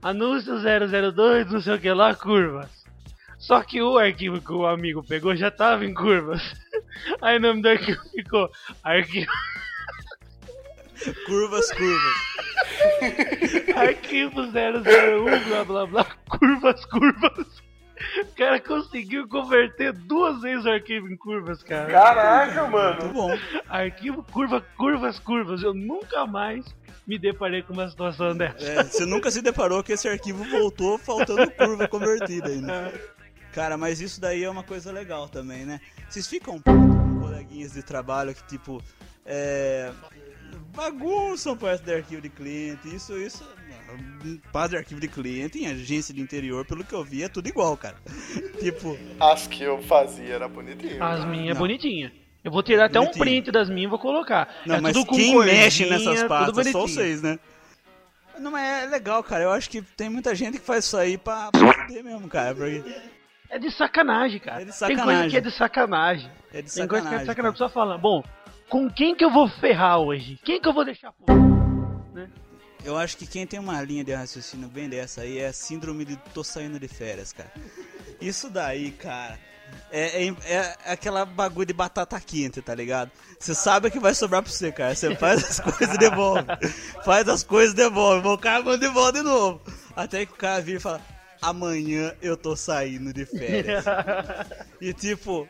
Anúncio 0.01 0.59
002, 0.59 1.51
não 1.51 1.61
sei 1.61 1.73
o 1.75 1.79
que 1.79 1.91
lá, 1.91 2.13
curvas. 2.13 2.69
Só 3.39 3.61
que 3.63 3.81
o 3.81 3.97
arquivo 3.97 4.39
que 4.41 4.51
o 4.53 4.65
amigo 4.67 5.03
pegou 5.03 5.35
já 5.35 5.49
tava 5.49 5.83
em 5.85 5.93
curvas. 5.93 6.41
Aí 7.21 7.37
o 7.37 7.41
nome 7.41 7.61
do 7.61 7.69
arquivo 7.69 8.01
ficou 8.11 8.49
arquivo, 8.83 9.31
Curvas, 11.25 11.69
curvas. 11.71 12.15
arquivo 13.75 14.41
001, 14.43 15.49
blá 15.49 15.63
blá 15.65 15.85
blá, 15.85 16.05
curvas, 16.29 16.85
curvas. 16.85 17.47
O 18.21 18.35
cara 18.35 18.59
conseguiu 18.59 19.27
converter 19.27 19.93
duas 19.93 20.41
vezes 20.41 20.65
o 20.65 20.69
arquivo 20.69 21.07
em 21.07 21.15
curvas, 21.15 21.63
cara. 21.63 21.91
Caraca, 21.91 22.67
mano. 22.67 23.01
Muito 23.01 23.13
bom. 23.13 23.37
Arquivo, 23.69 24.23
curva, 24.23 24.61
curvas, 24.77 25.19
curvas. 25.19 25.63
Eu 25.63 25.73
nunca 25.73 26.25
mais 26.25 26.65
me 27.07 27.17
deparei 27.17 27.61
com 27.61 27.73
uma 27.73 27.87
situação 27.87 28.35
dessa. 28.35 28.63
É, 28.63 28.83
você 28.83 29.05
nunca 29.05 29.31
se 29.31 29.41
deparou 29.41 29.83
que 29.83 29.93
esse 29.93 30.07
arquivo 30.07 30.43
voltou 30.43 30.97
faltando 30.97 31.49
curva 31.51 31.87
convertida 31.87 32.49
ainda. 32.49 32.93
Cara, 33.53 33.77
mas 33.77 34.01
isso 34.01 34.19
daí 34.19 34.43
é 34.43 34.49
uma 34.49 34.63
coisa 34.63 34.91
legal 34.91 35.29
também, 35.29 35.65
né? 35.65 35.79
Vocês 36.09 36.27
ficam 36.27 36.59
putos 36.59 36.73
com 36.73 37.19
coleguinhas 37.21 37.71
de 37.73 37.81
trabalho 37.81 38.35
que, 38.35 38.43
tipo, 38.45 38.83
é, 39.25 39.93
bagunçam 40.75 41.55
parte 41.55 41.83
do 41.83 41.93
arquivo 41.93 42.21
de 42.21 42.29
cliente. 42.29 42.93
Isso, 42.93 43.17
isso, 43.17 43.47
parte 44.51 44.71
do 44.71 44.77
arquivo 44.77 44.99
de 44.99 45.07
cliente 45.07 45.59
em 45.59 45.67
agência 45.67 46.13
de 46.13 46.21
interior, 46.21 46.65
pelo 46.65 46.83
que 46.83 46.93
eu 46.93 47.03
vi, 47.03 47.23
é 47.23 47.29
tudo 47.29 47.47
igual, 47.47 47.75
cara. 47.77 47.95
tipo, 48.59 48.97
As 49.19 49.47
que 49.47 49.63
eu 49.63 49.81
fazia 49.83 50.33
era 50.35 50.47
bonitinho. 50.47 51.03
As 51.03 51.25
minhas 51.25 51.55
Não. 51.55 51.61
bonitinhas. 51.61 52.11
Eu 52.43 52.51
vou 52.51 52.61
tirar 52.61 52.85
até 52.85 52.99
um 52.99 53.07
print 53.11 53.51
das 53.51 53.69
minhas 53.69 53.87
e 53.87 53.89
vou 53.89 53.97
colocar. 53.97 54.47
Não, 54.65 54.75
é 54.75 54.81
mas 54.81 54.95
quem 55.05 55.35
mexe 55.39 55.89
nessas 55.89 56.23
pastas 56.23 56.47
só 56.67 56.79
bonitinho. 56.79 56.87
vocês, 56.87 57.21
né? 57.21 57.39
Não, 58.39 58.51
mas 58.51 58.83
é 58.83 58.85
legal, 58.87 59.23
cara. 59.23 59.43
Eu 59.45 59.51
acho 59.51 59.69
que 59.69 59.81
tem 59.81 60.09
muita 60.09 60.35
gente 60.35 60.59
que 60.59 60.63
faz 60.65 60.85
isso 60.85 60.95
aí 60.97 61.17
pra 61.17 61.49
poder 61.51 62.03
mesmo, 62.03 62.27
cara. 62.27 62.53
Porque 62.53 62.83
É 63.49 63.57
de 63.57 63.71
sacanagem, 63.71 64.39
cara. 64.39 64.61
É 64.61 64.65
de 64.65 64.71
Tem 64.77 64.87
coisa 64.87 64.95
sacanagem. 65.01 65.29
que 65.31 65.37
é 65.37 65.41
de 65.41 65.51
sacanagem. 65.51 66.31
é 66.53 66.61
de 66.61 66.73
Tem 66.73 66.87
coisa 66.87 67.07
que 67.09 67.15
é 67.15 67.19
sacanagem. 67.19 67.19
de 67.19 67.25
sacanagem. 67.25 67.31
A 67.31 67.35
cara. 67.35 67.51
pessoa 67.51 67.69
fala, 67.69 67.97
bom, 67.97 68.23
com 68.69 68.89
quem 68.91 69.15
que 69.15 69.23
eu 69.25 69.31
vou 69.31 69.47
ferrar 69.47 69.99
hoje? 69.99 70.37
Quem 70.43 70.59
que 70.61 70.67
eu 70.67 70.73
vou 70.73 70.85
deixar 70.85 71.13
pôr? 71.13 71.35
Eu 72.85 72.95
acho 72.97 73.17
que 73.17 73.25
quem 73.25 73.47
tem 73.47 73.59
uma 73.59 73.81
linha 73.81 74.03
de 74.03 74.13
raciocínio 74.13 74.69
bem 74.69 74.87
dessa 74.87 75.21
aí 75.21 75.39
é 75.39 75.47
a 75.47 75.53
síndrome 75.53 76.05
de 76.05 76.15
tô 76.33 76.43
saindo 76.43 76.79
de 76.79 76.87
férias, 76.87 77.33
cara. 77.33 77.51
Isso 78.21 78.47
daí, 78.47 78.91
cara, 78.91 79.39
é, 79.91 80.27
é, 80.27 80.35
é 80.45 80.91
aquela 80.91 81.25
bagulho 81.25 81.65
de 81.65 81.73
batata 81.73 82.19
quente, 82.19 82.61
tá 82.61 82.75
ligado? 82.75 83.11
Você 83.39 83.55
sabe 83.55 83.89
que 83.89 83.99
vai 83.99 84.13
sobrar 84.13 84.43
pra 84.43 84.51
você, 84.51 84.71
cara. 84.71 84.93
Você 84.93 85.15
faz 85.15 85.43
as 85.43 85.59
coisas 85.59 85.95
e 85.95 85.97
devolve. 85.97 86.45
Faz 87.03 87.27
as 87.27 87.43
coisas 87.43 87.73
e 87.73 87.77
devolve. 87.77 88.27
O 88.27 88.37
cara 88.37 88.63
manda 88.63 88.77
de 88.77 88.93
volta 88.93 89.19
de 89.19 89.23
novo. 89.23 89.61
Até 89.95 90.25
que 90.25 90.33
o 90.33 90.37
cara 90.37 90.61
vira 90.61 90.77
e 90.77 90.81
fala: 90.81 91.01
Amanhã 91.41 92.13
eu 92.21 92.37
tô 92.37 92.55
saindo 92.55 93.11
de 93.11 93.25
férias. 93.25 93.83
E 94.79 94.93
tipo, 94.93 95.47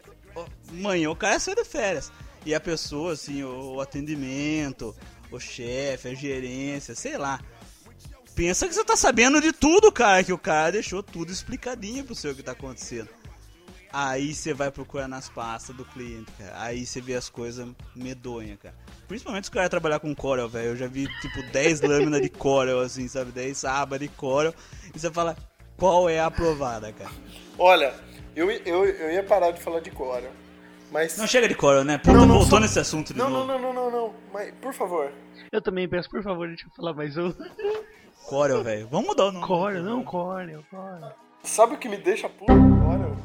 amanhã 0.70 1.10
o 1.10 1.16
cara 1.16 1.40
saiu 1.40 1.56
de 1.56 1.66
férias. 1.66 2.12
E 2.46 2.54
a 2.54 2.60
pessoa, 2.60 3.14
assim, 3.14 3.44
o, 3.44 3.76
o 3.76 3.82
atendimento, 3.82 4.96
o 5.36 5.40
chefe, 5.40 6.10
a 6.10 6.14
gerência, 6.16 6.96
sei 6.96 7.18
lá. 7.18 7.40
Pensa 8.36 8.68
que 8.68 8.74
você 8.74 8.84
tá 8.84 8.98
sabendo 8.98 9.40
de 9.40 9.54
tudo, 9.54 9.92
cara, 9.92 10.24
que 10.24 10.34
o 10.34 10.38
cara 10.38 10.74
deixou 10.74 11.02
tudo 11.02 11.32
explicadinho 11.32 12.04
pro 12.04 12.14
seu 12.16 12.36
que 12.36 12.44
tá 12.44 12.52
acontecendo. 12.52 13.08
Aí 13.94 14.34
você 14.34 14.54
vai 14.54 14.70
procurar 14.70 15.08
nas 15.08 15.30
pastas 15.30 15.74
do 15.74 15.86
cliente, 15.86 16.30
cara. 16.38 16.52
Aí 16.60 16.86
você 16.86 17.00
vê 17.00 17.14
as 17.16 17.30
coisas 17.30 17.66
medonhas, 17.96 18.58
cara. 18.62 18.76
Principalmente 19.08 19.46
se 19.46 19.50
o 19.52 19.54
cara 19.54 19.70
trabalhar 19.70 20.00
com 20.00 20.14
Corel, 20.14 20.50
velho. 20.50 20.70
Eu 20.72 20.76
já 20.76 20.86
vi, 20.88 21.08
tipo, 21.22 21.42
10 21.54 21.80
lâminas 21.80 22.22
de 22.22 22.28
Corel, 22.30 22.82
assim, 22.82 23.08
sabe? 23.08 23.32
10 23.32 23.64
abas 23.64 24.00
de 24.02 24.10
Corel. 24.10 24.54
E 24.94 25.00
você 25.00 25.10
fala, 25.10 25.38
qual 25.78 26.10
é 26.10 26.20
a 26.20 26.26
aprovada, 26.26 26.92
cara? 26.92 27.12
Olha, 27.58 27.94
eu, 28.36 28.52
eu, 28.52 28.84
eu 28.86 29.12
ia 29.14 29.24
parar 29.24 29.52
de 29.52 29.62
falar 29.62 29.80
de 29.80 29.92
Corel. 29.92 30.32
Mas. 30.92 31.16
Não 31.18 31.26
chega 31.28 31.48
de 31.48 31.56
Corel, 31.56 31.86
né? 31.86 31.98
Puta, 31.98 32.12
Não, 32.12 32.26
não, 32.26 32.34
voltou 32.36 32.50
só- 32.50 32.60
nesse 32.60 32.78
assunto 32.80 33.14
de 33.14 33.20
Não, 33.20 33.30
novo. 33.30 33.48
não, 33.48 33.58
não, 33.60 33.74
não, 33.74 33.90
não, 33.90 33.92
não. 34.08 34.14
Mas, 34.34 34.54
por 34.62 34.74
favor. 34.74 35.10
Eu 35.56 35.62
também 35.62 35.88
peço, 35.88 36.10
por 36.10 36.22
favor, 36.22 36.50
deixa 36.50 36.66
eu 36.66 36.72
falar 36.76 36.94
mais 36.94 37.16
um. 37.16 37.34
Corel, 38.28 38.62
velho. 38.62 38.88
Vamos 38.92 39.08
mudar 39.08 39.28
o 39.28 39.32
nome. 39.32 39.46
Corel, 39.48 39.84
não, 39.84 40.04
Corel, 40.04 40.62
Corel. 40.70 41.14
Sabe 41.44 41.76
o 41.76 41.78
que 41.78 41.88
me 41.88 41.96
deixa 41.96 42.28
puto 42.28 42.52
agora? 42.52 43.16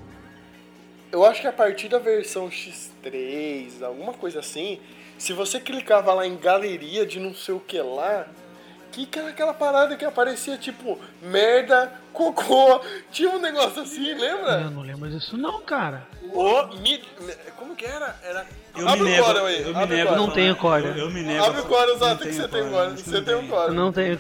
Eu 1.11 1.25
acho 1.27 1.41
que 1.41 1.49
a 1.49 1.53
partir 1.53 1.89
da 1.89 1.99
versão 1.99 2.49
X3, 2.49 3.83
alguma 3.83 4.13
coisa 4.13 4.39
assim, 4.39 4.79
se 5.19 5.33
você 5.33 5.59
clicava 5.59 6.15
lá 6.15 6.25
em 6.25 6.37
galeria 6.37 7.05
de 7.05 7.19
não 7.19 7.35
sei 7.35 7.53
o 7.55 7.59
que 7.59 7.81
lá, 7.83 8.29
que 8.93 9.07
que 9.07 9.19
era 9.19 9.31
aquela 9.31 9.53
parada 9.53 9.97
que 9.97 10.05
aparecia 10.05 10.57
tipo 10.57 11.01
merda, 11.21 11.93
cocô, 12.13 12.81
tinha 13.11 13.31
um 13.31 13.41
negócio 13.41 13.83
assim, 13.83 14.15
lembra? 14.15 14.61
Eu 14.61 14.71
não 14.71 14.83
lembro 14.83 15.11
disso 15.11 15.37
não, 15.37 15.61
cara. 15.63 16.07
Ô, 16.33 16.67
mi- 16.77 17.03
como 17.57 17.75
que 17.75 17.87
era? 17.87 18.15
Era. 18.23 18.47
Eu 18.77 18.89
Abre 18.89 19.05
me 19.05 19.11
o 19.11 19.13
nego, 19.13 19.25
aí, 19.47 19.63
eu 19.63 19.69
me 19.75 19.83
abre 19.83 19.97
nego. 19.97 20.17
Não 20.17 20.31
tenho 20.31 20.57
Corel. 20.57 20.93
Eu, 20.93 21.05
eu 21.05 21.11
me 21.11 21.23
nego. 21.23 21.45
Abre 21.45 21.61
o 21.61 21.65
Não 21.65 21.99
Zato, 21.99 22.23
que 22.25 22.33
você 22.33 22.49
tem 22.49 22.63
que 22.95 23.03
Você 23.03 23.23
tem 23.23 23.35
um 23.35 23.47
Corel. 23.49 23.75
não 23.75 23.93
tenho 23.93 24.19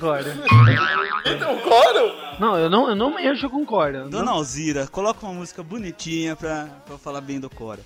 tem 1.38 1.48
um 1.48 1.58
Corel? 1.60 2.14
Não, 2.38 2.58
eu 2.58 2.70
não, 2.70 2.88
eu 2.88 2.94
não 2.96 3.14
mexo 3.14 3.48
com 3.50 3.64
Corel. 3.64 4.08
Dona 4.08 4.24
Não, 4.24 4.32
Alzira, 4.34 4.86
coloca 4.86 5.24
uma 5.26 5.34
música 5.34 5.62
bonitinha 5.62 6.34
pra, 6.34 6.68
pra 6.86 6.98
falar 6.98 7.20
bem 7.20 7.38
do 7.38 7.48
Corel. 7.50 7.84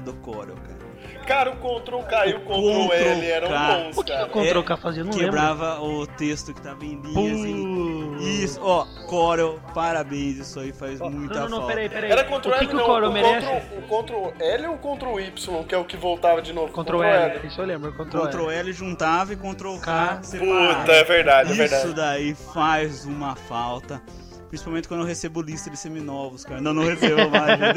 Do 0.00 0.12
Corel, 0.14 0.54
cara. 0.56 0.80
Cara, 1.26 1.50
o 1.50 1.56
Ctrl 1.56 1.98
K 2.02 2.26
e 2.26 2.34
o 2.34 2.40
Ctrl 2.40 2.92
L 2.92 3.26
eram 3.30 3.48
bons, 3.48 3.96
O 3.96 4.04
que 4.04 4.12
cara. 4.12 4.28
que 4.28 4.38
o 4.38 4.42
Ctrl 4.42 4.62
K 4.62 4.76
fazia? 4.76 5.04
Não 5.04 5.12
lembro. 5.12 5.24
Quebrava 5.26 5.80
o 5.80 6.06
texto 6.06 6.52
que 6.52 6.60
tava 6.60 6.84
em 6.84 7.00
linhas 7.00 7.38
em... 7.38 8.42
Isso, 8.42 8.60
ó, 8.62 8.84
Corel, 9.06 9.60
parabéns, 9.74 10.38
isso 10.38 10.58
aí 10.60 10.72
faz 10.72 10.98
muita 11.00 11.40
Não, 11.40 11.42
não, 11.42 11.48
não, 11.48 11.58
falta. 11.58 11.74
peraí, 11.74 11.88
peraí. 11.88 12.10
Era 12.10 12.24
Ctrl 12.24 12.36
o 12.36 12.40
que, 12.40 12.48
L, 12.50 12.66
que 12.66 12.74
o 12.74 12.78
não, 12.78 12.84
Corel 12.84 13.10
o 13.10 13.12
merece? 13.12 13.46
Ctrl, 13.46 13.78
o 13.78 14.02
Ctrl 14.02 14.42
L 14.44 14.66
ou 14.66 14.74
o 14.74 14.78
Ctrl 14.78 15.20
Y, 15.20 15.64
que 15.64 15.74
é 15.74 15.78
o 15.78 15.84
que 15.84 15.96
voltava 15.96 16.42
de 16.42 16.52
novo? 16.52 16.72
Ctrl 16.72 17.02
L, 17.02 17.46
isso 17.46 17.60
eu 17.60 17.66
lembro, 17.66 17.92
Ctrl, 17.92 18.26
Ctrl 18.26 18.50
L. 18.50 18.54
L 18.60 18.72
juntava 18.72 19.32
e 19.32 19.36
Ctrl 19.36 19.78
K 19.78 19.80
K. 20.16 20.22
separava. 20.22 20.80
Puta, 20.80 20.92
é 20.92 21.04
verdade, 21.04 21.48
é 21.48 21.52
Isso 21.52 21.74
verdade. 21.86 21.94
daí 21.94 22.34
faz 22.34 23.04
uma 23.04 23.34
falta. 23.36 24.02
Principalmente 24.50 24.88
quando 24.88 25.00
eu 25.00 25.06
recebo 25.06 25.40
lista 25.40 25.70
de 25.70 25.76
seminovos, 25.76 26.44
cara. 26.44 26.60
Não, 26.60 26.74
não 26.74 26.84
recebo 26.84 27.30
mais. 27.30 27.58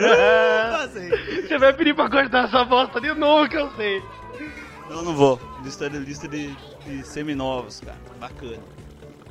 Ah. 0.73 0.87
Você 0.87 1.57
vai 1.57 1.71
pedir 1.73 1.95
pra 1.95 2.09
cortar 2.09 2.45
essa 2.45 2.65
bosta 2.65 2.99
de 2.99 3.13
novo 3.13 3.47
que 3.47 3.55
eu 3.55 3.71
sei. 3.75 4.01
Não, 4.89 5.03
não 5.03 5.13
vou. 5.15 5.39
Lista 5.63 5.89
de, 5.89 5.97
lista 5.99 6.27
de, 6.27 6.53
de 6.85 7.03
seminovos, 7.05 7.79
cara. 7.79 7.97
Bacana. 8.19 8.59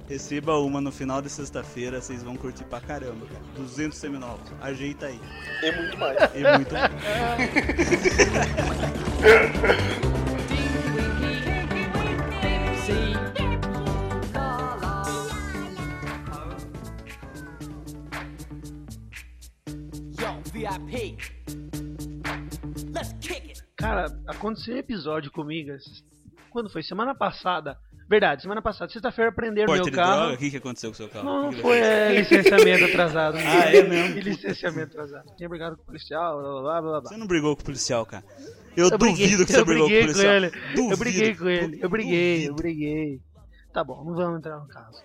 Receba 0.09 0.57
uma 0.59 0.81
no 0.81 0.91
final 0.93 1.21
de 1.21 1.29
sexta-feira, 1.29 2.01
vocês 2.01 2.23
vão 2.23 2.37
curtir 2.37 2.65
pra 2.65 2.81
caramba, 2.81 3.27
cara. 3.27 3.43
200 3.57 3.99
seminovos. 3.99 4.53
Ajeita 4.61 5.07
aí. 5.07 5.21
E 5.63 5.73
muito 5.73 5.99
mais. 5.99 6.17
É 6.35 6.57
muito 6.57 6.75
Yo, 9.23 10.09
Cara, 23.77 24.07
aconteceu 24.27 24.75
um 24.75 24.79
episódio 24.79 25.31
comigo. 25.31 25.71
Quando 26.51 26.71
foi? 26.71 26.83
Semana 26.83 27.15
passada. 27.15 27.77
Verdade, 28.09 28.43
semana 28.43 28.61
passada. 28.61 28.91
Sexta-feira 28.93 29.33
prenderam 29.33 29.67
Porta 29.67 29.85
meu 29.85 29.93
carro. 29.95 30.17
droga? 30.21 30.35
O 30.35 30.39
que, 30.39 30.51
que 30.51 30.57
aconteceu 30.59 30.91
com 30.91 30.95
o 30.95 30.97
seu 30.97 31.09
carro? 31.09 31.25
Não, 31.25 31.51
que 31.51 31.61
foi 31.63 31.79
é, 31.79 32.13
licenciamento 32.21 32.85
atrasado. 32.85 33.39
Ah, 33.41 33.75
é 33.75 33.83
mesmo? 33.83 34.19
E 34.19 34.21
licenciamento 34.23 34.93
atrasado. 34.93 35.35
Tinha 35.37 35.49
brigado 35.49 35.77
com 35.77 35.83
o 35.83 35.87
policial, 35.87 36.39
blá 36.41 36.61
blá 36.61 36.81
blá 36.83 37.01
blá. 37.01 37.11
Você 37.11 37.17
não 37.17 37.27
brigou 37.27 37.57
com 37.57 37.63
o 37.63 37.65
policial, 37.65 38.05
cara. 38.05 38.25
Eu, 38.77 38.89
Eu 38.91 38.99
briguei- 38.99 39.25
duvido 39.27 39.47
que 39.47 39.53
você 39.53 39.61
eu 39.61 39.65
brigou 39.65 39.89
com 39.89 39.95
o 39.95 39.97
briguei 39.97 40.07
com 40.07 40.13
policial. 40.13 40.35
ele. 40.35 40.51
Duvido. 40.75 40.93
Eu 40.93 40.97
briguei 40.99 41.35
com 41.35 41.49
ele. 41.49 41.79
Eu 41.83 41.89
briguei, 41.89 42.35
eu 42.35 42.39
Duvido. 42.41 42.55
briguei. 42.57 43.21
Tá 43.73 43.83
bom, 43.83 44.05
não 44.05 44.15
vamos 44.15 44.39
entrar 44.39 44.59
no 44.59 44.69
caso. 44.69 45.03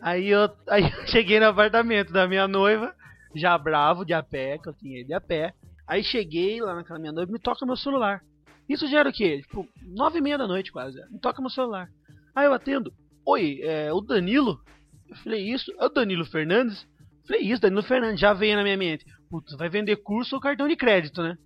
Aí 0.00 0.28
eu, 0.28 0.48
aí 0.68 0.84
eu 0.84 1.06
cheguei 1.08 1.40
no 1.40 1.46
apartamento 1.46 2.12
da 2.12 2.28
minha 2.28 2.46
noiva, 2.46 2.94
já 3.34 3.56
bravo, 3.56 4.04
de 4.04 4.12
a 4.12 4.22
pé, 4.22 4.58
que 4.58 4.68
eu 4.68 4.74
tinha 4.74 4.98
ele 4.98 5.12
a 5.14 5.20
pé. 5.20 5.52
Aí 5.86 6.02
cheguei 6.02 6.60
lá 6.60 6.74
naquela 6.74 6.98
minha 6.98 7.12
noiva, 7.12 7.32
me 7.32 7.38
toca 7.38 7.64
meu 7.64 7.76
celular. 7.76 8.22
Isso 8.68 8.86
já 8.86 9.00
era 9.00 9.08
o 9.08 9.12
quê? 9.12 9.40
Tipo, 9.40 9.66
nove 9.82 10.18
e 10.18 10.20
meia 10.20 10.36
da 10.36 10.46
noite 10.46 10.70
quase. 10.70 11.00
Me 11.10 11.18
toca 11.18 11.40
meu 11.40 11.50
celular. 11.50 11.88
Aí 12.34 12.44
eu 12.44 12.52
atendo. 12.52 12.92
Oi, 13.26 13.60
é 13.62 13.92
o 13.92 14.00
Danilo? 14.00 14.60
Eu 15.08 15.16
falei, 15.16 15.50
isso? 15.50 15.72
É 15.78 15.86
o 15.86 15.88
Danilo 15.88 16.26
Fernandes? 16.26 16.82
Eu 17.22 17.26
falei, 17.26 17.42
isso, 17.42 17.62
Danilo 17.62 17.82
Fernandes. 17.82 18.20
Já 18.20 18.34
veio 18.34 18.56
na 18.56 18.62
minha 18.62 18.76
mente. 18.76 19.04
Putz, 19.30 19.56
vai 19.56 19.68
vender 19.68 19.96
curso 19.96 20.34
ou 20.34 20.40
cartão 20.40 20.68
de 20.68 20.76
crédito, 20.76 21.22
né? 21.22 21.36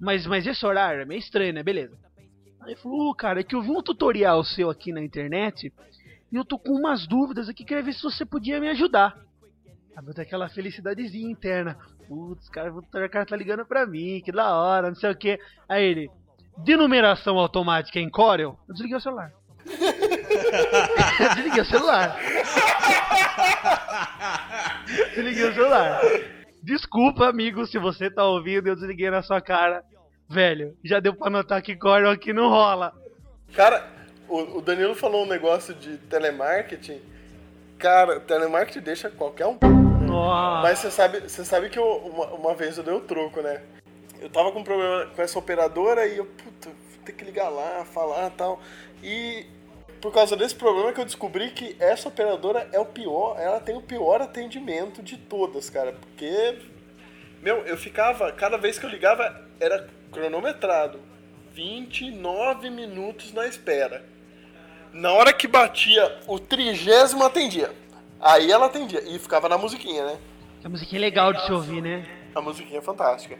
Mas, 0.00 0.26
mas 0.26 0.46
esse 0.46 0.64
horário 0.64 1.02
é 1.02 1.04
meio 1.04 1.18
estranho, 1.18 1.52
né? 1.52 1.62
Beleza. 1.62 1.98
Aí 2.60 2.76
falou, 2.76 3.10
"Ô, 3.10 3.14
cara, 3.14 3.40
é 3.40 3.44
que 3.44 3.54
eu 3.54 3.62
vi 3.62 3.70
um 3.70 3.82
tutorial 3.82 4.44
seu 4.44 4.70
aqui 4.70 4.92
na 4.92 5.02
internet 5.02 5.72
e 6.30 6.36
eu 6.36 6.44
tô 6.44 6.58
com 6.58 6.72
umas 6.72 7.06
dúvidas 7.06 7.48
aqui, 7.48 7.64
queria 7.64 7.82
ver 7.82 7.94
se 7.94 8.02
você 8.02 8.24
podia 8.24 8.60
me 8.60 8.68
ajudar. 8.68 9.16
Aí 9.98 10.04
eu 10.06 10.14
tenho 10.14 10.26
aquela 10.26 10.48
felicidadezinha 10.48 11.28
interna. 11.28 11.76
Putz, 12.06 12.48
cara, 12.48 12.72
o 12.72 12.82
cara 13.10 13.26
tá 13.26 13.36
ligando 13.36 13.66
pra 13.66 13.84
mim, 13.84 14.22
que 14.24 14.30
da 14.30 14.56
hora, 14.56 14.90
não 14.90 14.94
sei 14.94 15.10
o 15.10 15.16
que. 15.16 15.40
Aí 15.68 15.84
ele, 15.84 16.08
de 16.58 16.76
numeração 16.76 17.36
automática 17.36 17.98
em 17.98 18.08
Corel, 18.08 18.56
eu 18.68 18.74
desliguei 18.74 18.96
o 18.96 19.00
celular. 19.00 19.32
desliguei 21.34 21.62
o 21.62 21.64
celular. 21.64 22.16
desliguei 25.16 25.48
o 25.48 25.54
celular. 25.54 26.00
Desculpa, 26.62 27.28
amigo, 27.28 27.66
se 27.66 27.78
você 27.78 28.08
tá 28.08 28.24
ouvindo, 28.24 28.68
eu 28.68 28.76
desliguei 28.76 29.10
na 29.10 29.22
sua 29.22 29.40
cara. 29.40 29.82
Velho, 30.30 30.76
já 30.84 31.00
deu 31.00 31.12
pra 31.12 31.28
notar 31.28 31.60
que 31.60 31.74
Corel 31.74 32.10
aqui 32.10 32.32
não 32.32 32.48
rola. 32.48 32.92
Cara, 33.52 33.84
o 34.28 34.60
Danilo 34.60 34.94
falou 34.94 35.24
um 35.24 35.28
negócio 35.28 35.74
de 35.74 35.96
telemarketing. 35.96 37.00
Cara, 37.78 38.20
telemarketing 38.20 38.80
deixa 38.80 39.10
qualquer 39.10 39.46
um. 39.46 39.87
Nossa. 40.08 40.62
Mas 40.62 40.78
você 40.78 40.90
sabe, 40.90 41.20
você 41.20 41.44
sabe 41.44 41.68
que 41.68 41.78
eu, 41.78 41.86
uma, 41.86 42.26
uma 42.26 42.54
vez 42.54 42.76
eu 42.78 42.84
dei 42.84 42.94
o 42.94 43.00
troco, 43.00 43.40
né? 43.40 43.62
Eu 44.20 44.30
tava 44.30 44.50
com 44.50 44.60
um 44.60 44.64
problema 44.64 45.06
com 45.14 45.22
essa 45.22 45.38
operadora 45.38 46.06
e 46.06 46.16
eu, 46.16 46.26
puta, 46.26 46.70
vou 46.70 47.04
ter 47.04 47.12
que 47.12 47.24
ligar 47.24 47.48
lá, 47.48 47.84
falar 47.84 48.30
tal. 48.30 48.60
E 49.02 49.46
por 50.00 50.12
causa 50.12 50.36
desse 50.36 50.54
problema 50.54 50.92
que 50.92 51.00
eu 51.00 51.04
descobri 51.04 51.50
que 51.50 51.76
essa 51.78 52.08
operadora 52.08 52.68
é 52.72 52.78
o 52.78 52.84
pior, 52.84 53.36
ela 53.38 53.60
tem 53.60 53.76
o 53.76 53.82
pior 53.82 54.20
atendimento 54.20 55.02
de 55.02 55.16
todas, 55.16 55.70
cara. 55.70 55.92
Porque, 55.92 56.58
meu, 57.42 57.58
eu 57.66 57.76
ficava, 57.76 58.32
cada 58.32 58.56
vez 58.56 58.78
que 58.78 58.86
eu 58.86 58.90
ligava, 58.90 59.44
era 59.60 59.88
cronometrado. 60.12 61.00
29 61.52 62.70
minutos 62.70 63.32
na 63.32 63.46
espera. 63.46 64.04
Na 64.92 65.12
hora 65.12 65.32
que 65.32 65.46
batia 65.46 66.18
o 66.26 66.38
trigésimo 66.38 67.24
atendia. 67.24 67.72
Aí 68.20 68.50
ela 68.50 68.66
atendia. 68.66 69.02
E 69.06 69.18
ficava 69.18 69.48
na 69.48 69.58
musiquinha, 69.58 70.04
né? 70.04 70.18
A 70.64 70.68
musiquinha 70.68 71.00
é 71.00 71.04
legal 71.04 71.32
de 71.32 71.44
se 71.44 71.52
ouvir, 71.52 71.80
né? 71.80 72.06
A 72.34 72.40
musiquinha 72.40 72.78
é 72.78 72.82
fantástica. 72.82 73.38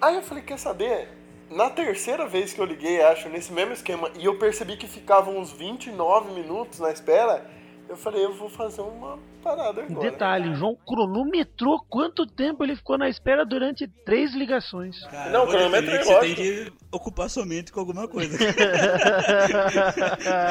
Aí 0.00 0.16
eu 0.16 0.22
falei, 0.22 0.42
quer 0.42 0.58
saber? 0.58 1.08
Na 1.50 1.70
terceira 1.70 2.26
vez 2.26 2.52
que 2.52 2.60
eu 2.60 2.64
liguei, 2.64 3.00
acho, 3.02 3.28
nesse 3.28 3.52
mesmo 3.52 3.72
esquema, 3.72 4.10
e 4.18 4.24
eu 4.24 4.36
percebi 4.36 4.76
que 4.76 4.88
ficavam 4.88 5.38
uns 5.38 5.52
29 5.52 6.32
minutos 6.32 6.80
na 6.80 6.90
espera, 6.90 7.48
eu 7.88 7.96
falei, 7.96 8.24
eu 8.24 8.34
vou 8.34 8.48
fazer 8.48 8.80
uma 8.80 9.18
parada 9.46 9.80
Um 9.82 9.84
agora. 9.84 10.10
detalhe, 10.10 10.48
o 10.50 10.56
João 10.56 10.76
cronometrou 10.86 11.78
quanto 11.88 12.26
tempo 12.26 12.64
ele 12.64 12.74
ficou 12.74 12.98
na 12.98 13.08
espera 13.08 13.44
durante 13.44 13.86
três 14.04 14.34
ligações. 14.34 15.04
Cara, 15.06 15.30
Não, 15.30 15.46
definir 15.46 15.94
é 15.94 15.98
que 15.98 16.04
você 16.04 16.18
tem 16.20 16.34
que 16.34 16.72
ocupar 16.90 17.30
sua 17.30 17.46
mente 17.46 17.70
com 17.72 17.78
alguma 17.80 18.08
coisa. 18.08 18.36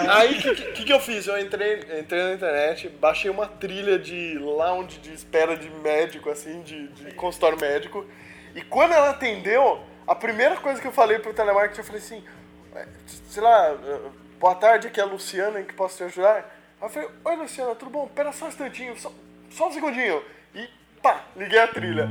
Aí 0.10 0.38
o 0.38 0.42
que, 0.42 0.56
que, 0.72 0.84
que 0.86 0.94
eu 0.94 1.00
fiz? 1.00 1.28
Eu 1.28 1.40
entrei, 1.40 1.80
entrei 2.00 2.24
na 2.24 2.34
internet, 2.34 2.90
baixei 2.90 3.30
uma 3.30 3.48
trilha 3.48 3.98
de 4.00 4.38
lounge 4.40 5.00
de 5.00 5.14
espera 5.14 5.56
de 5.58 5.70
médico, 5.70 6.30
assim, 6.30 6.62
de, 6.62 6.88
de 6.90 7.14
consultório 7.16 7.60
médico. 7.60 8.06
E 8.54 8.62
quando 8.62 8.94
ela 8.94 9.10
atendeu, 9.10 9.80
a 10.08 10.16
primeira 10.16 10.56
coisa 10.58 10.80
que 10.82 10.88
eu 10.88 10.92
falei 10.92 11.20
pro 11.20 11.34
telemarketing, 11.34 11.80
eu 11.82 11.86
falei 11.86 12.02
assim, 12.02 12.24
"É, 12.76 12.88
sei 13.28 13.44
lá, 13.44 13.72
eh, 13.72 14.00
boa 14.40 14.56
tarde, 14.56 14.88
aqui 14.88 15.00
é 15.00 15.04
a 15.04 15.08
Luciana, 15.08 15.60
em 15.60 15.66
que 15.66 15.74
posso 15.74 15.98
te 15.98 16.04
ajudar? 16.06 16.55
Aí 16.82 16.88
eu 16.88 16.90
falei, 16.90 17.10
oi 17.24 17.36
Luciana, 17.38 17.76
tudo 17.76 17.92
bom? 17.92 18.08
Pera 18.08 18.32
só 18.32 18.46
um 18.46 18.48
instantinho, 18.50 18.98
só, 19.00 19.12
só 19.50 19.70
um 19.70 19.72
segundinho. 19.72 20.22
E 20.54 20.70
pá, 21.02 21.24
liguei 21.36 21.60
a 21.60 21.68
trilha. 21.68 22.10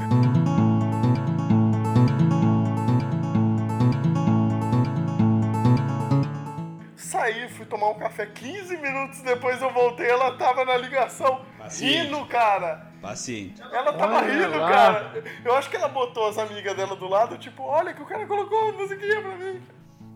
Saí, 6.96 7.48
fui 7.48 7.66
tomar 7.66 7.90
um 7.90 7.98
café 7.98 8.26
15 8.26 8.76
minutos 8.76 9.20
depois 9.20 9.60
eu 9.60 9.70
voltei, 9.70 10.08
ela 10.08 10.36
tava 10.36 10.64
na 10.64 10.76
ligação 10.76 11.44
Paciente. 11.58 12.02
rindo, 12.04 12.24
cara. 12.26 12.86
Paciente. 13.02 13.60
Ela 13.72 13.92
tava 13.92 14.16
Olha 14.16 14.32
rindo, 14.46 14.58
lá. 14.58 14.68
cara. 14.70 15.24
Eu 15.44 15.54
acho 15.54 15.68
que 15.68 15.76
ela 15.76 15.88
botou 15.88 16.28
as 16.28 16.38
amigas 16.38 16.74
dela 16.76 16.96
do 16.96 17.08
lado, 17.08 17.36
tipo, 17.36 17.62
olha 17.62 17.92
que 17.92 18.00
o 18.02 18.06
cara 18.06 18.26
colocou 18.26 18.68
uma 18.70 18.72
musiquinha 18.78 19.20
pra 19.20 19.36
mim. 19.36 19.62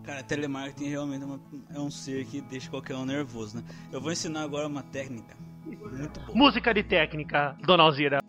Cara, 0.09 0.23
telemarketing 0.23 0.89
realmente 0.89 1.21
é, 1.21 1.25
uma- 1.27 1.39
é 1.75 1.79
um 1.79 1.91
ser 1.91 2.25
que 2.25 2.41
deixa 2.41 2.67
qualquer 2.67 2.95
um 2.95 3.05
nervoso, 3.05 3.57
né? 3.57 3.63
Eu 3.91 4.01
vou 4.01 4.11
ensinar 4.11 4.41
agora 4.41 4.65
uma 4.65 4.81
técnica 4.81 5.37
muito 5.63 6.19
boa. 6.21 6.35
Música 6.35 6.73
de 6.73 6.81
técnica, 6.81 7.55
Dona 7.63 7.83
Alzira. 7.83 8.19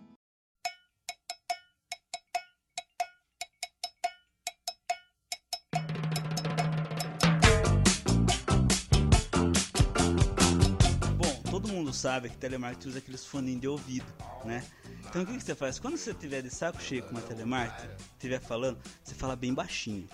Bom, 11.16 11.42
todo 11.50 11.68
mundo 11.68 11.92
sabe 11.92 12.28
que 12.30 12.36
telemarketing 12.36 12.88
usa 12.88 12.98
aqueles 12.98 13.24
foninhos 13.24 13.60
de 13.60 13.68
ouvido, 13.68 14.06
né? 14.44 14.64
Então 15.08 15.22
o 15.22 15.26
que, 15.26 15.36
que 15.36 15.42
você 15.44 15.54
faz? 15.54 15.78
Quando 15.78 15.96
você 15.96 16.14
tiver 16.14 16.42
de 16.42 16.50
saco 16.50 16.80
cheio 16.80 17.02
com 17.02 17.10
uma 17.12 17.20
telemarketing, 17.20 17.88
estiver 18.12 18.40
falando, 18.40 18.78
você 19.02 19.14
fala 19.14 19.36
bem 19.36 19.52
baixinho. 19.52 20.08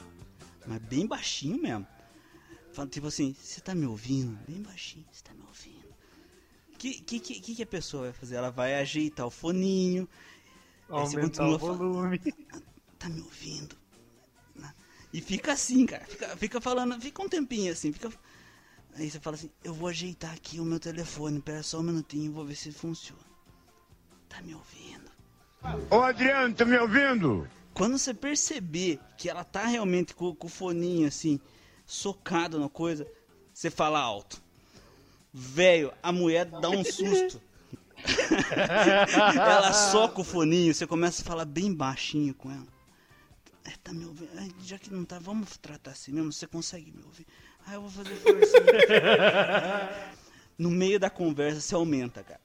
Mas 0.66 0.78
bem 0.82 1.06
baixinho 1.06 1.60
mesmo. 1.60 1.86
Fala 2.72 2.88
tipo 2.88 3.06
assim, 3.06 3.34
você 3.34 3.60
tá 3.60 3.74
me 3.74 3.86
ouvindo? 3.86 4.38
Bem 4.46 4.60
baixinho, 4.62 5.06
você 5.10 5.22
tá 5.22 5.32
me 5.32 5.42
ouvindo. 5.42 5.86
O 6.74 6.78
que, 6.78 7.00
que, 7.00 7.20
que, 7.20 7.54
que 7.54 7.62
a 7.62 7.66
pessoa 7.66 8.04
vai 8.04 8.12
fazer? 8.12 8.36
Ela 8.36 8.50
vai 8.50 8.74
ajeitar 8.74 9.26
o 9.26 9.30
foninho. 9.30 10.08
Aumentar 10.88 11.48
o 11.48 11.58
falando, 11.58 11.92
volume. 11.92 12.20
tá 12.98 13.08
me 13.08 13.20
ouvindo? 13.20 13.76
E 15.16 15.20
fica 15.22 15.52
assim, 15.52 15.86
cara. 15.86 16.04
Fica, 16.04 16.36
fica 16.36 16.60
falando, 16.60 17.00
fica 17.00 17.22
um 17.22 17.28
tempinho 17.28 17.72
assim, 17.72 17.90
fica. 17.90 18.12
Aí 18.94 19.10
você 19.10 19.18
fala 19.18 19.36
assim, 19.36 19.50
eu 19.64 19.72
vou 19.72 19.88
ajeitar 19.88 20.34
aqui 20.34 20.60
o 20.60 20.64
meu 20.64 20.78
telefone, 20.78 21.40
pera 21.40 21.62
só 21.62 21.80
um 21.80 21.84
minutinho, 21.84 22.32
vou 22.32 22.44
ver 22.44 22.54
se 22.54 22.70
funciona. 22.70 23.22
Tá 24.28 24.42
me 24.42 24.54
ouvindo? 24.54 25.10
Ô 25.90 26.02
Adriano, 26.02 26.54
tá 26.54 26.66
me 26.66 26.76
ouvindo? 26.76 27.48
Quando 27.77 27.99
você 27.99 28.14
perceber 28.14 28.99
que 29.18 29.29
ela 29.29 29.45
tá 29.45 29.66
realmente 29.66 30.14
com, 30.14 30.35
com 30.35 30.47
o 30.47 30.51
foninho 30.51 31.07
assim, 31.07 31.39
socado 31.85 32.59
na 32.59 32.70
coisa, 32.70 33.07
você 33.53 33.70
fala 33.70 34.01
alto. 34.01 34.43
Velho, 35.31 35.93
a 36.03 36.11
mulher 36.11 36.47
dá 36.47 36.70
um 36.70 36.83
susto. 36.83 37.39
ela 39.37 39.74
soca 39.74 40.22
o 40.22 40.24
foninho, 40.24 40.72
você 40.72 40.87
começa 40.87 41.20
a 41.20 41.24
falar 41.27 41.45
bem 41.45 41.74
baixinho 41.74 42.35
com 42.35 42.51
ela. 42.51 42.66
É, 43.62 43.72
tá 43.83 43.93
me 43.93 44.07
ouvindo? 44.07 44.31
Já 44.64 44.79
que 44.79 44.91
não 44.91 45.05
tá, 45.05 45.18
vamos 45.18 45.59
tratar 45.59 45.91
assim 45.91 46.12
mesmo, 46.12 46.33
você 46.33 46.47
consegue 46.47 46.91
me 46.91 47.03
ouvir? 47.03 47.27
Ah, 47.66 47.74
eu 47.74 47.83
vou 47.83 47.91
fazer 47.91 48.16
força. 48.16 48.57
no 50.57 50.70
meio 50.70 50.99
da 50.99 51.11
conversa, 51.11 51.61
você 51.61 51.74
aumenta, 51.74 52.22
cara. 52.22 52.41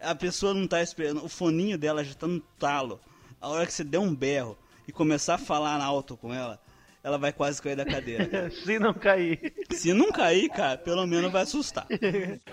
A 0.00 0.14
pessoa 0.14 0.54
não 0.54 0.66
tá 0.66 0.82
esperando, 0.82 1.22
o 1.22 1.28
foninho 1.28 1.76
dela 1.76 2.02
já 2.02 2.14
tá 2.14 2.26
no 2.26 2.40
talo. 2.58 2.98
A 3.44 3.48
hora 3.48 3.66
que 3.66 3.74
você 3.74 3.84
der 3.84 3.98
um 3.98 4.14
berro 4.14 4.56
e 4.88 4.92
começar 4.92 5.34
a 5.34 5.38
falar 5.38 5.78
alto 5.78 6.16
com 6.16 6.32
ela, 6.32 6.58
ela 7.02 7.18
vai 7.18 7.30
quase 7.30 7.60
cair 7.60 7.76
da 7.76 7.84
cadeira. 7.84 8.48
Se 8.64 8.78
não 8.78 8.94
cair. 8.94 9.52
Se 9.70 9.92
não 9.92 10.10
cair, 10.10 10.48
cara, 10.48 10.78
pelo 10.78 11.06
menos 11.06 11.30
vai 11.30 11.42
assustar. 11.42 11.86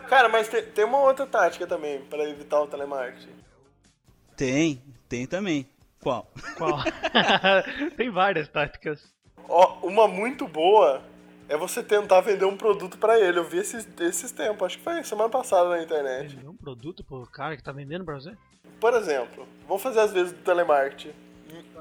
Cara, 0.10 0.28
mas 0.28 0.50
tem, 0.50 0.64
tem 0.64 0.84
uma 0.84 1.00
outra 1.00 1.26
tática 1.26 1.66
também 1.66 2.02
pra 2.02 2.28
evitar 2.28 2.60
o 2.60 2.68
telemarketing. 2.68 3.34
Tem, 4.36 4.84
tem 5.08 5.26
também. 5.26 5.66
Qual? 6.02 6.30
Qual? 6.58 6.80
Tem 7.96 8.10
várias 8.10 8.50
táticas. 8.50 9.02
Ó, 9.48 9.88
uma 9.88 10.10
muito 10.10 10.46
boa 10.46 11.02
é 11.52 11.58
você 11.58 11.84
tentar 11.84 12.22
vender 12.22 12.46
um 12.46 12.56
produto 12.56 12.98
pra 12.98 13.20
ele. 13.20 13.38
Eu 13.38 13.44
vi 13.44 13.58
esses, 13.58 13.86
esses 14.00 14.32
tempos, 14.32 14.68
acho 14.68 14.78
que 14.78 14.84
foi 14.86 15.04
semana 15.04 15.28
passada 15.28 15.68
na 15.68 15.84
internet. 15.84 16.34
Vender 16.34 16.48
um 16.48 16.56
produto 16.56 17.04
pro 17.04 17.28
cara 17.28 17.58
que 17.58 17.64
tá 17.64 17.74
vendendo 17.74 18.06
pra 18.06 18.16
você? 18.16 18.38
Por 18.80 18.94
exemplo, 18.94 19.46
vamos 19.68 19.84
fazer 19.84 20.00
as 20.00 20.14
vezes 20.14 20.32
do 20.32 20.40
telemarketing. 20.44 21.14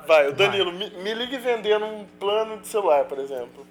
Vai, 0.08 0.28
o 0.28 0.32
Danilo, 0.32 0.72
me, 0.72 0.90
me 0.90 1.14
ligue 1.14 1.38
vendendo 1.38 1.84
um 1.84 2.04
plano 2.04 2.58
de 2.58 2.66
celular, 2.66 3.04
por 3.04 3.18
exemplo. 3.18 3.64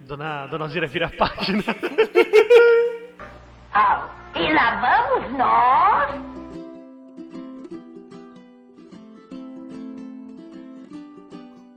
Dona, 0.00 0.48
Dona 0.48 0.64
Alzira 0.64 0.88
vira 0.88 1.06
a 1.06 1.10
página. 1.10 1.62
E 4.38 4.52
lá 4.52 4.80
vamos 4.80 5.38
nós. 5.38 6.20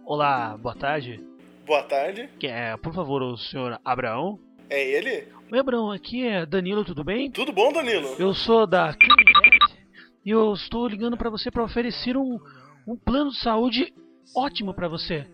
Olá, 0.03 0.57
boa 0.57 0.75
tarde. 0.75 1.28
Boa 1.69 1.83
tarde. 1.83 2.27
Que 2.39 2.47
é, 2.47 2.75
por 2.77 2.91
favor, 2.95 3.21
o 3.21 3.37
senhor 3.37 3.79
Abraão? 3.85 4.39
É 4.71 4.83
ele? 4.83 5.27
Oi, 5.51 5.59
Abraão, 5.59 5.91
aqui 5.91 6.27
é 6.27 6.43
Danilo, 6.43 6.83
tudo 6.83 7.03
bem? 7.03 7.29
Tudo 7.29 7.53
bom, 7.53 7.71
Danilo? 7.71 8.15
Eu 8.17 8.33
sou 8.33 8.65
da 8.65 8.95
e 10.25 10.31
eu 10.31 10.51
estou 10.53 10.87
ligando 10.87 11.15
pra 11.15 11.29
você 11.29 11.51
pra 11.51 11.63
oferecer 11.63 12.17
um, 12.17 12.39
um 12.87 12.97
plano 12.97 13.29
de 13.29 13.39
saúde 13.39 13.93
ótimo 14.35 14.73
pra 14.73 14.87
você. 14.87 15.27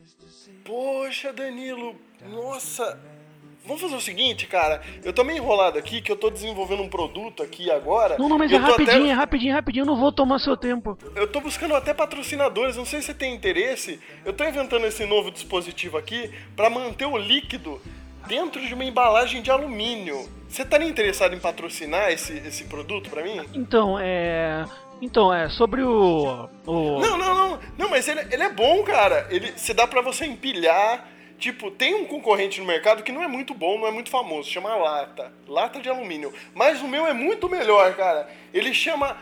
Poxa, 0.66 1.32
Danilo, 1.32 1.96
nossa. 2.30 3.00
Vamos 3.66 3.82
fazer 3.82 3.96
o 3.96 4.02
seguinte, 4.02 4.46
cara. 4.48 4.82
Eu 5.04 5.12
tô 5.12 5.24
meio 5.24 5.38
enrolado 5.42 5.78
aqui, 5.78 6.02
que 6.02 6.12
eu 6.12 6.16
tô 6.16 6.30
desenvolvendo 6.30 6.84
um 6.84 6.90
produto 6.90 7.42
aqui 7.42 7.72
agora. 7.72 8.16
Não, 8.20 8.30
não, 8.30 8.38
mas 8.38 8.52
é 8.52 8.60
tô 8.60 8.66
rapidinho, 8.66 9.04
até- 9.04 9.10
é 9.10 9.14
rapidinho, 9.14 9.54
rapidinho, 9.54 9.82
eu 9.84 9.88
não 9.88 9.96
vou 10.00 10.12
tomar 10.12 10.40
seu 10.40 10.56
tempo. 10.56 10.98
Eu 11.16 11.28
tô 11.28 11.42
buscando 11.42 11.76
até 11.76 11.94
patrocinadores, 11.94 12.76
não 12.78 12.86
sei 12.86 13.00
se 13.02 13.08
você 13.08 13.14
tem 13.14 13.34
interesse. 13.34 14.00
Eu 14.24 14.34
tô 14.34 14.44
inventando 14.44 14.86
esse 14.86 15.06
novo 15.06 15.32
dispositivo 15.32 15.98
aqui 15.98 16.32
pra 16.56 16.70
manter 16.70 17.06
o 17.06 17.18
líquido 17.18 17.82
dentro 18.28 18.62
de 18.66 18.74
uma 18.74 18.84
embalagem 18.84 19.42
de 19.42 19.50
alumínio. 19.52 20.30
Você 20.48 20.62
estaria 20.62 20.88
interessado 20.88 21.34
em 21.36 21.40
patrocinar 21.40 22.12
esse, 22.12 22.34
esse 22.34 22.64
produto 22.66 23.10
pra 23.10 23.24
mim? 23.24 23.42
Então, 23.54 23.98
é. 24.00 24.64
Então, 25.02 25.34
é 25.34 25.50
sobre 25.50 25.82
o. 25.84 26.48
o... 26.66 27.00
Não, 27.02 27.18
não, 27.18 27.36
não. 27.36 27.60
Não, 27.78 27.90
mas 27.90 28.08
ele, 28.08 28.22
ele 28.32 28.44
é 28.44 28.50
bom, 28.50 28.82
cara. 28.84 29.28
Ele 29.30 29.52
se 29.58 29.74
dá 29.74 29.86
pra 29.86 30.02
você 30.02 30.26
empilhar. 30.26 31.06
Tipo, 31.38 31.70
tem 31.70 31.94
um 31.96 32.06
concorrente 32.06 32.60
no 32.60 32.66
mercado 32.66 33.04
que 33.04 33.12
não 33.12 33.22
é 33.22 33.28
muito 33.28 33.54
bom, 33.54 33.78
não 33.78 33.88
é 33.88 33.92
muito 33.92 34.10
famoso, 34.10 34.50
chama 34.50 34.76
lata. 34.76 35.32
Lata 35.48 35.80
de 35.80 35.90
alumínio. 35.90 36.34
Mas 36.54 36.82
o 36.82 36.88
meu 36.88 37.06
é 37.06 37.14
muito 37.14 37.50
melhor, 37.50 37.94
cara. 37.96 38.30
Ele 38.54 38.74
chama 38.74 39.18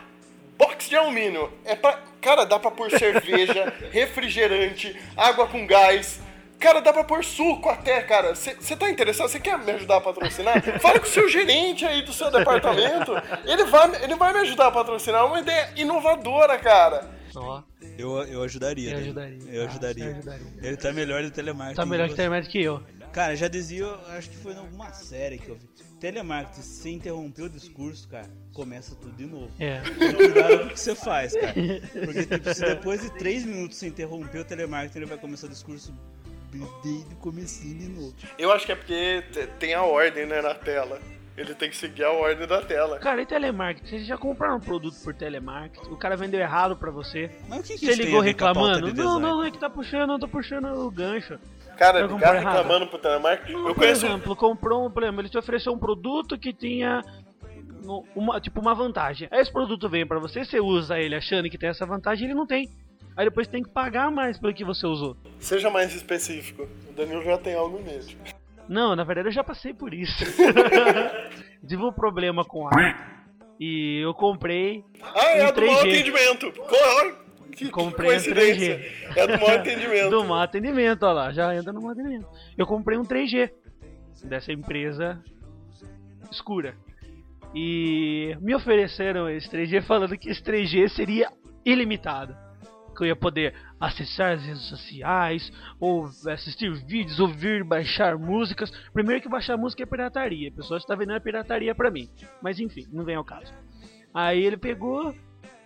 box 0.56 0.88
de 0.88 0.96
alumínio. 0.96 1.52
É 1.64 1.74
pra. 1.74 1.98
Cara, 2.20 2.44
dá 2.46 2.58
pra 2.58 2.70
pôr 2.70 2.90
cerveja, 2.90 3.72
refrigerante, 3.92 4.98
água 5.16 5.46
com 5.46 5.66
gás. 5.66 6.20
Cara, 6.58 6.80
dá 6.80 6.92
pra 6.92 7.04
pôr 7.04 7.22
suco 7.22 7.68
até, 7.68 8.00
cara. 8.00 8.34
Você 8.34 8.74
tá 8.74 8.88
interessado? 8.88 9.28
Você 9.28 9.38
quer 9.38 9.58
me 9.58 9.72
ajudar 9.72 9.96
a 9.96 10.00
patrocinar? 10.00 10.62
Fala 10.80 10.98
com 10.98 11.06
o 11.06 11.10
seu 11.10 11.28
gerente 11.28 11.84
aí 11.84 12.00
do 12.00 12.12
seu 12.12 12.30
departamento. 12.30 13.12
Ele 13.44 13.64
vai, 13.64 14.02
ele 14.02 14.14
vai 14.14 14.32
me 14.32 14.38
ajudar 14.40 14.68
a 14.68 14.72
patrocinar. 14.72 15.20
É 15.20 15.24
uma 15.24 15.40
ideia 15.40 15.70
inovadora, 15.76 16.56
cara. 16.56 17.10
Ó, 17.40 17.62
Eu, 17.98 18.18
eu 18.24 18.42
ajudaria. 18.42 18.90
Eu 18.90 18.96
né? 18.96 19.02
ajudaria. 19.02 19.38
Eu 19.52 19.62
Ah, 19.62 19.66
ajudaria. 19.68 20.04
você 20.04 20.10
ajudaria. 20.30 20.46
Ele 20.62 20.76
tá 20.76 20.92
melhor 20.92 21.22
do 21.22 21.30
telemarketing. 21.30 21.76
tá 21.76 21.86
melhor 21.86 22.04
que 22.04 22.10
você. 22.12 22.16
telemarketing 22.16 22.52
que 22.52 22.64
eu. 22.64 22.82
Cara, 23.12 23.36
já 23.36 23.46
dizia, 23.48 23.82
eu 23.84 23.94
acho 24.08 24.28
que 24.30 24.36
foi 24.36 24.52
em 24.52 24.58
alguma 24.58 24.92
série 24.92 25.38
que 25.38 25.48
eu 25.48 25.54
vi. 25.56 25.68
Telemarketing, 26.00 26.62
se 26.62 26.90
interromper 26.90 27.42
o 27.42 27.48
discurso, 27.48 28.08
cara, 28.08 28.28
começa 28.52 28.94
tudo 28.96 29.16
de 29.16 29.24
novo. 29.24 29.50
É. 29.58 29.80
Então, 29.86 30.14
cuidado 30.14 30.58
com 30.58 30.64
o 30.66 30.68
que 30.70 30.80
você 30.80 30.94
faz, 30.94 31.32
cara. 31.32 31.54
Porque 32.04 32.26
tipo, 32.26 32.54
se 32.54 32.60
depois 32.60 33.00
de 33.00 33.10
3 33.10 33.44
minutos 33.44 33.78
você 33.78 33.86
interromper 33.86 34.38
o 34.40 34.44
telemarketing, 34.44 34.98
ele 34.98 35.06
vai 35.06 35.16
começar 35.18 35.46
o 35.46 35.50
discurso 35.50 35.94
desde 36.82 37.14
o 37.14 37.16
comecinho 37.16 37.78
de 37.78 37.88
novo. 37.88 38.14
Eu 38.38 38.52
acho 38.52 38.66
que 38.66 38.72
é 38.72 38.76
porque 38.76 39.22
te- 39.32 39.46
tem 39.58 39.74
a 39.74 39.82
ordem, 39.82 40.26
né, 40.26 40.42
na 40.42 40.54
tela. 40.54 41.00
Ele 41.36 41.52
tem 41.54 41.68
que 41.68 41.76
seguir 41.76 42.04
a 42.04 42.10
ordem 42.12 42.46
da 42.46 42.62
tela. 42.62 42.98
Cara, 43.00 43.20
e 43.20 43.26
telemarketing? 43.26 43.88
Vocês 43.88 44.06
já 44.06 44.16
compraram 44.16 44.56
um 44.56 44.60
produto 44.60 44.94
por 45.02 45.12
telemarketing? 45.12 45.90
O 45.90 45.96
cara 45.96 46.16
vendeu 46.16 46.38
errado 46.40 46.76
pra 46.76 46.92
você. 46.92 47.28
Mas 47.48 47.60
o 47.60 47.62
que, 47.64 47.78
que 47.78 47.86
Você 47.86 47.94
ligou 48.04 48.20
reclamando? 48.20 48.92
de 48.92 49.00
Não, 49.00 49.18
não, 49.18 49.42
é 49.42 49.50
que 49.50 49.58
tá 49.58 49.68
puxando, 49.68 50.12
eu 50.12 50.18
tô 50.18 50.28
puxando 50.28 50.66
o 50.66 50.90
gancho. 50.90 51.38
Cara, 51.76 52.02
ligar 52.06 52.36
errado. 52.36 52.54
reclamando 52.56 52.86
pro 52.86 52.98
telemarketing. 52.98 53.52
Não, 53.52 53.60
Eu 53.68 53.74
por 53.74 53.82
conheço. 53.82 54.06
exemplo, 54.06 54.36
comprou 54.36 54.86
um 54.86 54.90
problema, 54.90 55.20
ele 55.20 55.28
te 55.28 55.36
ofereceu 55.36 55.72
um 55.72 55.78
produto 55.78 56.38
que 56.38 56.52
tinha 56.52 57.02
uma, 58.14 58.40
tipo 58.40 58.60
uma 58.60 58.74
vantagem. 58.74 59.26
Aí 59.30 59.40
esse 59.40 59.52
produto 59.52 59.88
vem 59.88 60.06
pra 60.06 60.20
você, 60.20 60.44
você 60.44 60.60
usa 60.60 61.00
ele 61.00 61.16
achando 61.16 61.50
que 61.50 61.58
tem 61.58 61.68
essa 61.68 61.84
vantagem, 61.84 62.26
ele 62.26 62.34
não 62.34 62.46
tem. 62.46 62.68
Aí 63.16 63.24
depois 63.24 63.48
tem 63.48 63.62
que 63.62 63.70
pagar 63.70 64.08
mais 64.10 64.38
pelo 64.38 64.54
que 64.54 64.64
você 64.64 64.86
usou. 64.86 65.16
Seja 65.40 65.68
mais 65.68 65.92
específico. 65.94 66.68
O 66.88 66.92
Danilo 66.92 67.22
já 67.24 67.38
tem 67.38 67.54
algo 67.54 67.78
em 67.78 67.82
mente. 67.82 68.16
Não, 68.68 68.96
na 68.96 69.04
verdade 69.04 69.28
eu 69.28 69.32
já 69.32 69.44
passei 69.44 69.74
por 69.74 69.92
isso. 69.94 70.24
Tive 71.66 71.82
um 71.82 71.92
problema 71.92 72.44
com 72.44 72.66
a 72.68 73.14
e 73.60 74.00
eu 74.02 74.12
comprei 74.14 74.84
Ah, 75.02 75.28
é 75.36 75.48
um 75.48 75.52
do 75.52 75.60
mau 75.66 75.74
3G. 75.76 75.78
atendimento. 75.90 76.52
Co- 76.52 77.24
Que, 77.52 77.66
que 77.66 77.70
Comprei 77.70 78.08
um 78.08 78.12
coincidência. 78.12 78.78
3G. 78.78 79.16
É 79.16 79.26
do 79.28 79.38
mau 79.40 79.48
atendimento. 79.50 80.10
do 80.10 80.24
mau 80.24 80.40
atendimento, 80.40 81.02
olha 81.04 81.12
lá, 81.12 81.32
já 81.32 81.54
entra 81.54 81.72
no 81.72 81.80
mau 81.80 81.92
atendimento. 81.92 82.26
Eu 82.58 82.66
comprei 82.66 82.98
um 82.98 83.02
3G 83.04 83.50
dessa 84.24 84.52
empresa 84.52 85.22
escura. 86.32 86.74
E 87.54 88.36
me 88.40 88.54
ofereceram 88.54 89.28
esse 89.30 89.48
3G 89.48 89.82
falando 89.82 90.18
que 90.18 90.28
esse 90.30 90.42
3G 90.42 90.88
seria 90.88 91.30
ilimitado. 91.64 92.34
Que 92.94 93.02
eu 93.02 93.08
ia 93.08 93.16
poder 93.16 93.54
acessar 93.80 94.32
as 94.32 94.44
redes 94.44 94.68
sociais, 94.68 95.52
ou 95.80 96.06
assistir 96.28 96.72
vídeos, 96.86 97.18
ouvir, 97.18 97.64
baixar 97.64 98.16
músicas. 98.16 98.70
Primeiro 98.92 99.20
que 99.20 99.28
baixar 99.28 99.56
música 99.56 99.82
é 99.82 99.86
pirataria. 99.86 100.48
A 100.48 100.52
pessoa 100.52 100.78
está 100.78 100.94
vendendo 100.94 101.16
a 101.16 101.20
pirataria 101.20 101.74
pra 101.74 101.90
mim. 101.90 102.08
Mas 102.42 102.60
enfim, 102.60 102.86
não 102.92 103.04
vem 103.04 103.16
ao 103.16 103.24
caso. 103.24 103.52
Aí 104.12 104.44
ele 104.44 104.56
pegou 104.56 105.14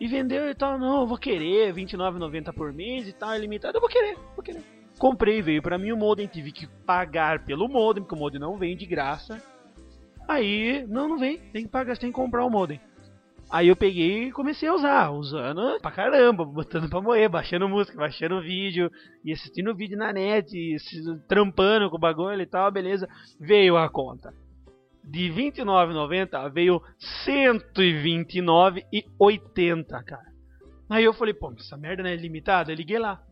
e 0.01 0.07
vendeu 0.07 0.49
e 0.49 0.55
tal. 0.55 0.79
Não, 0.79 1.03
eu 1.03 1.07
vou 1.07 1.19
querer 1.19 1.75
R$29,90 1.75 2.53
por 2.55 2.73
mês 2.73 3.07
e 3.07 3.13
tal, 3.13 3.37
ilimitado. 3.37 3.77
Eu 3.77 3.81
vou 3.81 3.91
querer, 3.91 4.17
vou 4.35 4.43
querer. 4.43 4.63
Comprei, 4.99 5.41
veio 5.41 5.63
pra 5.63 5.79
mim 5.79 5.93
o 5.93 5.97
modem, 5.97 6.27
tive 6.27 6.51
que 6.51 6.67
pagar 6.85 7.45
pelo 7.45 7.69
modem, 7.69 8.03
porque 8.03 8.17
o 8.17 8.19
modem 8.19 8.41
não 8.41 8.57
vem 8.57 8.77
de 8.77 8.85
graça. 8.85 9.41
Aí, 10.27 10.85
não, 10.89 11.09
não 11.09 11.19
vem, 11.19 11.39
tem 11.53 11.65
que 11.65 11.71
pagar, 11.71 11.97
tem 11.97 12.11
que 12.11 12.17
comprar 12.17 12.45
o 12.45 12.51
modem. 12.51 12.81
Aí 13.51 13.69
eu 13.69 13.77
peguei 13.77 14.25
e 14.25 14.33
comecei 14.33 14.69
a 14.69 14.75
usar, 14.75 15.11
usando 15.11 15.81
pra 15.81 15.91
caramba, 15.91 16.45
botando 16.45 16.87
pra 16.89 17.01
moer, 17.01 17.31
baixando 17.31 17.67
música, 17.69 17.97
baixando 17.97 18.43
vídeo, 18.43 18.91
e 19.25 19.33
assistindo 19.33 19.75
vídeo 19.75 19.97
na 19.97 20.13
net, 20.13 20.55
e 20.55 20.79
se- 20.79 21.19
trampando 21.27 21.89
com 21.89 21.97
o 21.97 22.01
bagulho 22.01 22.43
e 22.43 22.47
tal, 22.47 22.71
beleza. 22.71 23.09
Veio 23.41 23.79
a 23.79 23.89
conta. 23.89 24.35
De 25.03 25.31
R$29,90 25.31 26.53
veio 26.53 26.83
R$129,80, 27.27 30.05
cara. 30.05 30.29
Aí 30.91 31.05
eu 31.05 31.15
falei, 31.15 31.33
pô, 31.33 31.53
essa 31.59 31.77
merda 31.77 32.03
não 32.03 32.11
é 32.11 32.17
limitada? 32.17 32.71
Eu 32.73 32.77
liguei 32.77 32.99
lá. 32.99 33.23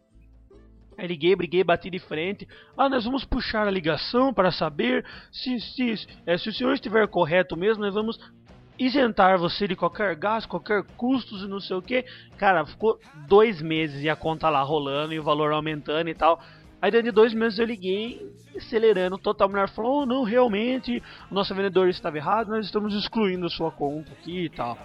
Aí 0.96 1.06
liguei, 1.06 1.36
briguei, 1.36 1.62
bati 1.62 1.90
de 1.90 1.98
frente. 1.98 2.48
Ah, 2.76 2.88
nós 2.88 3.04
vamos 3.04 3.24
puxar 3.24 3.66
a 3.66 3.70
ligação 3.70 4.32
para 4.32 4.50
saber 4.50 5.04
se, 5.30 5.60
se, 5.60 6.06
é, 6.24 6.38
se 6.38 6.48
o 6.48 6.52
senhor 6.52 6.72
estiver 6.72 7.06
correto 7.08 7.54
mesmo, 7.56 7.84
nós 7.84 7.92
vamos 7.92 8.18
isentar 8.78 9.38
você 9.38 9.66
de 9.66 9.76
qualquer 9.76 10.14
gasto, 10.16 10.48
qualquer 10.48 10.82
custos 10.96 11.42
e 11.42 11.48
não 11.48 11.60
sei 11.60 11.76
o 11.76 11.82
que. 11.82 12.04
Cara, 12.36 12.64
ficou 12.66 12.98
dois 13.26 13.60
meses 13.62 14.02
e 14.02 14.08
a 14.08 14.16
conta 14.16 14.48
lá 14.48 14.62
rolando 14.62 15.12
e 15.12 15.18
o 15.18 15.22
valor 15.22 15.52
aumentando 15.52 16.08
e 16.08 16.14
tal. 16.14 16.40
Aí 16.80 16.90
dentro 16.90 17.06
de 17.06 17.12
dois 17.12 17.32
meses 17.32 17.58
eu 17.58 17.64
liguei, 17.64 18.30
acelerando 18.56 19.18
total. 19.18 19.48
A 19.48 19.50
mulher 19.50 19.68
falou: 19.70 20.02
oh, 20.02 20.06
não, 20.06 20.22
realmente, 20.24 21.02
o 21.30 21.34
nosso 21.34 21.54
vendedor 21.54 21.88
estava 21.88 22.16
errado, 22.16 22.48
nós 22.48 22.66
estamos 22.66 22.94
excluindo 22.94 23.48
sua 23.48 23.70
conta 23.70 24.12
aqui 24.12 24.44
e 24.44 24.50
tal. 24.50 24.78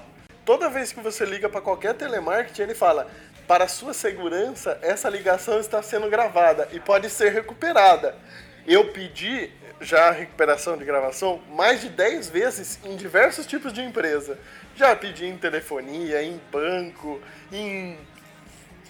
Toda 0.46 0.70
vez 0.70 0.92
que 0.92 1.00
você 1.00 1.26
liga 1.26 1.50
para 1.50 1.62
qualquer 1.62 1.94
telemarketing, 1.94 2.64
ele 2.64 2.76
fala: 2.76 3.08
para 3.48 3.68
sua 3.68 3.94
segurança, 3.94 4.80
essa 4.82 5.10
ligação 5.10 5.60
está 5.60 5.82
sendo 5.82 6.10
gravada 6.10 6.68
e 6.72 6.80
pode 6.80 7.10
ser 7.10 7.32
recuperada. 7.32 8.16
Eu 8.66 8.92
pedi 8.92 9.52
já 9.82 10.10
a 10.10 10.12
recuperação 10.12 10.78
de 10.78 10.86
gravação 10.86 11.42
mais 11.50 11.82
de 11.82 11.90
10 11.90 12.30
vezes 12.30 12.80
em 12.86 12.96
diversos 12.96 13.46
tipos 13.46 13.74
de 13.74 13.82
empresa. 13.82 14.38
Já 14.76 14.96
pedi 14.96 15.26
em 15.26 15.38
telefonia, 15.38 16.24
em 16.24 16.40
banco, 16.52 17.20
em 17.52 17.98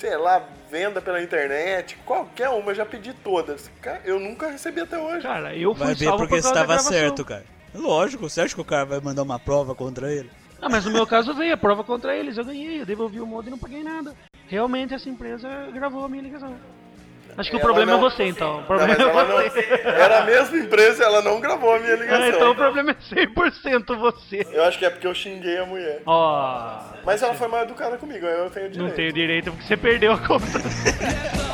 sei 0.01 0.17
lá, 0.17 0.43
venda 0.71 0.99
pela 0.99 1.21
internet, 1.21 1.95
qualquer 2.05 2.49
uma, 2.49 2.71
eu 2.71 2.75
já 2.75 2.85
pedi 2.85 3.13
todas. 3.13 3.69
Cara, 3.81 4.01
eu 4.03 4.19
nunca 4.19 4.49
recebi 4.49 4.81
até 4.81 4.97
hoje. 4.97 5.21
Cara, 5.21 5.55
eu 5.55 5.75
fui 5.75 5.85
Vai 5.85 5.93
ver 5.93 6.09
porque 6.11 6.27
por 6.27 6.37
estava 6.37 6.79
certo, 6.79 7.23
cara. 7.23 7.45
Lógico, 7.73 8.27
você 8.27 8.41
acha 8.41 8.55
que 8.55 8.61
o 8.61 8.65
cara 8.65 8.83
vai 8.83 8.99
mandar 8.99 9.21
uma 9.21 9.37
prova 9.37 9.75
contra 9.75 10.11
ele? 10.11 10.29
Ah, 10.59 10.69
mas 10.69 10.85
no 10.85 10.91
meu 10.91 11.05
caso 11.05 11.33
veio 11.35 11.53
a 11.53 11.57
prova 11.57 11.83
contra 11.83 12.15
eles, 12.15 12.37
eu 12.37 12.43
ganhei, 12.43 12.81
eu 12.81 12.85
devolvi 12.85 13.21
o 13.21 13.25
modo 13.27 13.47
e 13.47 13.51
não 13.51 13.59
paguei 13.59 13.83
nada. 13.83 14.15
Realmente 14.47 14.93
essa 14.93 15.09
empresa 15.09 15.47
gravou 15.71 16.03
a 16.03 16.09
minha 16.09 16.23
ligação. 16.23 16.55
Acho 17.37 17.49
que 17.49 17.55
o 17.57 17.59
problema 17.59 17.91
não- 17.93 17.97
é 17.99 18.01
você 18.01 18.23
então. 18.25 18.55
O 18.55 18.57
Não, 18.57 18.63
problema 18.63 18.93
é 18.93 18.97
não, 18.97 19.13
você. 19.49 19.81
era 19.85 20.19
a 20.19 20.25
mesma 20.25 20.57
empresa 20.57 21.03
ela 21.03 21.21
não 21.21 21.39
gravou 21.39 21.73
a 21.75 21.79
minha 21.79 21.95
ligação. 21.95 22.21
Ah, 22.23 22.27
então 22.29 22.51
o 22.51 22.55
problema 22.55 22.91
é 22.91 22.95
100% 23.15 23.95
você. 23.97 24.45
Eu 24.51 24.63
acho 24.63 24.77
que 24.79 24.85
é 24.85 24.89
porque 24.89 25.07
eu 25.07 25.13
xinguei 25.13 25.57
a 25.57 25.65
mulher. 25.65 26.01
Ó, 26.05 26.79
Mas 27.05 27.21
ela 27.23 27.33
foi 27.33 27.47
mal 27.47 27.61
educada 27.63 27.97
comigo, 27.97 28.25
aí 28.25 28.33
eu 28.33 28.49
tenho 28.49 28.69
direito. 28.69 28.87
não 28.89 28.95
tenho 28.95 29.13
direito 29.13 29.51
porque 29.51 29.65
você 29.65 29.77
perdeu 29.77 30.11
a 30.13 30.17
conta. 30.19 30.45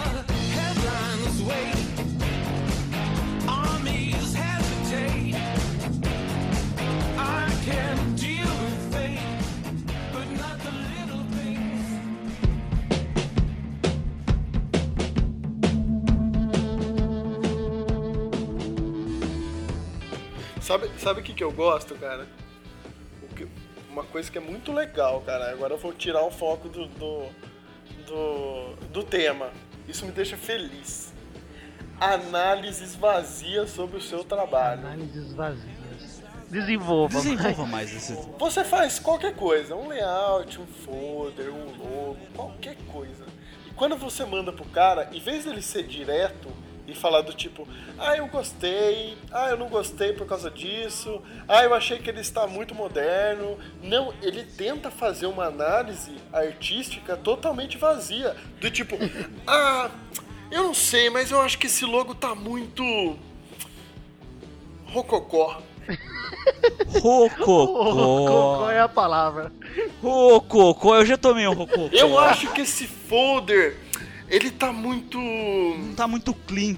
Sabe, 20.68 20.90
sabe 21.00 21.22
o 21.22 21.24
que, 21.24 21.34
que 21.34 21.44
eu 21.44 21.52
gosto, 21.52 21.96
cara? 21.96 22.28
O 23.24 23.34
que- 23.34 23.48
uma 23.90 24.04
coisa 24.04 24.30
que 24.30 24.38
é 24.38 24.42
muito 24.42 24.74
legal, 24.74 25.22
cara. 25.22 25.50
Agora 25.50 25.74
eu 25.76 25.78
vou 25.78 25.94
tirar 25.94 26.22
o 26.26 26.30
foco 26.30 26.68
do, 26.68 26.88
do, 26.88 27.26
do, 28.06 28.76
do 28.92 29.04
tema. 29.04 29.50
Isso 29.88 30.06
me 30.06 30.12
deixa 30.12 30.36
feliz. 30.36 31.14
Análises 32.02 32.96
vazias 32.96 33.70
sobre 33.70 33.96
o 33.96 34.02
seu 34.02 34.26
trabalho. 34.26 34.82
Análises 34.86 35.34
vazias. 35.34 36.22
Desenvolva. 36.50 37.18
Desenvolva 37.22 37.66
mais 37.66 37.96
esse. 37.96 38.14
Você 38.38 38.66
faz 38.66 39.00
qualquer 39.00 39.36
coisa, 39.36 39.74
um 39.74 39.88
layout, 39.88 40.60
um 40.60 40.68
folder, 40.68 41.50
um 41.50 41.66
logo, 41.78 42.18
qualquer 42.36 42.76
coisa. 42.92 43.26
E 43.70 43.72
quando 43.74 43.96
você 43.96 44.26
manda 44.26 44.52
pro 44.52 44.66
cara, 44.66 45.10
em 45.14 45.20
vez 45.22 45.46
dele 45.46 45.62
ser 45.62 45.84
direto 45.84 46.50
e 46.88 46.96
falar 46.96 47.22
do 47.22 47.34
tipo, 47.34 47.68
ah, 48.00 48.16
eu 48.16 48.28
gostei, 48.28 49.18
ah, 49.32 49.50
eu 49.50 49.58
não 49.58 49.68
gostei 49.68 50.14
por 50.14 50.26
causa 50.26 50.50
disso, 50.50 51.22
ah, 51.48 51.64
eu 51.64 51.74
achei 51.74 52.00
que 52.00 52.10
ele 52.10 52.22
está 52.22 52.48
muito 52.48 52.74
moderno. 52.74 53.58
Não, 53.84 54.14
ele 54.22 54.44
tenta 54.44 54.90
fazer 54.90 55.26
uma 55.26 55.46
análise 55.46 56.16
artística 56.32 57.18
totalmente 57.18 57.78
vazia. 57.78 58.36
Do 58.62 58.72
tipo, 58.72 58.96
ah, 59.46 59.92
eu 60.50 60.64
não 60.64 60.74
sei, 60.74 61.10
mas 61.10 61.30
eu 61.30 61.42
acho 61.42 61.58
que 61.58 61.68
esse 61.68 61.84
logo 61.86 62.16
tá 62.16 62.34
muito. 62.34 62.84
rococó. 64.86 65.62
Rococó 67.02 67.66
Rococó. 67.92 68.72
é 68.72 68.80
a 68.80 68.88
palavra. 68.88 69.52
Rococó, 70.02 70.96
eu 70.96 71.06
já 71.06 71.18
tomei 71.18 71.48
um 71.48 71.54
rococó. 71.54 71.90
Eu 71.92 72.18
acho 72.18 72.52
que 72.54 72.62
esse 72.62 72.88
folder, 72.88 73.78
ele 74.28 74.52
tá 74.52 74.72
muito. 74.72 75.18
Não 75.20 75.94
tá 75.96 76.08
muito 76.08 76.34
clean. 76.34 76.76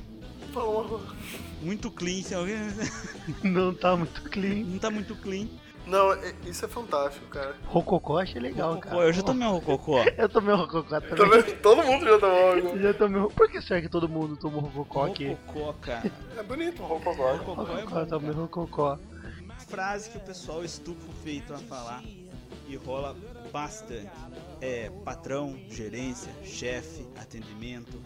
Muito 1.62 1.91
clean, 1.91 2.24
se 2.24 2.34
alguém. 2.34 2.58
Não 3.43 3.74
tá 3.74 3.95
muito 3.95 4.22
clean. 4.24 4.64
Não 4.66 4.80
tá 4.80 4.89
muito 4.89 5.16
clean. 5.16 5.47
Não, 5.86 6.14
é- 6.14 6.34
isso 6.45 6.64
é 6.66 6.68
fantástico, 6.68 7.26
cara. 7.28 7.56
Rococó 7.66 8.20
achei 8.20 8.39
legal, 8.39 8.78
cara. 8.78 8.95
Pô, 8.95 9.04
eu 9.04 9.12
já 9.12 9.24
tomei 9.24 9.47
um 9.47 9.52
rococó. 9.54 10.04
Eu 10.18 10.30
tomei 10.30 10.54
o 10.54 10.58
rococó 10.58 11.02
também. 11.02 11.16
Também- 11.16 11.56
todo 11.58 11.84
mundo 11.84 12.06
já 12.06 12.20
tomou. 12.20 12.58
Eu 12.58 12.82
já 12.82 12.93
tomei 12.93 13.30
Por 13.30 13.50
que 13.50 13.62
será 13.62 13.82
que 13.82 13.89
todo 13.89 14.08
mundo 14.08 14.38
tomou 14.38 14.62
rococó 14.62 15.06
aqui? 15.08 15.30
Rococó, 15.47 15.74
cara. 15.82 16.12
É 16.38 16.43
bonito 16.43 16.84
o 16.84 16.86
rococó. 16.86 17.32
Rococó 17.34 17.62
é 17.78 17.82
Rococó, 17.82 18.00
eu 18.00 18.08
tomei 18.08 18.32
rococó. 18.32 19.00
frase 19.68 20.10
que 20.12 20.18
o 20.18 20.22
pessoal 20.22 20.64
estufa 20.64 21.08
o 21.10 21.14
feito 21.24 21.54
a 21.54 21.58
falar 21.58 22.04
e 22.68 22.76
rola 22.76 23.16
bastante. 23.52 24.10
É 24.62 24.91
patrão, 25.05 25.57
gerência, 25.70 26.32
chefe, 26.43 27.07
atendimento, 27.18 28.01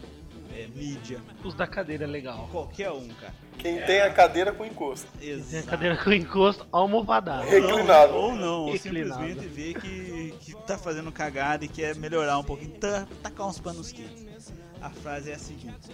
é, 0.55 0.67
mídia, 0.75 1.19
Os 1.43 1.55
da 1.55 1.65
cadeira 1.65 2.03
é 2.03 2.07
legal. 2.07 2.47
qualquer 2.51 2.91
um, 2.91 3.07
cara. 3.07 3.33
Quem 3.57 3.81
tem 3.81 4.01
a 4.01 4.11
cadeira 4.13 4.51
com 4.51 4.63
encosto. 4.65 5.07
Tem 5.19 5.59
a 5.59 5.63
cadeira 5.63 5.97
com 5.97 6.11
encosto 6.11 6.65
almofadada. 6.71 7.43
Reclinado. 7.45 8.13
Ou 8.13 8.35
não, 8.35 8.65
ou 8.65 8.77
simplesmente 8.77 9.47
vê 9.47 9.73
que, 9.73 10.35
que 10.41 10.53
tá 10.67 10.77
fazendo 10.77 11.11
cagada 11.11 11.65
e 11.65 11.67
quer 11.67 11.95
melhorar 11.95 12.37
um 12.37 12.43
pouquinho, 12.43 12.71
tá, 12.71 13.07
tacar 13.21 13.47
uns 13.47 13.59
panos 13.59 13.91
quentes. 13.91 14.53
A 14.81 14.89
frase 14.89 15.31
é 15.31 15.35
a 15.35 15.39
seguinte: 15.39 15.89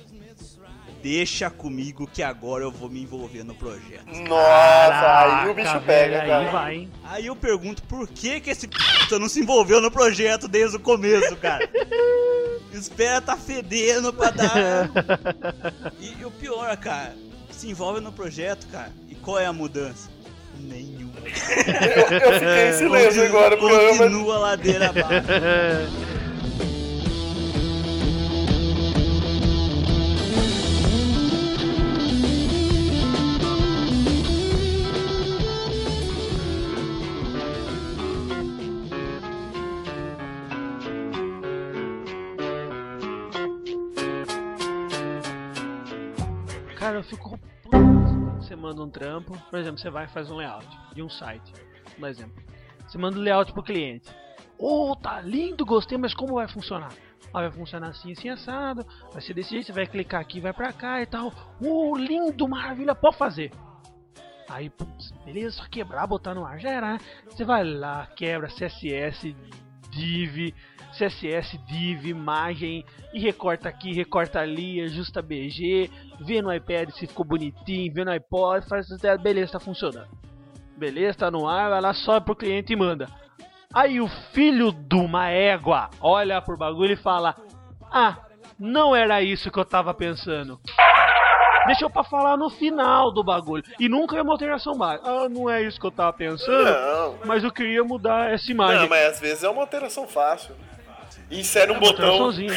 Deixa 1.02 1.50
comigo 1.50 2.06
que 2.12 2.22
agora 2.22 2.64
eu 2.64 2.72
vou 2.72 2.90
me 2.90 3.02
envolver 3.02 3.44
no 3.44 3.56
projeto. 3.56 4.06
Nossa, 4.28 5.44
aí 5.44 5.50
o 5.50 5.54
bicho 5.54 5.68
Caraca, 5.68 5.86
pega, 5.86 6.18
velho, 6.18 6.28
cara. 6.28 6.40
Aí 6.46 6.52
vai, 6.52 6.76
hein? 6.76 6.92
Aí 7.06 7.26
eu 7.28 7.36
pergunto 7.36 7.82
por 7.84 8.08
que 8.08 8.40
que 8.42 8.50
esse 8.50 8.68
p 8.68 8.78
não 9.18 9.30
se 9.30 9.40
envolveu 9.40 9.80
no 9.82 9.90
projeto 9.90 10.48
desde 10.48 10.76
o 10.76 10.80
começo, 10.80 11.36
cara? 11.38 11.68
Espera 12.74 13.22
tá 13.22 13.36
fedendo 13.38 14.12
pra 14.14 14.30
dar. 14.30 14.90
E, 16.00 16.24
o 16.26 16.32
pior, 16.32 16.76
cara, 16.78 17.16
se 17.52 17.70
envolve 17.70 18.00
no 18.02 18.12
projeto, 18.12 18.68
cara. 18.68 18.92
E 19.08 19.16
qual 19.16 19.40
é 19.40 19.46
a 19.46 19.54
mudança? 19.54 20.10
Nenhuma. 20.60 21.14
Eu, 21.20 22.18
eu 22.18 22.34
fiquei 22.34 22.70
em 22.70 22.74
silêncio 22.74 23.26
agora, 23.26 23.56
eu 23.56 23.62
mas- 23.62 23.98
Continua 23.98 24.36
a 24.36 24.40
ladeira 24.40 24.90
abaixo. 24.90 25.28
Cara, 46.90 46.98
eu 46.98 47.04
fico. 47.04 47.40
Você 48.40 48.56
manda 48.56 48.82
um 48.82 48.90
trampo, 48.90 49.38
por 49.48 49.60
exemplo, 49.60 49.78
você 49.78 49.92
vai 49.92 50.06
e 50.06 50.08
faz 50.08 50.32
um 50.32 50.38
layout 50.38 50.66
de 50.96 51.04
um 51.04 51.10
site, 51.10 51.54
por 52.00 52.10
exemplo. 52.10 52.44
Você 52.88 52.98
manda 52.98 53.16
o 53.16 53.22
layout 53.22 53.54
pro 53.54 53.62
cliente. 53.62 54.10
Oh, 54.58 54.96
tá 54.96 55.22
lindo, 55.22 55.64
gostei, 55.68 56.00
mas 56.00 56.16
como 56.16 56.34
vai 56.34 56.48
funcionar? 56.48 56.92
Ah, 57.32 57.42
vai 57.42 57.52
funcionar 57.52 57.90
assim, 57.90 58.14
assim, 58.14 58.30
assado. 58.30 58.84
Vai 59.14 59.22
ser 59.22 59.36
desse 59.36 59.52
jeito, 59.52 59.68
você 59.68 59.72
vai 59.72 59.86
clicar 59.86 60.20
aqui, 60.20 60.40
vai 60.42 60.52
pra 60.52 60.74
cá 60.74 61.00
e 61.00 61.06
tal. 61.06 61.32
Oh, 61.62 61.96
lindo, 61.96 62.48
maravilha, 62.48 62.96
pode 62.96 63.18
fazer. 63.18 63.52
Aí, 64.50 64.72
putz, 64.72 65.12
beleza, 65.24 65.58
só 65.58 65.70
quebrar, 65.70 66.08
botar 66.08 66.34
no 66.34 66.44
ar, 66.44 66.60
já 66.60 66.72
era, 66.72 66.94
né? 66.94 67.00
Você 67.30 67.46
vai 67.46 67.64
lá, 67.64 68.08
quebra 68.16 68.50
CSS, 68.50 69.36
div, 69.92 70.56
CSS, 71.00 71.58
div, 71.60 72.06
imagem, 72.06 72.86
e 73.14 73.20
recorta 73.20 73.70
aqui, 73.70 73.94
recorta 73.94 74.40
ali, 74.40 74.82
ajusta 74.82 75.22
BG, 75.22 75.90
vê 76.20 76.42
no 76.42 76.54
iPad 76.54 76.90
se 76.92 77.08
ficou 77.08 77.26
bonitinho, 77.26 77.94
vê 77.94 78.04
no 78.04 78.12
iPod, 78.12 78.68
faz 78.68 78.88
beleza, 79.22 79.54
tá 79.54 79.60
funcionando. 79.60 80.10
Beleza, 80.78 81.20
tá 81.20 81.32
no 81.32 81.48
ar, 81.48 81.70
vai 81.70 81.82
lá, 81.82 81.94
sobe 81.94 82.26
pro 82.26 82.36
cliente 82.36 82.74
e 82.74 82.76
manda. 82.76 83.08
Aí 83.74 84.02
o 84.02 84.08
filho 84.34 84.72
de 84.72 84.96
uma 84.96 85.30
égua 85.30 85.90
olha 86.02 86.42
pro 86.42 86.58
bagulho 86.58 86.94
e 86.94 86.98
fala: 86.98 87.36
Ah, 87.92 88.18
não 88.58 88.96
era 88.96 89.22
isso 89.22 89.52
que 89.52 89.60
eu 89.60 89.66
tava 89.66 89.94
pensando. 89.94 90.60
Deixou 91.68 91.90
pra 91.90 92.04
falar 92.04 92.36
no 92.36 92.50
final 92.50 93.14
do 93.14 93.24
bagulho. 93.24 93.64
E 93.80 93.88
nunca 93.88 94.18
é 94.18 94.22
uma 94.22 94.32
alteração 94.32 94.76
básica. 94.76 95.08
Ah, 95.08 95.30
não 95.30 95.50
é 95.50 95.62
isso 95.62 95.80
que 95.80 95.86
eu 95.86 95.92
tava 95.92 96.14
pensando. 96.14 96.64
Não. 96.64 97.16
Mas 97.26 97.44
eu 97.44 97.52
queria 97.52 97.84
mudar 97.84 98.32
essa 98.32 98.50
imagem. 98.52 98.82
Não, 98.82 98.90
mas 98.90 99.06
às 99.06 99.20
vezes 99.20 99.44
é 99.44 99.50
uma 99.50 99.62
alteração 99.62 100.08
fácil. 100.08 100.56
Insere 101.32 101.72
um 101.72 101.76
É, 101.76 101.80
botão. 101.80 102.06
alteraçãozinha. 102.12 102.54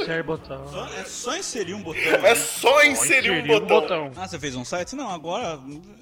Insere 0.00 0.22
botão. 0.22 0.64
É 0.96 1.04
só 1.04 1.36
inserir 1.36 1.74
um 1.74 1.82
botão. 1.82 2.02
É 2.24 2.34
só 2.34 2.82
inserir 2.84 3.30
um 3.30 3.66
botão. 3.66 4.10
Ah, 4.16 4.26
você 4.26 4.38
fez 4.38 4.56
um 4.56 4.64
site? 4.64 4.96
Não, 4.96 5.08
agora. 5.08 5.60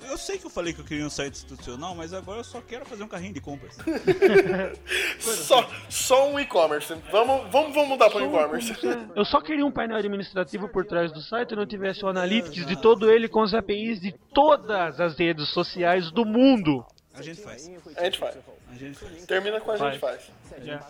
Eu 0.09 0.17
sei 0.17 0.39
que 0.39 0.47
eu 0.47 0.51
falei 0.51 0.73
que 0.73 0.81
eu 0.81 0.85
queria 0.85 1.05
um 1.05 1.11
site 1.11 1.35
institucional, 1.35 1.95
mas 1.95 2.15
agora 2.15 2.41
eu 2.41 2.45
só 2.45 2.61
quero 2.61 2.85
fazer 2.87 3.03
um 3.03 3.09
carrinho 3.09 3.35
de 3.35 3.41
compras. 3.41 3.77
Só, 5.19 5.69
só 5.89 6.31
um 6.31 6.39
e-commerce. 6.39 6.95
Vamos, 7.11 7.51
vamos, 7.51 7.75
vamos 7.75 7.89
mudar 7.89 8.11
para 8.11 8.23
o 8.23 8.27
e-commerce. 8.27 8.73
Eu 9.15 9.25
só 9.25 9.41
queria 9.41 9.65
um 9.65 9.71
painel 9.71 9.97
administrativo 9.99 10.69
por 10.69 10.85
trás 10.85 11.13
do 11.13 11.21
site 11.21 11.53
e 11.53 11.57
não 11.57 11.67
tivesse 11.67 12.05
o 12.05 12.09
analytics 12.09 12.67
de 12.67 12.77
todo 12.77 13.11
ele 13.11 13.29
com 13.29 13.43
as 13.43 13.55
APIs 13.55 14.01
de 14.01 14.13
todas 14.33 15.01
as 15.01 15.19
redes 15.19 15.49
sociais 15.49 16.11
do 16.11 16.25
mundo. 16.25 16.85
A 17.15 17.23
gente 17.23 17.41
faz. 17.41 17.71
A 17.97 18.05
gente 18.05 18.19
faz. 18.19 18.37
A 18.75 18.79
gente 18.79 18.99
faz. 18.99 19.25
Termina 19.25 19.61
com 19.61 19.71
a 19.71 19.77
gente 19.77 19.99
faz. 19.99 20.31
A 20.53 20.61
gente 20.61 20.85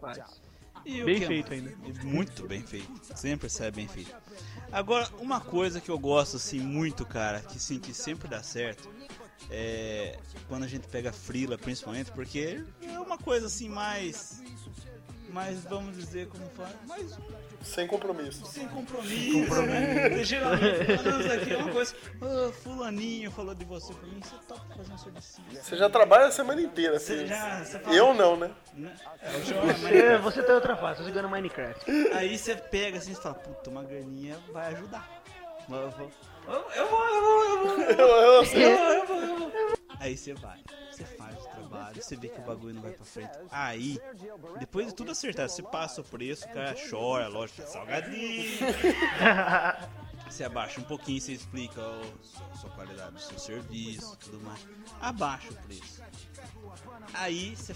faz. 0.00 0.20
E 0.84 1.02
o 1.02 1.06
Bem 1.06 1.26
feito 1.26 1.48
mais? 1.48 1.66
ainda. 1.66 2.04
Muito 2.04 2.46
bem 2.46 2.62
feito. 2.62 2.90
Sempre 3.16 3.48
sai 3.48 3.70
bem 3.70 3.88
feito. 3.88 4.14
Agora, 4.70 5.08
uma 5.18 5.40
coisa 5.40 5.80
que 5.80 5.90
eu 5.90 5.98
gosto 5.98 6.36
assim 6.36 6.60
muito, 6.60 7.06
cara, 7.06 7.40
que 7.40 7.58
sim, 7.58 7.78
que 7.78 7.94
sempre 7.94 8.28
dá 8.28 8.42
certo, 8.42 8.90
é 9.50 10.18
quando 10.46 10.64
a 10.64 10.68
gente 10.68 10.86
pega 10.88 11.10
frila, 11.10 11.56
principalmente, 11.56 12.10
porque 12.12 12.62
é 12.82 13.00
uma 13.00 13.16
coisa 13.16 13.46
assim 13.46 13.68
mais 13.68 14.42
mais 15.30 15.64
vamos 15.64 15.96
dizer 15.96 16.28
como 16.28 16.48
fala, 16.50 16.72
mais 16.86 17.10
Sem 17.64 17.86
compromisso. 17.86 18.44
sem 18.46 18.68
compromisso. 18.68 19.62
né? 19.62 20.22
Geralmente, 20.24 21.02
menos 21.02 21.30
aqui 21.32 21.52
é 21.52 21.56
uma 21.56 21.72
coisa, 21.72 21.94
"Ah, 22.22 22.52
fulaninho 22.62 23.30
falou 23.30 23.54
de 23.54 23.64
você 23.64 23.92
pra 23.94 24.06
mim, 24.08 24.20
você 24.22 24.34
topa 24.46 24.74
fazer 24.76 24.92
um 24.92 24.98
serviço. 24.98 25.40
Você 25.62 25.76
já 25.76 25.88
trabalha 25.90 26.26
a 26.26 26.30
semana 26.30 26.60
inteira, 26.60 26.98
Você 26.98 27.14
filho. 27.16 27.26
já- 27.28 27.64
você 27.64 27.78
fala- 27.78 27.96
Eu 27.96 28.14
não, 28.14 28.36
né? 28.36 28.50
Eu 28.76 29.44
jogo 29.44 29.66
Você, 29.66 29.82
Minecraft. 29.84 30.22
você 30.22 30.42
tá 30.42 30.52
em 30.52 30.54
outra 30.56 30.76
fase, 30.76 30.98
tá 31.00 31.04
jogando 31.08 31.28
Minecraft. 31.28 31.90
Aí 32.12 32.36
você 32.38 32.54
pega 32.54 32.98
assim 32.98 33.12
e 33.12 33.14
fala, 33.16 33.34
puta, 33.34 33.70
uma 33.70 33.82
graninha 33.82 34.36
vai 34.52 34.72
ajudar. 34.74 35.08
Eu 35.68 35.90
vou, 35.90 36.10
eu 36.46 36.54
eu 36.76 36.88
vou, 36.88 37.06
eu 37.06 37.22
vou, 37.22 37.44
eu 37.44 37.64
vou. 37.64 37.80
Eu, 37.80 38.08
eu. 38.08 38.44
Eu 38.44 38.76
vou, 38.76 38.92
eu 38.92 39.06
vou, 39.06 39.20
eu 39.20 39.38
vou. 39.38 39.78
Aí 40.00 40.14
você 40.16 40.34
vai, 40.34 40.58
você 40.90 41.04
faz 41.04 41.34
o 41.38 41.43
trabalho, 41.74 42.02
você 42.02 42.16
vê 42.16 42.28
que 42.28 42.40
o 42.40 42.44
bagulho 42.44 42.74
não 42.74 42.82
vai 42.82 42.92
pra 42.92 43.04
frente. 43.04 43.30
Aí, 43.50 43.98
depois 44.58 44.86
de 44.88 44.94
tudo 44.94 45.10
acertar, 45.10 45.48
você 45.48 45.62
passa 45.62 46.00
o 46.00 46.04
preço, 46.04 46.46
o 46.46 46.52
cara 46.52 46.74
chora, 46.90 47.28
lógico, 47.28 47.62
é 47.62 47.66
salgadinho. 47.66 48.44
Você 50.34 50.42
abaixa 50.42 50.80
um 50.80 50.84
pouquinho, 50.84 51.20
você 51.20 51.30
explica 51.30 51.80
a 51.80 52.56
sua 52.56 52.68
qualidade 52.70 53.12
do 53.12 53.20
seu 53.20 53.38
serviço 53.38 54.16
tudo 54.18 54.40
mais. 54.40 54.66
Abaixa 55.00 55.52
o 55.52 55.54
preço. 55.54 56.02
Aí, 57.14 57.54
você 57.54 57.72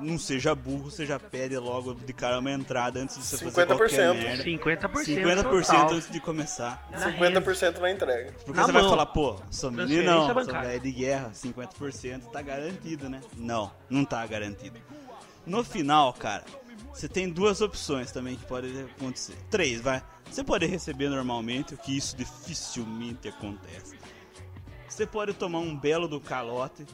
não 0.00 0.18
seja 0.18 0.54
burro, 0.54 0.90
você 0.90 1.04
já 1.04 1.18
pede 1.20 1.58
logo 1.58 1.92
de 1.92 2.14
cara 2.14 2.38
uma 2.38 2.50
entrada 2.50 2.98
antes 2.98 3.18
de 3.18 3.24
você 3.24 3.36
fazer 3.50 3.66
qualquer 3.66 3.90
50%. 3.90 4.14
merda. 4.14 4.42
50%. 4.42 5.04
50% 5.04 5.66
total. 5.66 5.92
antes 5.92 6.10
de 6.10 6.18
começar. 6.18 6.88
50% 6.94 7.78
na 7.78 7.90
entrega. 7.90 8.32
Porque 8.32 8.58
Na 8.58 8.64
você 8.64 8.72
vai 8.72 8.80
mão. 8.80 8.90
falar, 8.90 9.06
pô, 9.06 9.36
sou 9.50 9.70
menino 9.70 10.26
sou 10.44 10.62
velho 10.62 10.80
de 10.80 10.92
guerra, 10.92 11.30
50% 11.34 12.22
tá 12.32 12.40
garantido, 12.40 13.10
né? 13.10 13.20
Não, 13.36 13.70
não 13.90 14.02
tá 14.06 14.26
garantido. 14.26 14.78
No 15.44 15.62
final, 15.62 16.14
cara, 16.14 16.44
você 16.92 17.08
tem 17.08 17.28
duas 17.28 17.60
opções 17.60 18.10
também 18.12 18.36
que 18.36 18.44
podem 18.46 18.72
acontecer. 18.82 19.34
Três, 19.50 19.80
vai. 19.80 20.02
Você 20.30 20.44
pode 20.44 20.66
receber 20.66 21.08
normalmente, 21.08 21.74
o 21.74 21.78
que 21.78 21.96
isso 21.96 22.16
dificilmente 22.16 23.28
acontece. 23.28 23.96
Você 24.88 25.06
pode 25.06 25.32
tomar 25.32 25.58
um 25.60 25.76
belo 25.76 26.06
do 26.08 26.20
calote, 26.20 26.84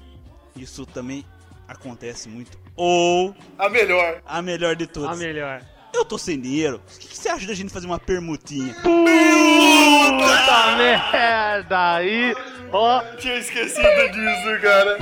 isso 0.57 0.85
também 0.87 1.25
acontece 1.67 2.29
muito. 2.29 2.59
Ou 2.77 3.35
A 3.59 3.69
melhor. 3.69 4.21
a 4.27 4.43
melhor 4.43 4.77
de 4.77 4.87
todas. 4.87 5.11
A 5.11 5.17
melhor. 5.17 5.63
Eu 5.93 6.05
tô 6.05 6.19
sem 6.19 6.41
dinheiro. 6.41 6.83
O 6.95 6.99
que, 6.99 7.09
que 7.09 7.17
você 7.17 7.29
acha 7.29 7.47
da 7.47 7.55
gente 7.55 7.73
fazer 7.73 7.87
uma 7.87 7.99
permutinha? 8.01 8.75
Puta 8.75 10.77
merda! 10.77 11.95
Aí, 11.95 12.35
ó. 12.73 13.01
Tinha 13.17 13.37
esquecido 13.37 14.11
disso, 14.13 14.61
cara. 14.61 14.99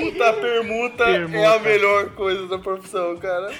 Puta 0.00 0.32
permuta, 0.32 1.04
Permuta. 1.04 1.38
é 1.38 1.56
a 1.56 1.58
melhor 1.60 2.10
coisa 2.10 2.48
da 2.48 2.58
profissão, 2.58 3.16
cara. 3.18 3.52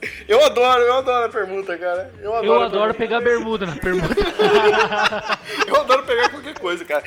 Eu 0.28 0.44
adoro, 0.44 0.82
eu 0.82 0.94
adoro 0.98 1.26
a 1.26 1.28
permuta, 1.28 1.76
cara. 1.78 2.12
Eu 2.20 2.34
adoro, 2.34 2.46
Eu 2.46 2.62
adoro 2.62 2.94
pegar 2.94 3.20
bermuda 3.20 3.66
na 3.66 3.76
permuta. 3.76 4.14
Eu 5.66 5.76
adoro 5.80 6.02
pegar 6.04 6.30
qualquer 6.30 6.58
coisa, 6.58 6.84
cara. 6.84 7.04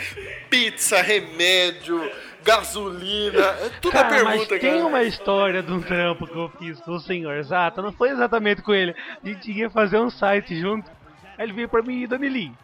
Pizza, 0.50 1.02
remédio, 1.02 2.10
gasolina, 2.44 3.44
é 3.44 3.70
tudo 3.82 3.92
Cara, 3.92 4.08
é 4.20 4.24
mas 4.24 4.32
permuta, 4.32 4.60
tem 4.60 4.76
cara. 4.76 4.86
uma 4.88 5.04
história 5.04 5.64
de 5.64 5.72
um 5.72 5.82
trampo 5.82 6.28
que 6.28 6.36
eu 6.36 6.50
fiz 6.58 6.80
com 6.82 6.92
o 6.92 7.00
senhor 7.00 7.42
Zata, 7.44 7.82
não 7.82 7.92
foi 7.92 8.10
exatamente 8.10 8.62
com 8.62 8.74
ele. 8.74 8.96
A 9.24 9.28
gente 9.28 9.52
ia 9.52 9.70
fazer 9.70 9.98
um 10.00 10.10
site 10.10 10.60
junto. 10.60 10.90
Aí 11.38 11.46
ele 11.46 11.54
veio 11.54 11.70
pra 11.70 11.82
mim, 11.84 12.08
Danilinho, 12.08 12.58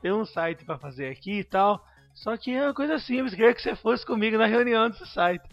tem 0.00 0.12
um 0.12 0.24
site 0.24 0.64
pra 0.64 0.78
fazer 0.78 1.08
aqui 1.08 1.40
e 1.40 1.44
tal. 1.44 1.84
Só 2.14 2.36
que 2.36 2.52
é 2.52 2.62
uma 2.64 2.74
coisa 2.74 2.98
simples, 2.98 3.34
queria 3.34 3.54
que 3.54 3.62
você 3.62 3.76
fosse 3.76 4.04
comigo 4.04 4.36
na 4.38 4.46
reunião 4.46 4.88
desse 4.90 5.06
site. 5.06 5.44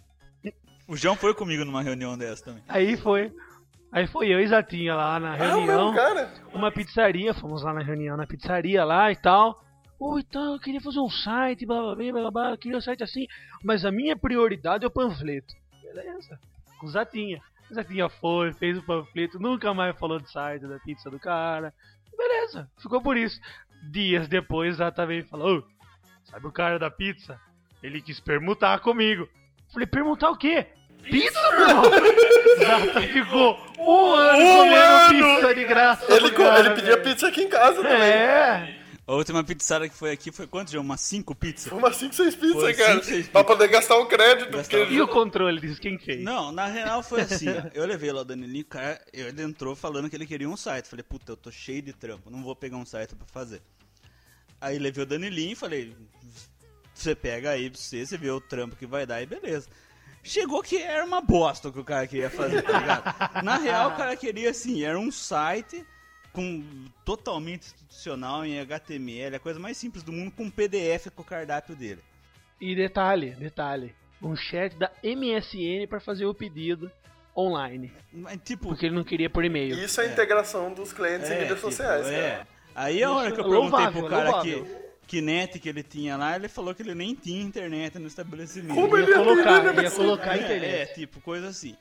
O 0.88 0.96
João 0.96 1.16
foi 1.16 1.34
comigo 1.34 1.66
numa 1.66 1.82
reunião 1.82 2.16
dessa 2.18 2.46
também. 2.46 2.64
Aí 2.68 2.96
foi. 2.96 3.32
Aí 3.96 4.06
foi 4.08 4.28
eu 4.28 4.42
e 4.42 4.48
Zatinha 4.48 4.94
lá 4.94 5.18
na 5.22 5.38
É 5.38 5.48
reunião. 5.48 5.94
cara? 5.96 6.30
Uma 6.54 6.70
pizzaria, 6.70 7.34
fomos 7.34 7.64
lá 7.64 7.74
na 7.74 7.80
reunião 7.82 8.18
na 8.18 8.28
pizzaria 8.28 8.84
lá 8.84 9.10
e 9.10 9.16
tal. 9.16 9.64
Ou 9.98 10.20
então 10.20 10.54
eu 10.56 10.60
queria 10.60 10.82
fazer 10.82 11.00
um 11.00 11.10
site, 11.10 11.66
blá 11.66 11.82
blá 11.82 11.96
blá 11.96 12.12
blá, 12.12 12.32
blá 12.32 12.50
eu 12.52 12.58
queria 12.58 12.78
um 12.78 12.82
site 12.82 13.02
assim, 13.04 13.26
mas 13.64 13.86
a 13.86 13.92
minha 13.94 14.14
prioridade 14.18 14.84
é 14.84 14.88
o 14.88 14.92
panfleto. 14.92 15.54
Beleza. 15.82 16.38
Com 16.78 16.88
o 16.88 16.90
Zatinha. 16.90 17.42
Zatinha 17.74 18.10
foi, 18.10 18.52
fez 18.52 18.78
o 18.78 18.84
panfleto, 18.84 19.40
nunca 19.40 19.74
mais 19.74 19.98
falou 19.98 20.20
do 20.20 20.30
site, 20.30 20.68
da 20.68 20.78
pizza 20.80 21.10
do 21.10 21.18
cara. 21.18 21.74
Beleza, 22.18 22.70
ficou 22.78 23.02
por 23.02 23.16
isso. 23.16 23.40
Dias 23.90 24.28
depois, 24.28 24.76
Zata 24.76 25.04
também 25.04 25.24
falou: 25.24 25.60
"Ô, 25.60 25.64
Sabe 26.26 26.48
o 26.48 26.52
cara 26.52 26.78
da 26.78 26.92
pizza? 26.92 27.40
Ele 27.82 28.02
quis 28.02 28.20
permutar 28.20 28.80
comigo. 28.82 29.30
Falei, 29.72 29.88
permutar 29.88 30.32
o 30.32 30.36
quê? 30.38 30.68
Pizza, 31.10 31.40
meu 31.52 31.68
irmão? 31.70 31.84
Zata 32.60 33.02
ficou 33.02 33.60
um 33.80 34.14
ano 34.14 34.44
Um 34.44 34.58
comendo 34.58 34.76
ano! 34.76 35.36
pizza 35.36 35.56
de 35.56 35.64
graça. 35.66 36.14
Ele, 36.14 36.32
cara, 36.32 36.60
ele 36.60 36.70
pedia 36.72 36.98
velho. 36.98 37.04
pizza 37.04 37.28
aqui 37.28 37.44
em 37.44 37.50
casa 37.50 37.76
também. 37.82 37.92
É. 38.02 38.82
A 39.08 39.14
última 39.14 39.44
pizzada 39.44 39.88
que 39.88 39.94
foi 39.96 40.10
aqui 40.12 40.32
foi 40.32 40.48
quanto, 40.48 40.72
João? 40.72 40.84
Umas 40.84 41.00
5 41.02 41.36
pizzas? 41.36 41.72
Umas 41.72 41.96
5, 41.96 42.16
6 42.16 42.36
pizzas, 42.36 42.76
cara. 42.76 42.94
cinco, 42.94 43.06
seis 43.06 43.28
Pra 43.28 43.44
poder 43.44 43.68
gastar 43.68 43.98
o 43.98 44.08
crédito. 44.08 44.50
Gastar 44.52 44.78
Porque 44.80 44.94
E 44.96 45.00
o 45.00 45.08
controle 45.08 45.62
disso, 45.62 45.80
quem 45.80 46.00
fez? 46.00 46.24
Não, 46.24 46.52
na 46.52 46.66
real 46.66 47.04
foi 47.04 47.22
assim, 47.22 47.48
ó. 47.50 47.70
Eu 47.76 47.86
levei 47.86 48.12
lá 48.12 48.22
o 48.22 48.26
Danilinho, 48.26 48.64
o 48.64 48.68
cara, 48.68 49.00
ele 49.14 49.44
entrou 49.44 49.76
falando 49.76 50.10
que 50.10 50.16
ele 50.16 50.26
queria 50.26 50.50
um 50.50 50.58
site. 50.58 50.88
Falei, 50.88 51.04
puta, 51.04 51.34
eu 51.34 51.38
tô 51.38 51.52
cheio 51.52 51.84
de 51.84 51.94
trampo, 51.94 52.32
não 52.32 52.42
vou 52.42 52.56
pegar 52.56 52.78
um 52.78 52.86
site 52.86 53.14
pra 53.16 53.28
fazer. 53.28 53.62
Aí 54.60 54.80
levei 54.80 55.04
o 55.04 55.08
Danilinho 55.08 55.52
e 55.52 55.56
falei, 55.56 55.96
você 56.92 57.14
pega 57.14 57.52
aí 57.52 57.70
pra 57.70 57.80
você, 57.80 58.04
você 58.04 58.18
vê 58.18 58.32
o 58.32 58.42
trampo 58.42 58.76
que 58.76 58.88
vai 58.88 59.06
dar 59.06 59.22
e 59.22 59.28
beleza. 59.28 59.68
Chegou 60.26 60.64
que 60.64 60.82
era 60.82 61.06
uma 61.06 61.22
bosta 61.22 61.70
o 61.70 61.72
que 61.72 61.80
o 61.80 61.84
cara 61.84 62.08
queria 62.08 62.32
fazer, 62.32 62.64
tá 62.64 62.80
ligado? 62.80 63.44
Na 63.44 63.58
real, 63.58 63.92
o 63.92 63.96
cara 63.96 64.16
queria 64.16 64.50
assim, 64.50 64.84
era 64.84 65.00
um 65.00 65.12
site 65.12 65.86
com 66.34 66.64
totalmente 67.06 67.68
institucional 67.68 68.44
em 68.44 68.60
HTML, 68.60 69.36
a 69.36 69.40
coisa 69.40 69.60
mais 69.60 69.78
simples 69.78 70.04
do 70.04 70.12
mundo, 70.12 70.32
com 70.32 70.50
PDF 70.50 71.12
com 71.16 71.22
o 71.22 71.26
cardápio 71.26 71.76
dele. 71.76 72.02
E 72.60 72.76
detalhe, 72.76 73.32
detalhe. 73.36 73.96
Um 74.22 74.36
chat 74.36 74.76
da 74.76 74.92
MSN 75.04 75.88
pra 75.88 76.00
fazer 76.00 76.26
o 76.26 76.34
pedido 76.34 76.92
online. 77.38 77.94
Mas, 78.12 78.40
tipo, 78.44 78.70
Porque 78.70 78.88
ele 78.88 78.96
não 78.96 79.04
queria 79.04 79.30
por 79.30 79.46
e-mail. 79.46 79.78
Isso 79.78 80.02
é 80.02 80.06
a 80.06 80.08
integração 80.08 80.74
dos 80.74 80.92
clientes 80.92 81.30
em 81.30 81.34
mídias 81.34 81.50
tipo, 81.50 81.62
sociais, 81.62 82.08
é. 82.08 82.32
cara. 82.32 82.48
Aí 82.74 83.04
a 83.04 83.12
hora 83.12 83.32
que 83.32 83.40
eu 83.40 83.44
perguntei 83.44 83.70
louvável, 83.70 84.02
pro 84.02 84.10
cara 84.10 84.32
louvável. 84.32 84.66
que 84.66 84.85
net 85.22 85.60
que 85.60 85.70
ele 85.70 85.84
tinha 85.84 86.18
lá, 86.18 86.36
ele 86.36 86.48
falou 86.48 86.74
que 86.74 86.82
ele 86.82 86.96
nem 86.96 87.14
tinha 87.16 87.42
internet 87.42 87.98
no 88.00 88.08
estabelecimento. 88.08 88.74
Como 88.76 88.98
Ia 88.98 89.04
ele 89.04 89.12
ia 89.12 89.18
colocar, 89.18 89.84
ia 89.84 89.92
colocar 89.92 90.38
É, 90.38 90.42
internet. 90.44 90.66
é, 90.66 90.86
tipo, 90.88 91.22
coisa 91.22 91.48
assim. 91.50 91.76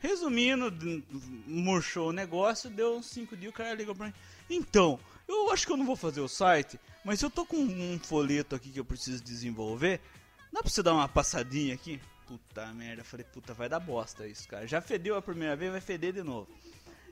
Resumindo, 0.00 0.72
murchou 1.46 2.10
o 2.10 2.12
negócio, 2.12 2.70
deu 2.70 2.96
uns 2.96 3.06
5 3.06 3.36
dias, 3.36 3.50
o 3.52 3.56
cara 3.56 3.74
ligou 3.74 3.94
pra 3.94 4.06
mim. 4.06 4.14
Então, 4.48 4.98
eu 5.26 5.50
acho 5.50 5.66
que 5.66 5.72
eu 5.72 5.76
não 5.76 5.84
vou 5.84 5.96
fazer 5.96 6.20
o 6.20 6.28
site, 6.28 6.78
mas 7.04 7.20
eu 7.20 7.28
tô 7.28 7.44
com 7.44 7.56
um 7.56 7.98
folheto 7.98 8.54
aqui 8.54 8.70
que 8.70 8.78
eu 8.78 8.84
preciso 8.84 9.22
desenvolver. 9.22 10.00
Dá 10.52 10.60
pra 10.62 10.70
você 10.70 10.82
dar 10.82 10.94
uma 10.94 11.08
passadinha 11.08 11.74
aqui? 11.74 12.00
Puta 12.26 12.66
merda, 12.74 13.00
eu 13.00 13.04
falei, 13.04 13.26
puta, 13.32 13.52
vai 13.54 13.68
dar 13.68 13.80
bosta 13.80 14.26
isso, 14.26 14.46
cara. 14.46 14.66
Já 14.66 14.80
fedeu 14.80 15.16
a 15.16 15.22
primeira 15.22 15.56
vez, 15.56 15.72
vai 15.72 15.80
feder 15.80 16.12
de 16.12 16.22
novo. 16.22 16.48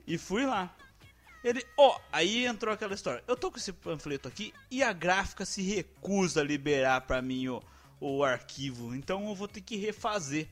E 0.07 0.17
fui 0.17 0.47
lá. 0.47 0.75
Ele, 1.47 1.65
ó, 1.77 1.97
aí 2.11 2.45
entrou 2.45 2.75
aquela 2.75 2.93
história. 2.93 3.23
Eu 3.25 3.37
tô 3.37 3.53
com 3.53 3.57
esse 3.57 3.73
panfleto 3.73 4.27
aqui 4.27 4.53
e 4.69 4.83
a 4.83 4.93
gráfica 4.93 5.45
se 5.45 5.63
recusa 5.63 6.41
a 6.41 6.45
liberar 6.45 7.03
pra 7.03 7.23
mim 7.23 7.47
o, 7.47 7.63
o 8.01 8.25
arquivo. 8.25 8.93
Então 8.93 9.29
eu 9.29 9.35
vou 9.37 9.47
ter 9.47 9.61
que 9.61 9.77
refazer. 9.77 10.49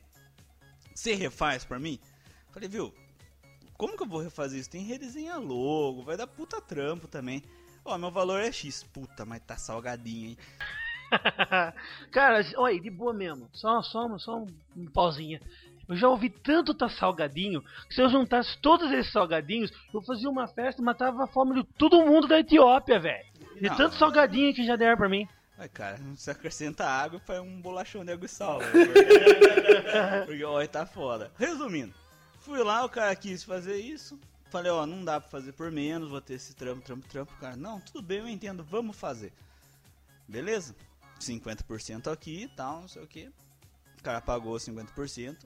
Você 0.95 1.13
refaz 1.13 1.65
pra 1.65 1.81
mim? 1.81 1.99
Falei, 2.53 2.69
viu? 2.69 2.95
Como 3.77 3.97
que 3.97 4.05
eu 4.05 4.07
vou 4.07 4.21
refazer 4.21 4.61
isso? 4.61 4.71
Tem 4.71 4.85
que 4.85 4.89
redesenhar 4.89 5.41
logo, 5.41 6.05
vai 6.05 6.17
dar 6.17 6.29
puta 6.29 6.61
trampo 6.61 7.09
também. 7.09 7.43
Ó, 7.85 7.99
meu 7.99 8.13
valor 8.13 8.41
é 8.41 8.53
X. 8.53 8.85
Puta, 8.85 9.25
mas 9.25 9.43
tá 9.43 9.57
salgadinho, 9.57 10.29
hein? 10.29 10.39
Cara, 12.13 12.41
olha, 12.57 12.81
de 12.81 12.89
boa 12.89 13.13
mesmo. 13.13 13.49
Só, 13.53 13.83
só, 13.83 14.17
só 14.19 14.45
um, 14.77 14.87
pauzinha. 14.93 15.41
Eu 15.89 15.97
já 15.97 16.09
ouvi 16.09 16.31
tanto 16.31 16.75
tá 16.75 16.89
salgadinho 16.89 17.63
que 17.89 17.95
se 17.95 18.01
eu 18.01 18.09
juntasse 18.09 18.59
todos 18.59 18.91
esses 18.91 19.13
salgadinhos, 19.13 19.71
eu 19.93 20.01
fazia 20.03 20.29
uma 20.29 20.47
festa 20.47 20.81
e 20.81 20.85
matava 20.85 21.25
a 21.25 21.27
fome 21.27 21.55
de 21.55 21.69
todo 21.77 22.05
mundo 22.05 22.27
da 22.27 22.39
Etiópia, 22.39 22.99
velho. 22.99 23.25
De 23.61 23.69
Não. 23.69 23.77
tanto 23.77 23.97
salgadinho 23.97 24.55
que 24.55 24.65
já 24.65 24.77
deram 24.77 24.97
pra 24.97 25.09
mim. 25.09 25.29
Mas, 25.57 25.71
cara, 25.73 25.97
você 26.17 26.31
acrescenta 26.31 26.85
água 26.85 27.21
faz 27.21 27.41
um 27.41 27.61
bolachão 27.61 28.05
de 28.05 28.13
água 28.13 28.27
e 28.27 28.29
sal. 28.29 28.59
Porque, 28.73 30.27
porque 30.27 30.45
olha, 30.45 30.67
tá 30.67 30.85
foda. 30.85 31.31
Resumindo, 31.39 31.95
fui 32.41 32.63
lá, 32.63 32.85
o 32.85 32.89
cara 32.89 33.15
quis 33.15 33.45
fazer 33.45 33.77
isso. 33.77 34.19
Falei, 34.51 34.71
ó, 34.71 34.87
não 34.87 35.05
dá 35.05 35.21
pra 35.21 35.31
fazer 35.31 35.53
por 35.53 35.71
menos, 35.71 36.11
vou 36.11 36.21
ter 36.21 36.35
esse 36.35 36.55
trampo, 36.55 36.83
trampo, 36.83 37.07
trampo. 37.09 37.33
Cara, 37.41 37.57
não, 37.57 37.81
tudo 37.81 38.03
bem, 38.03 38.19
eu 38.19 38.29
entendo, 38.29 38.65
vamos 38.65 38.97
fazer. 38.97 39.33
Beleza? 40.29 40.75
50% 41.21 42.13
aqui 42.13 42.45
e 42.45 42.49
tal, 42.49 42.83
não 42.83 42.89
sei 42.89 43.03
o 43.03 43.07
que. 43.07 43.31
O 43.99 44.03
cara 44.03 44.21
pagou 44.21 44.57
50%. 44.57 45.37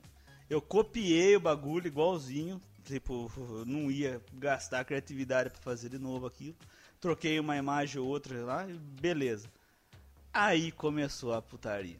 Eu 0.48 0.62
copiei 0.62 1.36
o 1.36 1.40
bagulho 1.40 1.86
igualzinho. 1.86 2.60
Tipo, 2.84 3.30
não 3.66 3.90
ia 3.90 4.20
gastar 4.32 4.84
criatividade 4.84 5.50
pra 5.50 5.60
fazer 5.60 5.90
de 5.90 5.98
novo 5.98 6.26
aquilo. 6.26 6.56
Troquei 7.00 7.38
uma 7.38 7.56
imagem 7.56 8.00
ou 8.00 8.08
outra 8.08 8.42
lá 8.44 8.66
e 8.68 8.72
beleza. 8.72 9.48
Aí 10.32 10.72
começou 10.72 11.34
a 11.34 11.42
putaria. 11.42 11.98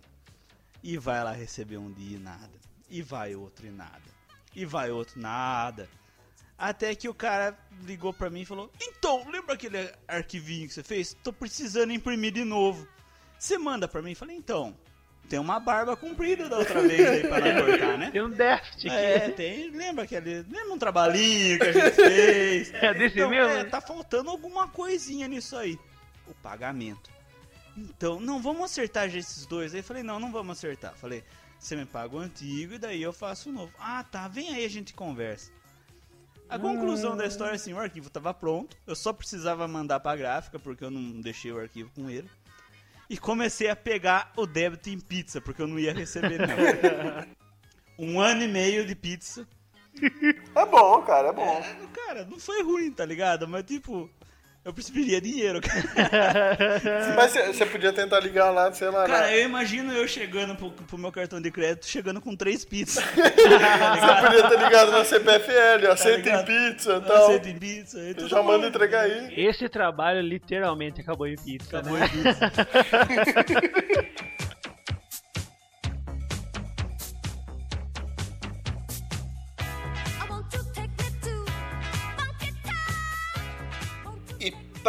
E 0.83 0.97
vai 0.97 1.23
lá 1.23 1.33
receber 1.33 1.77
um 1.77 1.93
dia 1.93 2.17
e 2.17 2.21
nada. 2.21 2.51
E 2.89 3.03
vai 3.03 3.35
outro 3.35 3.67
e 3.67 3.71
nada. 3.71 4.03
E 4.55 4.65
vai 4.65 4.91
outro 4.91 5.21
nada. 5.21 5.89
Até 6.57 6.95
que 6.95 7.09
o 7.09 7.15
cara 7.15 7.57
ligou 7.85 8.13
pra 8.13 8.31
mim 8.31 8.41
e 8.41 8.47
falou: 8.47 8.73
Então, 8.81 9.29
lembra 9.31 9.55
aquele 9.55 9.93
arquivinho 10.09 10.67
que 10.67 10.75
você 10.75 10.83
fez? 10.83 11.15
Tô 11.23 11.33
precisando 11.33 11.93
imprimir 11.93 12.33
de 12.33 12.45
novo. 12.45 12.89
Você 13.39 13.59
manda 13.59 13.87
pra 13.87 14.03
mim? 14.03 14.15
Falei: 14.15 14.37
Então, 14.37 14.77
tem 15.29 15.39
uma 15.39 15.61
barba 15.61 15.97
comprida 15.97 16.49
da 16.49 16.59
outra 16.59 16.81
vez 16.81 17.07
aí 17.07 17.26
pra 17.26 17.41
não 17.41 17.66
cortar, 17.66 17.99
né? 17.99 18.11
Tem 18.11 18.22
um 18.22 18.31
déficit 18.31 18.89
aqui. 18.89 18.97
É, 18.97 19.31
tem. 19.31 19.70
Lembra 19.70 20.05
aquele. 20.05 20.43
Lembra 20.43 20.72
um 20.72 20.79
trabalhinho 20.79 21.59
que 21.59 21.66
a 21.66 21.72
gente 21.72 21.91
fez? 21.93 22.72
É 22.79 22.95
desse 22.95 23.16
então, 23.16 23.31
mesmo? 23.31 23.53
É, 23.53 23.64
tá 23.64 23.81
faltando 23.81 24.31
alguma 24.31 24.68
coisinha 24.68 25.29
nisso 25.29 25.57
aí. 25.57 25.79
O 26.26 26.35
pagamento. 26.35 27.11
Então, 27.76 28.18
não, 28.18 28.41
vamos 28.41 28.64
acertar 28.64 29.09
já 29.09 29.18
esses 29.18 29.47
dois. 29.47 29.74
Aí 29.74 29.83
falei, 29.83 30.03
não, 30.03 30.18
não 30.18 30.33
vamos 30.33 30.59
acertar. 30.59 30.95
Falei, 30.95 31.22
você 31.59 31.76
me 31.76 31.85
paga 31.85 32.16
o 32.16 32.18
antigo 32.18 32.74
e 32.74 32.79
daí 32.79 33.03
eu 33.03 33.12
faço 33.12 33.51
o 33.51 33.53
novo. 33.53 33.72
Ah, 33.79 34.05
tá, 34.05 34.29
vem 34.29 34.55
aí 34.55 34.64
a 34.64 34.70
gente 34.70 34.95
conversa. 34.95 35.51
A 36.49 36.59
conclusão 36.59 37.14
da 37.14 37.26
história 37.26 37.53
é 37.53 37.57
assim, 37.57 37.74
o 37.74 37.79
arquivo 37.79 38.09
tava 38.09 38.33
pronto, 38.33 38.74
eu 38.87 38.97
só 38.97 39.12
precisava 39.12 39.68
mandar 39.68 40.01
pra 40.01 40.16
gráfica, 40.16 40.59
porque 40.59 40.83
eu 40.83 40.91
não 40.91 41.20
deixei 41.20 41.53
o 41.53 41.59
arquivo 41.59 41.91
com 41.95 42.09
ele. 42.09 42.29
E 43.09 43.17
comecei 43.17 43.69
a 43.71 43.77
pegar 43.77 44.33
o 44.37 44.47
débito 44.47 44.91
em 44.91 45.01
pizza, 45.01 45.41
porque 45.41 45.63
eu 45.63 45.67
não 45.67 45.79
ia 45.79 45.95
receber 45.95 46.39
não. 46.39 47.27
um 47.99 48.21
ano 48.21 48.43
e 48.43 48.49
meio 48.49 48.87
de 48.87 48.95
pizza. 48.95 49.49
É 50.55 50.67
bom, 50.67 51.03
cara, 51.03 51.29
é 51.29 51.33
bom. 51.33 51.63
Cara, 51.95 52.25
não 52.25 52.39
foi 52.39 52.63
ruim, 52.63 52.93
tá 52.93 53.05
ligado? 53.05 53.49
Mas 53.49 53.65
tipo, 53.65 54.11
eu 54.65 54.73
preferia 54.73 55.21
dinheiro, 55.21 55.61
cara. 55.63 56.59
Mas 57.17 57.33
você 57.33 57.65
podia 57.65 57.93
tentar 57.93 58.21
ligar 58.21 58.51
lá, 58.51 58.71
sei 58.73 58.89
lá. 58.91 59.07
Cara, 59.07 59.27
na- 59.27 59.37
eu 59.37 59.45
imagino 59.45 59.93
eu 59.93 60.07
chegando 60.07 60.55
pro, 60.57 60.71
pro 60.71 60.99
meu 60.99 61.11
cartão 61.11 61.41
de 61.41 61.51
crédito, 61.51 61.87
chegando 61.87 62.21
com 62.21 62.37
três 62.37 62.65
pizzas. 62.65 63.03
Você 63.09 64.27
podia 64.27 64.49
ter 64.51 64.59
ligado 64.59 64.91
na 64.91 65.05
CPFL, 65.05 65.91
aceita 65.91 66.31
em 66.31 66.45
pizza 66.45 66.97
e 66.97 67.01
tal. 67.01 67.25
Aceita 67.27 67.49
em 67.49 67.59
pizza. 67.59 67.99
e 67.99 68.09
Eu 68.11 68.15
tudo 68.15 68.29
já 68.29 68.43
manda 68.43 68.67
entregar 68.67 69.01
aí. 69.03 69.33
Esse 69.37 69.69
trabalho 69.69 70.21
literalmente 70.21 71.01
acabou 71.01 71.27
em 71.27 71.37
pizza, 71.37 71.79
Acabou 71.79 71.99
né? 71.99 72.07
em 72.07 72.09
pizza. 72.11 72.51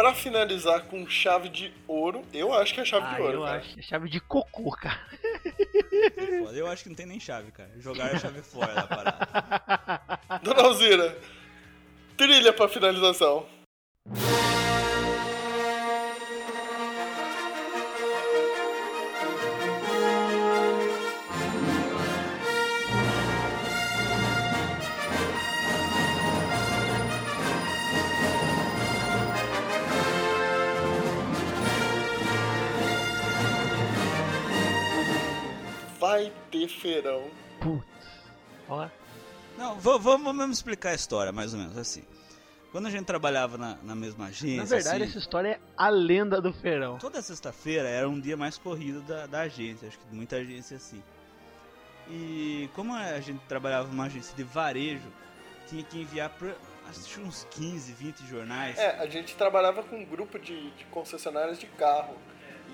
pra 0.00 0.14
finalizar 0.14 0.84
com 0.86 1.06
chave 1.06 1.50
de 1.50 1.72
ouro, 1.86 2.22
eu 2.32 2.54
acho 2.54 2.72
que 2.72 2.80
é 2.80 2.84
chave 2.86 3.06
Ah, 3.06 3.14
de 3.16 3.20
ouro, 3.22 3.34
eu 3.34 3.42
cara. 3.44 3.58
acho 3.58 3.74
que 3.74 3.80
é 3.80 3.82
chave 3.82 4.08
de 4.08 4.18
cocô, 4.20 4.70
cara. 4.70 4.98
Foda, 6.42 6.56
Eu 6.56 6.66
acho 6.66 6.82
que 6.84 6.88
não 6.88 6.96
tem 6.96 7.04
nem 7.06 7.20
chave, 7.20 7.52
cara. 7.52 7.70
Jogaram 7.78 8.16
a 8.16 8.18
chave 8.18 8.40
fora 8.40 8.74
da 8.74 8.86
parada. 8.86 10.40
Dona 10.42 10.62
Alzira, 10.62 11.18
trilha 12.16 12.52
pra 12.52 12.66
finalização. 12.68 13.46
Feirão. 36.80 37.30
Putz. 37.60 37.84
Ó. 38.68 38.88
Não, 39.56 39.78
vamos 39.78 40.24
vamos 40.24 40.56
explicar 40.56 40.90
a 40.90 40.94
história, 40.94 41.32
mais 41.32 41.52
ou 41.52 41.60
menos 41.60 41.76
assim. 41.76 42.02
Quando 42.72 42.86
a 42.86 42.90
gente 42.90 43.04
trabalhava 43.04 43.58
na, 43.58 43.76
na 43.82 43.94
mesma 43.94 44.26
agência. 44.26 44.58
Na 44.58 44.64
verdade, 44.64 45.02
assim, 45.02 45.10
essa 45.10 45.18
história 45.18 45.48
é 45.48 45.60
a 45.76 45.88
lenda 45.88 46.40
do 46.40 46.52
feirão. 46.52 46.98
Toda 46.98 47.20
sexta-feira 47.20 47.88
era 47.88 48.08
um 48.08 48.18
dia 48.20 48.36
mais 48.36 48.56
corrido 48.56 49.00
da, 49.02 49.26
da 49.26 49.40
agência, 49.40 49.88
acho 49.88 49.98
que 49.98 50.14
muita 50.14 50.36
agência 50.36 50.76
assim. 50.76 51.02
E 52.08 52.70
como 52.74 52.94
a 52.94 53.20
gente 53.20 53.40
trabalhava 53.48 53.88
numa 53.88 54.06
agência 54.06 54.34
de 54.36 54.44
varejo, 54.44 55.08
tinha 55.68 55.82
que 55.82 56.00
enviar 56.00 56.30
pra 56.30 56.54
acho 56.88 57.14
que 57.14 57.20
uns 57.20 57.46
15, 57.50 57.92
20 57.92 58.26
jornais. 58.26 58.78
É, 58.78 58.98
a 58.98 59.06
gente 59.06 59.36
trabalhava 59.36 59.82
com 59.82 59.96
um 59.96 60.04
grupo 60.04 60.38
de, 60.38 60.70
de 60.72 60.84
concessionárias 60.86 61.58
de 61.58 61.66
carro. 61.66 62.16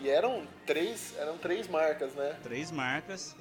E 0.03 0.11
eram 0.11 0.47
três, 0.67 1.15
eram 1.19 1.39
três 1.39 1.69
marcas, 1.69 2.15
né? 2.15 2.39
Três 2.43 2.71
marcas. 2.71 3.35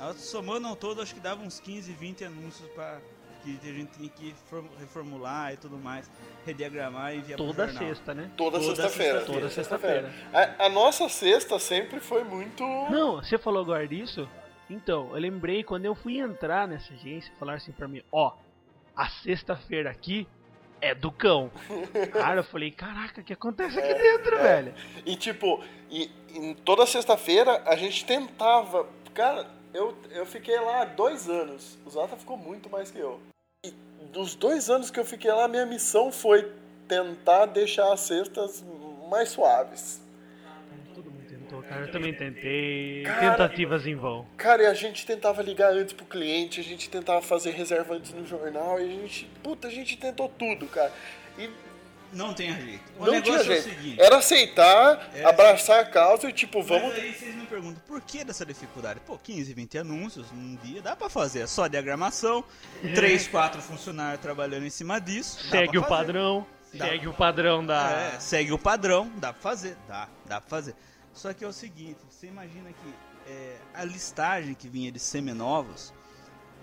Ela 0.00 0.14
somando 0.14 0.66
ao 0.66 0.74
todo, 0.74 1.02
acho 1.02 1.14
que 1.14 1.20
dava 1.20 1.42
uns 1.42 1.60
15, 1.60 1.92
20 1.92 2.24
anúncios 2.24 2.68
para 2.70 2.98
que 3.44 3.58
a 3.62 3.72
gente 3.72 3.90
tinha 3.96 4.08
que 4.08 4.34
form- 4.48 4.68
reformular 4.78 5.52
e 5.52 5.56
tudo 5.56 5.76
mais, 5.78 6.10
rediagramar 6.44 7.14
e 7.14 7.18
enviar 7.18 7.36
pro 7.36 7.46
Toda 7.46 7.66
jornal. 7.66 7.88
sexta, 7.88 8.14
né? 8.14 8.30
Toda, 8.36 8.60
sexta-feira. 8.60 9.20
Toda 9.22 9.48
sexta-feira. 9.50 10.12
A, 10.32 10.66
a 10.66 10.68
nossa 10.68 11.08
sexta 11.08 11.58
sempre 11.58 12.00
foi 12.00 12.24
muito. 12.24 12.62
Não, 12.62 13.16
você 13.16 13.38
falou 13.38 13.62
agora 13.62 13.86
disso? 13.86 14.28
Então, 14.68 15.08
eu 15.12 15.20
lembrei 15.20 15.62
quando 15.64 15.84
eu 15.84 15.94
fui 15.94 16.18
entrar 16.18 16.66
nessa 16.68 16.92
agência, 16.94 17.32
falaram 17.38 17.56
assim 17.58 17.72
pra 17.72 17.88
mim, 17.88 18.02
ó, 18.12 18.32
a 18.94 19.08
sexta-feira 19.08 19.90
aqui 19.90 20.26
é 20.80 20.94
do 20.94 21.10
cão. 21.10 21.50
Cara, 22.12 22.40
eu 22.40 22.44
falei, 22.44 22.70
caraca, 22.70 23.20
o 23.20 23.24
que 23.24 23.32
acontece 23.32 23.78
aqui 23.78 23.94
dentro, 23.94 24.36
é. 24.36 24.42
velho? 24.42 24.74
E 25.04 25.16
tipo, 25.16 25.62
e, 25.90 26.10
em 26.34 26.54
toda 26.54 26.86
sexta-feira 26.86 27.62
a 27.66 27.74
gente 27.76 28.04
tentava. 28.04 28.86
Cara, 29.12 29.46
eu, 29.72 29.96
eu 30.10 30.26
fiquei 30.26 30.58
lá 30.60 30.84
dois 30.84 31.28
anos. 31.28 31.78
O 31.84 31.90
Zata 31.90 32.16
ficou 32.16 32.36
muito 32.36 32.68
mais 32.70 32.90
que 32.90 32.98
eu. 32.98 33.20
E 33.64 33.72
dos 34.12 34.34
dois 34.34 34.68
anos 34.70 34.90
que 34.90 34.98
eu 34.98 35.04
fiquei 35.04 35.30
lá, 35.32 35.46
minha 35.48 35.66
missão 35.66 36.10
foi 36.10 36.50
tentar 36.88 37.46
deixar 37.46 37.92
as 37.92 38.00
cestas 38.00 38.64
mais 39.08 39.28
suaves. 39.30 40.00
Tô, 41.48 41.60
cara, 41.62 41.80
eu 41.86 41.90
também 41.90 42.14
tentei. 42.14 43.02
Cara- 43.02 43.30
Tentativas 43.32 43.84
em 43.84 43.96
vão. 43.96 44.24
Cara, 44.36 44.62
e 44.62 44.66
a 44.66 44.74
gente 44.74 45.04
tentava 45.04 45.42
ligar 45.42 45.72
antes 45.72 45.92
pro 45.92 46.06
cliente, 46.06 46.60
a 46.60 46.62
gente 46.62 46.88
tentava 46.88 47.20
fazer 47.20 47.50
reserva 47.50 47.94
antes 47.94 48.12
no 48.12 48.24
jornal, 48.24 48.80
e 48.80 48.84
a 48.84 48.88
gente. 48.88 49.28
Puta, 49.42 49.66
a 49.66 49.70
gente 49.70 49.96
tentou 49.96 50.28
tudo, 50.28 50.66
cara. 50.68 50.92
E 51.36 51.50
Não 52.12 52.34
tem 52.34 52.52
jeito. 52.52 52.82
O 52.98 53.04
não 53.06 53.12
negócio 53.12 53.22
tinha 53.24 53.36
é 53.36 53.40
o 53.40 53.44
jeito. 53.44 53.62
seguinte. 53.62 54.00
Era 54.00 54.16
aceitar, 54.18 55.10
É. 55.14 55.24
abraçar 55.24 55.80
a 55.80 55.84
causa 55.86 56.28
e 56.28 56.32
tipo, 56.32 56.62
vamos. 56.62 56.88
Mas 56.88 56.98
aí 56.98 57.14
vocês 57.14 57.34
me 57.34 57.46
perguntam, 57.46 57.80
por 57.86 58.00
que 58.00 58.24
dessa 58.24 58.44
dificuldade? 58.44 59.00
Pô, 59.06 59.16
15, 59.18 59.52
20 59.54 59.78
anúncios 59.78 60.26
num 60.32 60.56
dia, 60.56 60.82
dá 60.82 60.96
pra 60.96 61.08
fazer. 61.08 61.40
É 61.40 61.46
só 61.46 61.66
diagramação, 61.68 62.44
3, 62.94 63.28
4 63.28 63.62
funcionários 63.62 64.20
trabalhando 64.20 64.64
em 64.66 64.70
cima 64.70 65.00
disso. 65.00 65.38
Segue 65.48 65.78
o 65.78 65.84
padrão. 65.86 66.46
Dá. 66.72 66.86
Segue 66.86 67.08
o 67.08 67.12
padrão 67.12 67.64
da. 67.66 67.90
É, 67.90 68.20
segue 68.20 68.52
o 68.52 68.58
padrão, 68.58 69.10
dá 69.16 69.32
pra 69.32 69.42
fazer, 69.42 69.76
dá, 69.88 70.08
dá 70.26 70.40
pra 70.40 70.48
fazer. 70.50 70.74
Só 71.12 71.32
que 71.32 71.44
é 71.44 71.48
o 71.48 71.52
seguinte, 71.52 71.98
você 72.08 72.28
imagina 72.28 72.70
que 72.70 72.94
é, 73.30 73.56
a 73.74 73.84
listagem 73.84 74.54
que 74.54 74.68
vinha 74.68 74.92
de 74.92 75.00
seminovos 75.00 75.92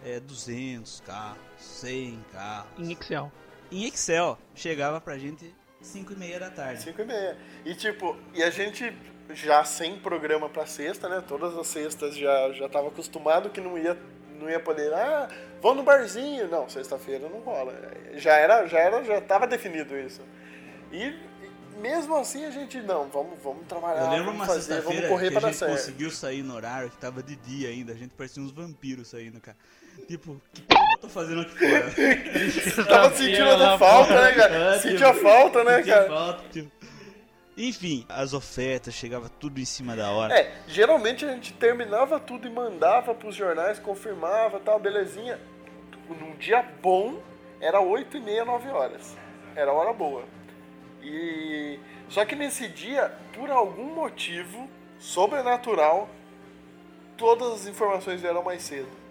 é 0.06 0.20
200 0.22 1.02
carros, 1.06 1.38
100 1.58 2.24
carros. 2.32 2.70
Em 2.80 2.94
Excel. 2.94 3.30
Em 3.72 3.86
Excel, 3.86 4.38
chegava 4.56 5.02
pra 5.02 5.18
gente 5.18 5.54
5 5.82 6.14
e 6.14 6.16
meia 6.16 6.40
da 6.40 6.50
tarde. 6.50 6.84
5 6.84 7.02
e 7.02 7.06
meia. 7.06 7.38
E 7.66 7.76
tipo, 7.76 8.16
e 8.34 8.44
a 8.44 8.50
gente 8.50 8.96
já 9.34 9.64
sem 9.64 9.98
programa 10.00 10.50
pra 10.50 10.66
sexta, 10.66 11.10
né? 11.10 11.24
Todas 11.28 11.58
as 11.58 11.68
sextas 11.68 12.16
já, 12.16 12.52
já 12.54 12.70
tava 12.70 12.88
acostumado 12.88 13.50
que 13.50 13.62
não 13.62 13.78
ia, 13.78 13.98
não 14.40 14.50
ia 14.50 14.60
poder. 14.60 14.94
Ah, 14.94 15.28
vamos 15.62 15.78
no 15.78 15.84
barzinho. 15.84 16.48
Não, 16.48 16.70
sexta-feira 16.70 17.28
não 17.30 17.40
rola. 17.40 17.74
Já 18.16 18.34
era, 18.36 18.66
já 18.68 18.80
era, 18.80 19.04
já 19.04 19.22
tava 19.22 19.46
definido 19.46 19.98
isso. 19.98 20.22
E, 20.92 21.14
mesmo 21.80 22.16
assim 22.16 22.46
a 22.46 22.52
gente, 22.52 22.82
não, 22.82 23.08
vamos, 23.10 23.38
vamos 23.44 23.68
trabalhar, 23.68 24.06
Eu 24.06 24.10
lembro 24.10 24.26
vamos 24.26 24.40
uma 24.40 24.46
fazer, 24.46 24.82
vamos 24.82 25.00
sexta-feira 25.00 25.08
correr 25.10 25.32
que 25.32 25.38
a 25.38 25.52
gente 25.52 25.66
conseguiu 25.66 26.12
sair 26.12 26.42
no 26.42 26.56
horário 26.56 26.90
que 26.90 26.98
tava 26.98 27.22
de 27.22 27.36
dia 27.36 27.70
ainda, 27.70 27.92
a 27.92 27.96
gente 27.96 28.14
parecia 28.16 28.42
uns 28.42 28.52
vampiros 28.52 29.10
saindo, 29.10 29.40
cara. 29.42 29.58
Tipo, 30.08 30.42
que 30.54 30.62
tô 30.98 31.08
fazendo 31.08 31.42
aqui 31.42 31.58
fora? 31.58 32.86
Tava 32.90 33.16
sentindo 33.16 33.50
até 33.50 33.78
falta, 33.78 34.22
né, 34.22 34.32
cara? 34.34 34.80
Sentia 34.80 35.14
falta, 35.14 35.64
né, 35.64 35.84
cara? 35.84 36.08
falta, 36.08 36.44
tipo. 36.50 36.78
Enfim, 37.58 38.06
as 38.08 38.34
ofertas, 38.34 38.94
chegava 38.94 39.30
tudo 39.30 39.60
em 39.60 39.66
cima 39.66 39.96
da 39.96 40.12
hora. 40.12 40.32
É, 40.32 40.54
geralmente 40.68 41.26
a 41.26 41.30
gente 41.30 41.54
terminava 41.54 42.20
tudo 42.20 42.48
e 42.48 42.52
mandava 42.52 43.16
pros 43.16 43.36
jornais, 43.36 43.80
confirmava 43.80 44.60
tal, 44.60 44.80
belezinha. 44.80 45.40
Num 46.08 46.36
dia 46.36 46.64
bom, 46.82 47.20
era 47.60 47.82
8 47.82 48.18
e 48.18 48.22
meia, 48.22 48.46
9 48.46 48.70
horas. 48.70 49.18
Era 49.56 49.74
hora 49.74 49.92
boa. 49.92 50.24
E. 51.02 51.80
Só 52.10 52.24
que 52.26 52.36
nesse 52.36 52.68
dia, 52.68 53.12
por 53.34 53.50
algum 53.50 53.96
motivo 53.96 54.70
sobrenatural, 55.00 56.08
todas 57.18 57.54
as 57.54 57.68
informações 57.68 58.22
vieram 58.22 58.44
mais 58.44 58.62
cedo. 58.62 59.07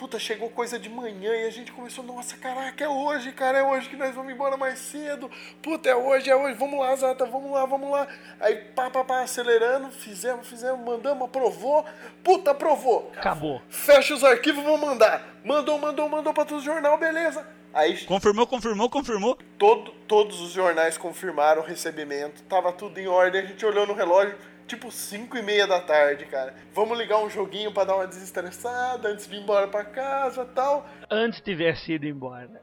Puta, 0.00 0.18
chegou 0.18 0.48
coisa 0.48 0.78
de 0.78 0.88
manhã 0.88 1.30
e 1.30 1.46
a 1.46 1.50
gente 1.50 1.72
começou, 1.72 2.02
nossa, 2.02 2.34
caraca, 2.34 2.82
é 2.82 2.88
hoje, 2.88 3.32
cara, 3.32 3.58
é 3.58 3.62
hoje 3.62 3.86
que 3.86 3.96
nós 3.96 4.14
vamos 4.14 4.32
embora 4.32 4.56
mais 4.56 4.78
cedo. 4.78 5.30
Puta, 5.60 5.90
é 5.90 5.94
hoje, 5.94 6.30
é 6.30 6.34
hoje, 6.34 6.56
vamos 6.56 6.80
lá, 6.80 6.96
Zata, 6.96 7.26
vamos 7.26 7.52
lá, 7.52 7.66
vamos 7.66 7.90
lá. 7.90 8.08
Aí, 8.40 8.56
pá, 8.74 8.88
pá, 8.88 9.04
pá, 9.04 9.20
acelerando, 9.20 9.90
fizemos, 9.90 10.48
fizemos, 10.48 10.80
mandamos, 10.82 11.24
aprovou. 11.26 11.84
Puta, 12.24 12.52
aprovou. 12.52 13.12
Acabou. 13.14 13.60
Fecha 13.68 14.14
os 14.14 14.24
arquivos, 14.24 14.64
vamos 14.64 14.80
mandar. 14.80 15.22
Mandou, 15.44 15.78
mandou, 15.78 16.08
mandou 16.08 16.32
pra 16.32 16.46
todo 16.46 16.62
jornal, 16.62 16.96
beleza. 16.96 17.46
Aí 17.74 18.02
Confirmou, 18.06 18.46
confirmou, 18.46 18.88
confirmou. 18.88 19.38
todo, 19.58 19.92
todos 20.08 20.40
os 20.40 20.50
jornais 20.50 20.96
confirmaram 20.96 21.60
o 21.62 21.64
recebimento, 21.64 22.42
tava 22.44 22.72
tudo 22.72 22.98
em 22.98 23.06
ordem, 23.06 23.42
a 23.42 23.44
gente 23.44 23.64
olhou 23.64 23.86
no 23.86 23.92
relógio, 23.92 24.34
tipo 24.70 24.90
5 24.90 25.36
e 25.36 25.42
meia 25.42 25.66
da 25.66 25.80
tarde, 25.80 26.24
cara. 26.26 26.54
Vamos 26.74 26.96
ligar 26.98 27.18
um 27.18 27.28
joguinho 27.28 27.72
pra 27.72 27.84
dar 27.84 27.96
uma 27.96 28.06
desestressada 28.06 29.08
antes 29.08 29.26
de 29.28 29.36
ir 29.36 29.40
embora 29.40 29.68
pra 29.68 29.84
casa 29.84 30.44
tal. 30.44 30.88
Antes 31.10 31.40
tivesse 31.40 31.92
ido 31.92 32.06
embora. 32.06 32.62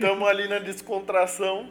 Tamo 0.00 0.26
ali 0.26 0.48
na 0.48 0.58
descontração, 0.58 1.70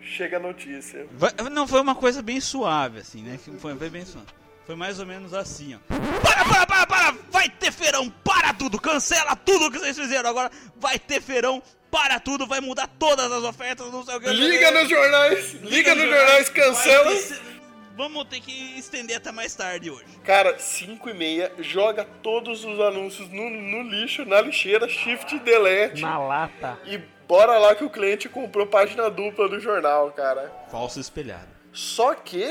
chega 0.00 0.36
a 0.36 0.40
notícia. 0.40 1.06
Vai- 1.12 1.32
não, 1.50 1.66
foi 1.66 1.80
uma 1.80 1.94
coisa 1.94 2.20
bem 2.22 2.40
suave, 2.40 3.00
assim, 3.00 3.22
né? 3.22 3.38
Foi, 3.58 3.74
foi 3.76 3.88
bem 3.90 4.04
suave. 4.04 4.26
Foi 4.66 4.74
mais 4.74 4.98
ou 4.98 5.04
menos 5.06 5.34
assim, 5.34 5.74
ó. 5.74 5.78
Para, 6.22 6.44
para, 6.44 6.66
para, 6.66 6.86
para! 6.86 7.16
Vai 7.30 7.48
ter 7.50 7.70
feirão! 7.70 8.08
Para 8.24 8.52
tudo! 8.54 8.80
Cancela 8.80 9.36
tudo 9.36 9.70
que 9.70 9.78
vocês 9.78 9.96
fizeram 9.98 10.30
agora! 10.30 10.50
Vai 10.76 10.98
ter 10.98 11.20
feirão! 11.20 11.62
Para 11.90 12.18
tudo! 12.18 12.46
Vai 12.46 12.60
mudar 12.60 12.88
todas 12.98 13.30
as 13.30 13.42
ofertas, 13.44 13.92
não 13.92 14.02
sei 14.02 14.16
o 14.16 14.20
que. 14.20 14.30
Liga 14.30 14.70
nos 14.70 14.88
jornais, 14.88 15.52
liga 15.62 15.94
nos 15.94 16.08
jornais, 16.08 16.48
cancela. 16.48 17.04
Vai 17.04 17.14
ter- 17.22 17.53
Vamos 17.96 18.24
ter 18.24 18.40
que 18.40 18.76
estender 18.76 19.16
até 19.16 19.30
mais 19.30 19.54
tarde 19.54 19.88
hoje. 19.88 20.04
Cara, 20.24 20.58
5 20.58 21.08
e 21.10 21.14
meia, 21.14 21.52
joga 21.60 22.04
todos 22.22 22.64
os 22.64 22.80
anúncios 22.80 23.28
no, 23.30 23.48
no 23.48 23.82
lixo, 23.82 24.24
na 24.24 24.40
lixeira, 24.40 24.88
shift 24.88 25.38
delete. 25.38 26.02
Na 26.02 26.18
lata. 26.18 26.76
E 26.86 26.98
bora 27.28 27.56
lá 27.56 27.72
que 27.74 27.84
o 27.84 27.90
cliente 27.90 28.28
comprou 28.28 28.66
página 28.66 29.08
dupla 29.08 29.48
do 29.48 29.60
jornal, 29.60 30.10
cara. 30.10 30.52
Falso 30.70 30.98
espelhado. 30.98 31.46
Só 31.72 32.14
que 32.14 32.44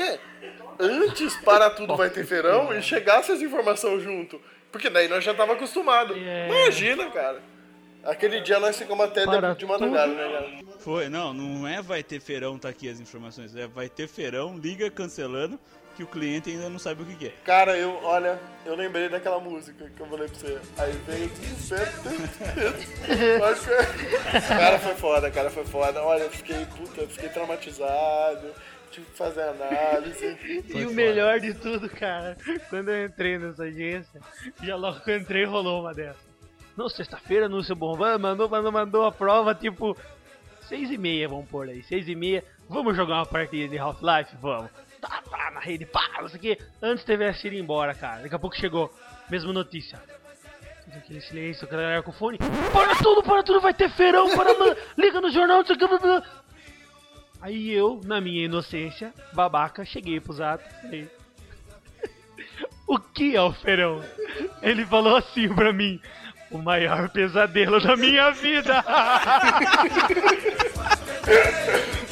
antes 0.78 1.36
para 1.36 1.68
tudo 1.70 1.94
vai 1.94 2.08
ter 2.08 2.24
feirão 2.24 2.74
e 2.74 2.80
chegasse 2.82 3.30
as 3.30 3.42
informações 3.42 4.02
junto. 4.02 4.40
Porque 4.72 4.88
daí 4.88 5.08
nós 5.08 5.22
já 5.22 5.34
tava 5.34 5.52
acostumado. 5.52 6.14
Imagina, 6.16 7.10
cara. 7.10 7.42
Aquele 8.06 8.40
dia 8.40 8.60
nós 8.60 8.76
ficamos 8.76 9.04
até 9.04 9.24
de, 9.26 9.58
de 9.58 9.66
madrugada, 9.66 10.12
né, 10.12 10.28
cara? 10.62 10.78
Foi, 10.80 11.08
não, 11.08 11.32
não 11.32 11.66
é 11.66 11.80
vai 11.80 12.02
ter 12.02 12.20
feirão, 12.20 12.58
tá 12.58 12.68
aqui 12.68 12.88
as 12.88 13.00
informações. 13.00 13.54
É 13.56 13.66
vai 13.66 13.88
ter 13.88 14.06
feirão, 14.06 14.58
liga 14.58 14.90
cancelando, 14.90 15.58
que 15.96 16.02
o 16.02 16.06
cliente 16.06 16.50
ainda 16.50 16.68
não 16.68 16.78
sabe 16.78 17.02
o 17.02 17.06
que 17.06 17.14
que 17.16 17.26
é. 17.28 17.32
Cara, 17.44 17.76
eu, 17.78 17.98
olha, 18.02 18.38
eu 18.66 18.74
lembrei 18.74 19.08
daquela 19.08 19.38
música 19.40 19.88
que 19.96 20.00
eu 20.00 20.06
falei 20.06 20.28
pra 20.28 20.36
você. 20.38 20.58
Aí 20.76 20.92
veio 21.06 21.26
o 21.26 21.28
desespero. 21.30 21.82
Acho 23.44 23.64
que- 23.64 24.48
Cara, 24.48 24.78
foi 24.78 24.94
foda, 24.96 25.30
cara, 25.30 25.50
foi 25.50 25.64
foda. 25.64 26.02
Olha, 26.02 26.24
eu 26.24 26.30
fiquei, 26.30 26.66
puta, 26.66 27.00
eu 27.02 27.08
fiquei 27.08 27.28
traumatizado. 27.28 28.48
Tive 28.90 29.06
que 29.06 29.16
fazer 29.16 29.42
análise. 29.42 30.36
E 30.72 30.84
o 30.86 30.92
melhor 30.92 31.40
de 31.40 31.52
tudo, 31.54 31.88
cara, 31.88 32.36
quando 32.70 32.90
eu 32.90 33.06
entrei 33.06 33.38
nessa 33.38 33.64
agência, 33.64 34.20
já 34.62 34.76
logo 34.76 35.00
que 35.00 35.10
eu 35.10 35.16
entrei 35.16 35.44
rolou 35.44 35.80
uma 35.80 35.92
dessa. 35.92 36.33
Não, 36.76 36.88
sexta-feira, 36.88 37.46
anúncio 37.46 37.74
bombando, 37.76 38.18
mandou, 38.20 38.48
mandou, 38.48 38.72
mandou 38.72 39.04
a 39.04 39.12
prova, 39.12 39.54
tipo, 39.54 39.96
seis 40.68 40.90
e 40.90 40.98
meia, 40.98 41.28
vamos 41.28 41.48
pôr 41.48 41.68
aí, 41.68 41.82
seis 41.84 42.08
e 42.08 42.14
meia, 42.14 42.44
vamos 42.68 42.96
jogar 42.96 43.16
uma 43.16 43.26
partida 43.26 43.68
de 43.68 43.78
Half-Life? 43.78 44.36
Vamos. 44.40 44.70
Tá, 45.00 45.22
tá, 45.30 45.50
na 45.52 45.60
rede, 45.60 45.86
pá, 45.86 46.08
não 46.20 46.28
sei 46.28 46.38
o 46.38 46.42
que. 46.42 46.58
Antes 46.82 47.04
tivesse 47.04 47.46
ido 47.46 47.56
embora, 47.56 47.94
cara, 47.94 48.22
daqui 48.22 48.34
a 48.34 48.38
pouco 48.38 48.56
chegou, 48.56 48.92
mesma 49.30 49.52
notícia. 49.52 50.00
Tudo 50.84 50.98
aquele 50.98 51.20
silêncio, 51.20 51.64
aquela 51.64 51.82
galera 51.82 52.02
com 52.02 52.12
fone. 52.12 52.38
Para 52.72 52.96
tudo, 52.96 53.22
para 53.22 53.42
tudo, 53.42 53.60
vai 53.60 53.72
ter 53.72 53.90
feirão, 53.90 54.34
para, 54.34 54.58
mano, 54.58 54.76
liga 54.98 55.20
no 55.20 55.30
jornal, 55.30 55.58
não 55.58 55.66
sei 55.66 55.76
o 55.76 55.78
que. 55.78 56.28
Aí 57.40 57.70
eu, 57.70 58.00
na 58.04 58.20
minha 58.20 58.46
inocência, 58.46 59.12
babaca, 59.32 59.84
cheguei 59.84 60.18
pro 60.18 60.32
Zato. 60.32 60.64
Falei, 60.80 61.08
O 62.86 62.98
que, 62.98 63.36
Alferão? 63.36 64.02
Ele 64.62 64.84
falou 64.86 65.16
assim 65.16 65.52
pra 65.54 65.72
mim: 65.72 66.00
O 66.54 66.58
maior 66.58 67.08
pesadelo 67.08 67.80
da 67.80 67.96
minha 67.96 68.30
vida. 68.30 68.84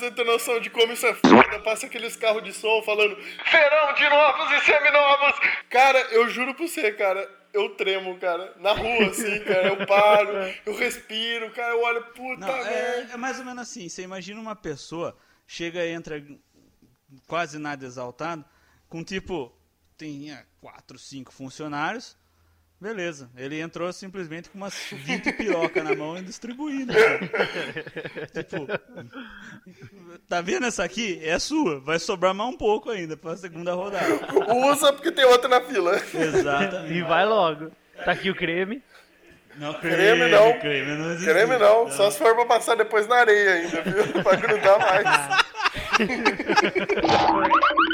você 0.00 0.10
ter 0.10 0.24
noção 0.24 0.58
de 0.60 0.70
como 0.70 0.92
isso 0.92 1.06
é 1.06 1.14
foda, 1.14 1.60
passa 1.60 1.86
aqueles 1.86 2.16
carros 2.16 2.42
de 2.42 2.52
som 2.52 2.82
falando 2.82 3.14
Verão 3.16 3.94
de 3.94 4.08
novos 4.08 4.52
e 4.52 4.64
seminovos! 4.64 5.40
Cara, 5.68 5.98
eu 6.12 6.28
juro 6.28 6.54
pra 6.54 6.66
você, 6.66 6.90
cara, 6.92 7.28
eu 7.52 7.76
tremo, 7.76 8.18
cara. 8.18 8.54
Na 8.58 8.72
rua, 8.72 9.06
assim, 9.08 9.38
cara, 9.44 9.68
eu 9.68 9.86
paro, 9.86 10.30
eu 10.64 10.74
respiro, 10.74 11.50
cara, 11.52 11.74
eu 11.74 11.82
olho, 11.82 12.02
puta 12.14 12.46
Não, 12.46 12.48
merda. 12.48 12.70
é, 12.70 13.08
é 13.12 13.16
mais 13.16 13.38
ou 13.38 13.44
menos 13.44 13.62
assim. 13.62 13.88
Você 13.88 14.02
imagina 14.02 14.40
uma 14.40 14.56
pessoa, 14.56 15.16
chega 15.46 15.84
e 15.84 15.90
entra 15.92 16.24
quase 17.26 17.58
nada 17.58 17.84
exaltado, 17.84 18.44
com 18.88 19.04
tipo, 19.04 19.52
tinha 19.98 20.46
quatro, 20.60 20.98
cinco 20.98 21.32
funcionários. 21.32 22.16
Beleza, 22.80 23.28
ele 23.36 23.60
entrou 23.60 23.92
simplesmente 23.92 24.48
com 24.48 24.56
umas 24.56 24.74
20 24.90 25.32
piroca 25.34 25.84
na 25.84 25.94
mão 25.94 26.16
e 26.16 26.22
distribuindo. 26.22 26.94
tipo, 28.32 28.66
tá 30.26 30.40
vendo 30.40 30.64
essa 30.64 30.82
aqui? 30.82 31.20
É 31.22 31.38
sua, 31.38 31.78
vai 31.78 31.98
sobrar 31.98 32.32
mais 32.32 32.48
um 32.48 32.56
pouco 32.56 32.88
ainda 32.88 33.18
pra 33.18 33.36
segunda 33.36 33.74
rodada. 33.74 34.06
Usa 34.72 34.94
porque 34.94 35.12
tem 35.12 35.26
outra 35.26 35.46
na 35.46 35.60
fila. 35.60 36.00
Exatamente. 36.14 36.94
E 36.94 37.02
vai 37.02 37.26
logo. 37.26 37.70
Tá 38.02 38.12
aqui 38.12 38.30
o 38.30 38.34
creme. 38.34 38.82
Não, 39.56 39.74
Creme 39.74 40.30
não. 40.30 40.58
Creme 40.58 40.96
não 40.96 41.10
existe. 41.10 41.30
Creme 41.30 41.58
não, 41.58 41.90
só 41.90 42.10
se 42.10 42.16
for 42.18 42.34
pra 42.34 42.46
passar 42.46 42.76
depois 42.76 43.06
na 43.06 43.16
areia 43.16 43.52
ainda, 43.54 43.82
viu? 43.82 44.22
pra 44.22 44.36
grudar 44.36 44.78
mais. 44.78 45.50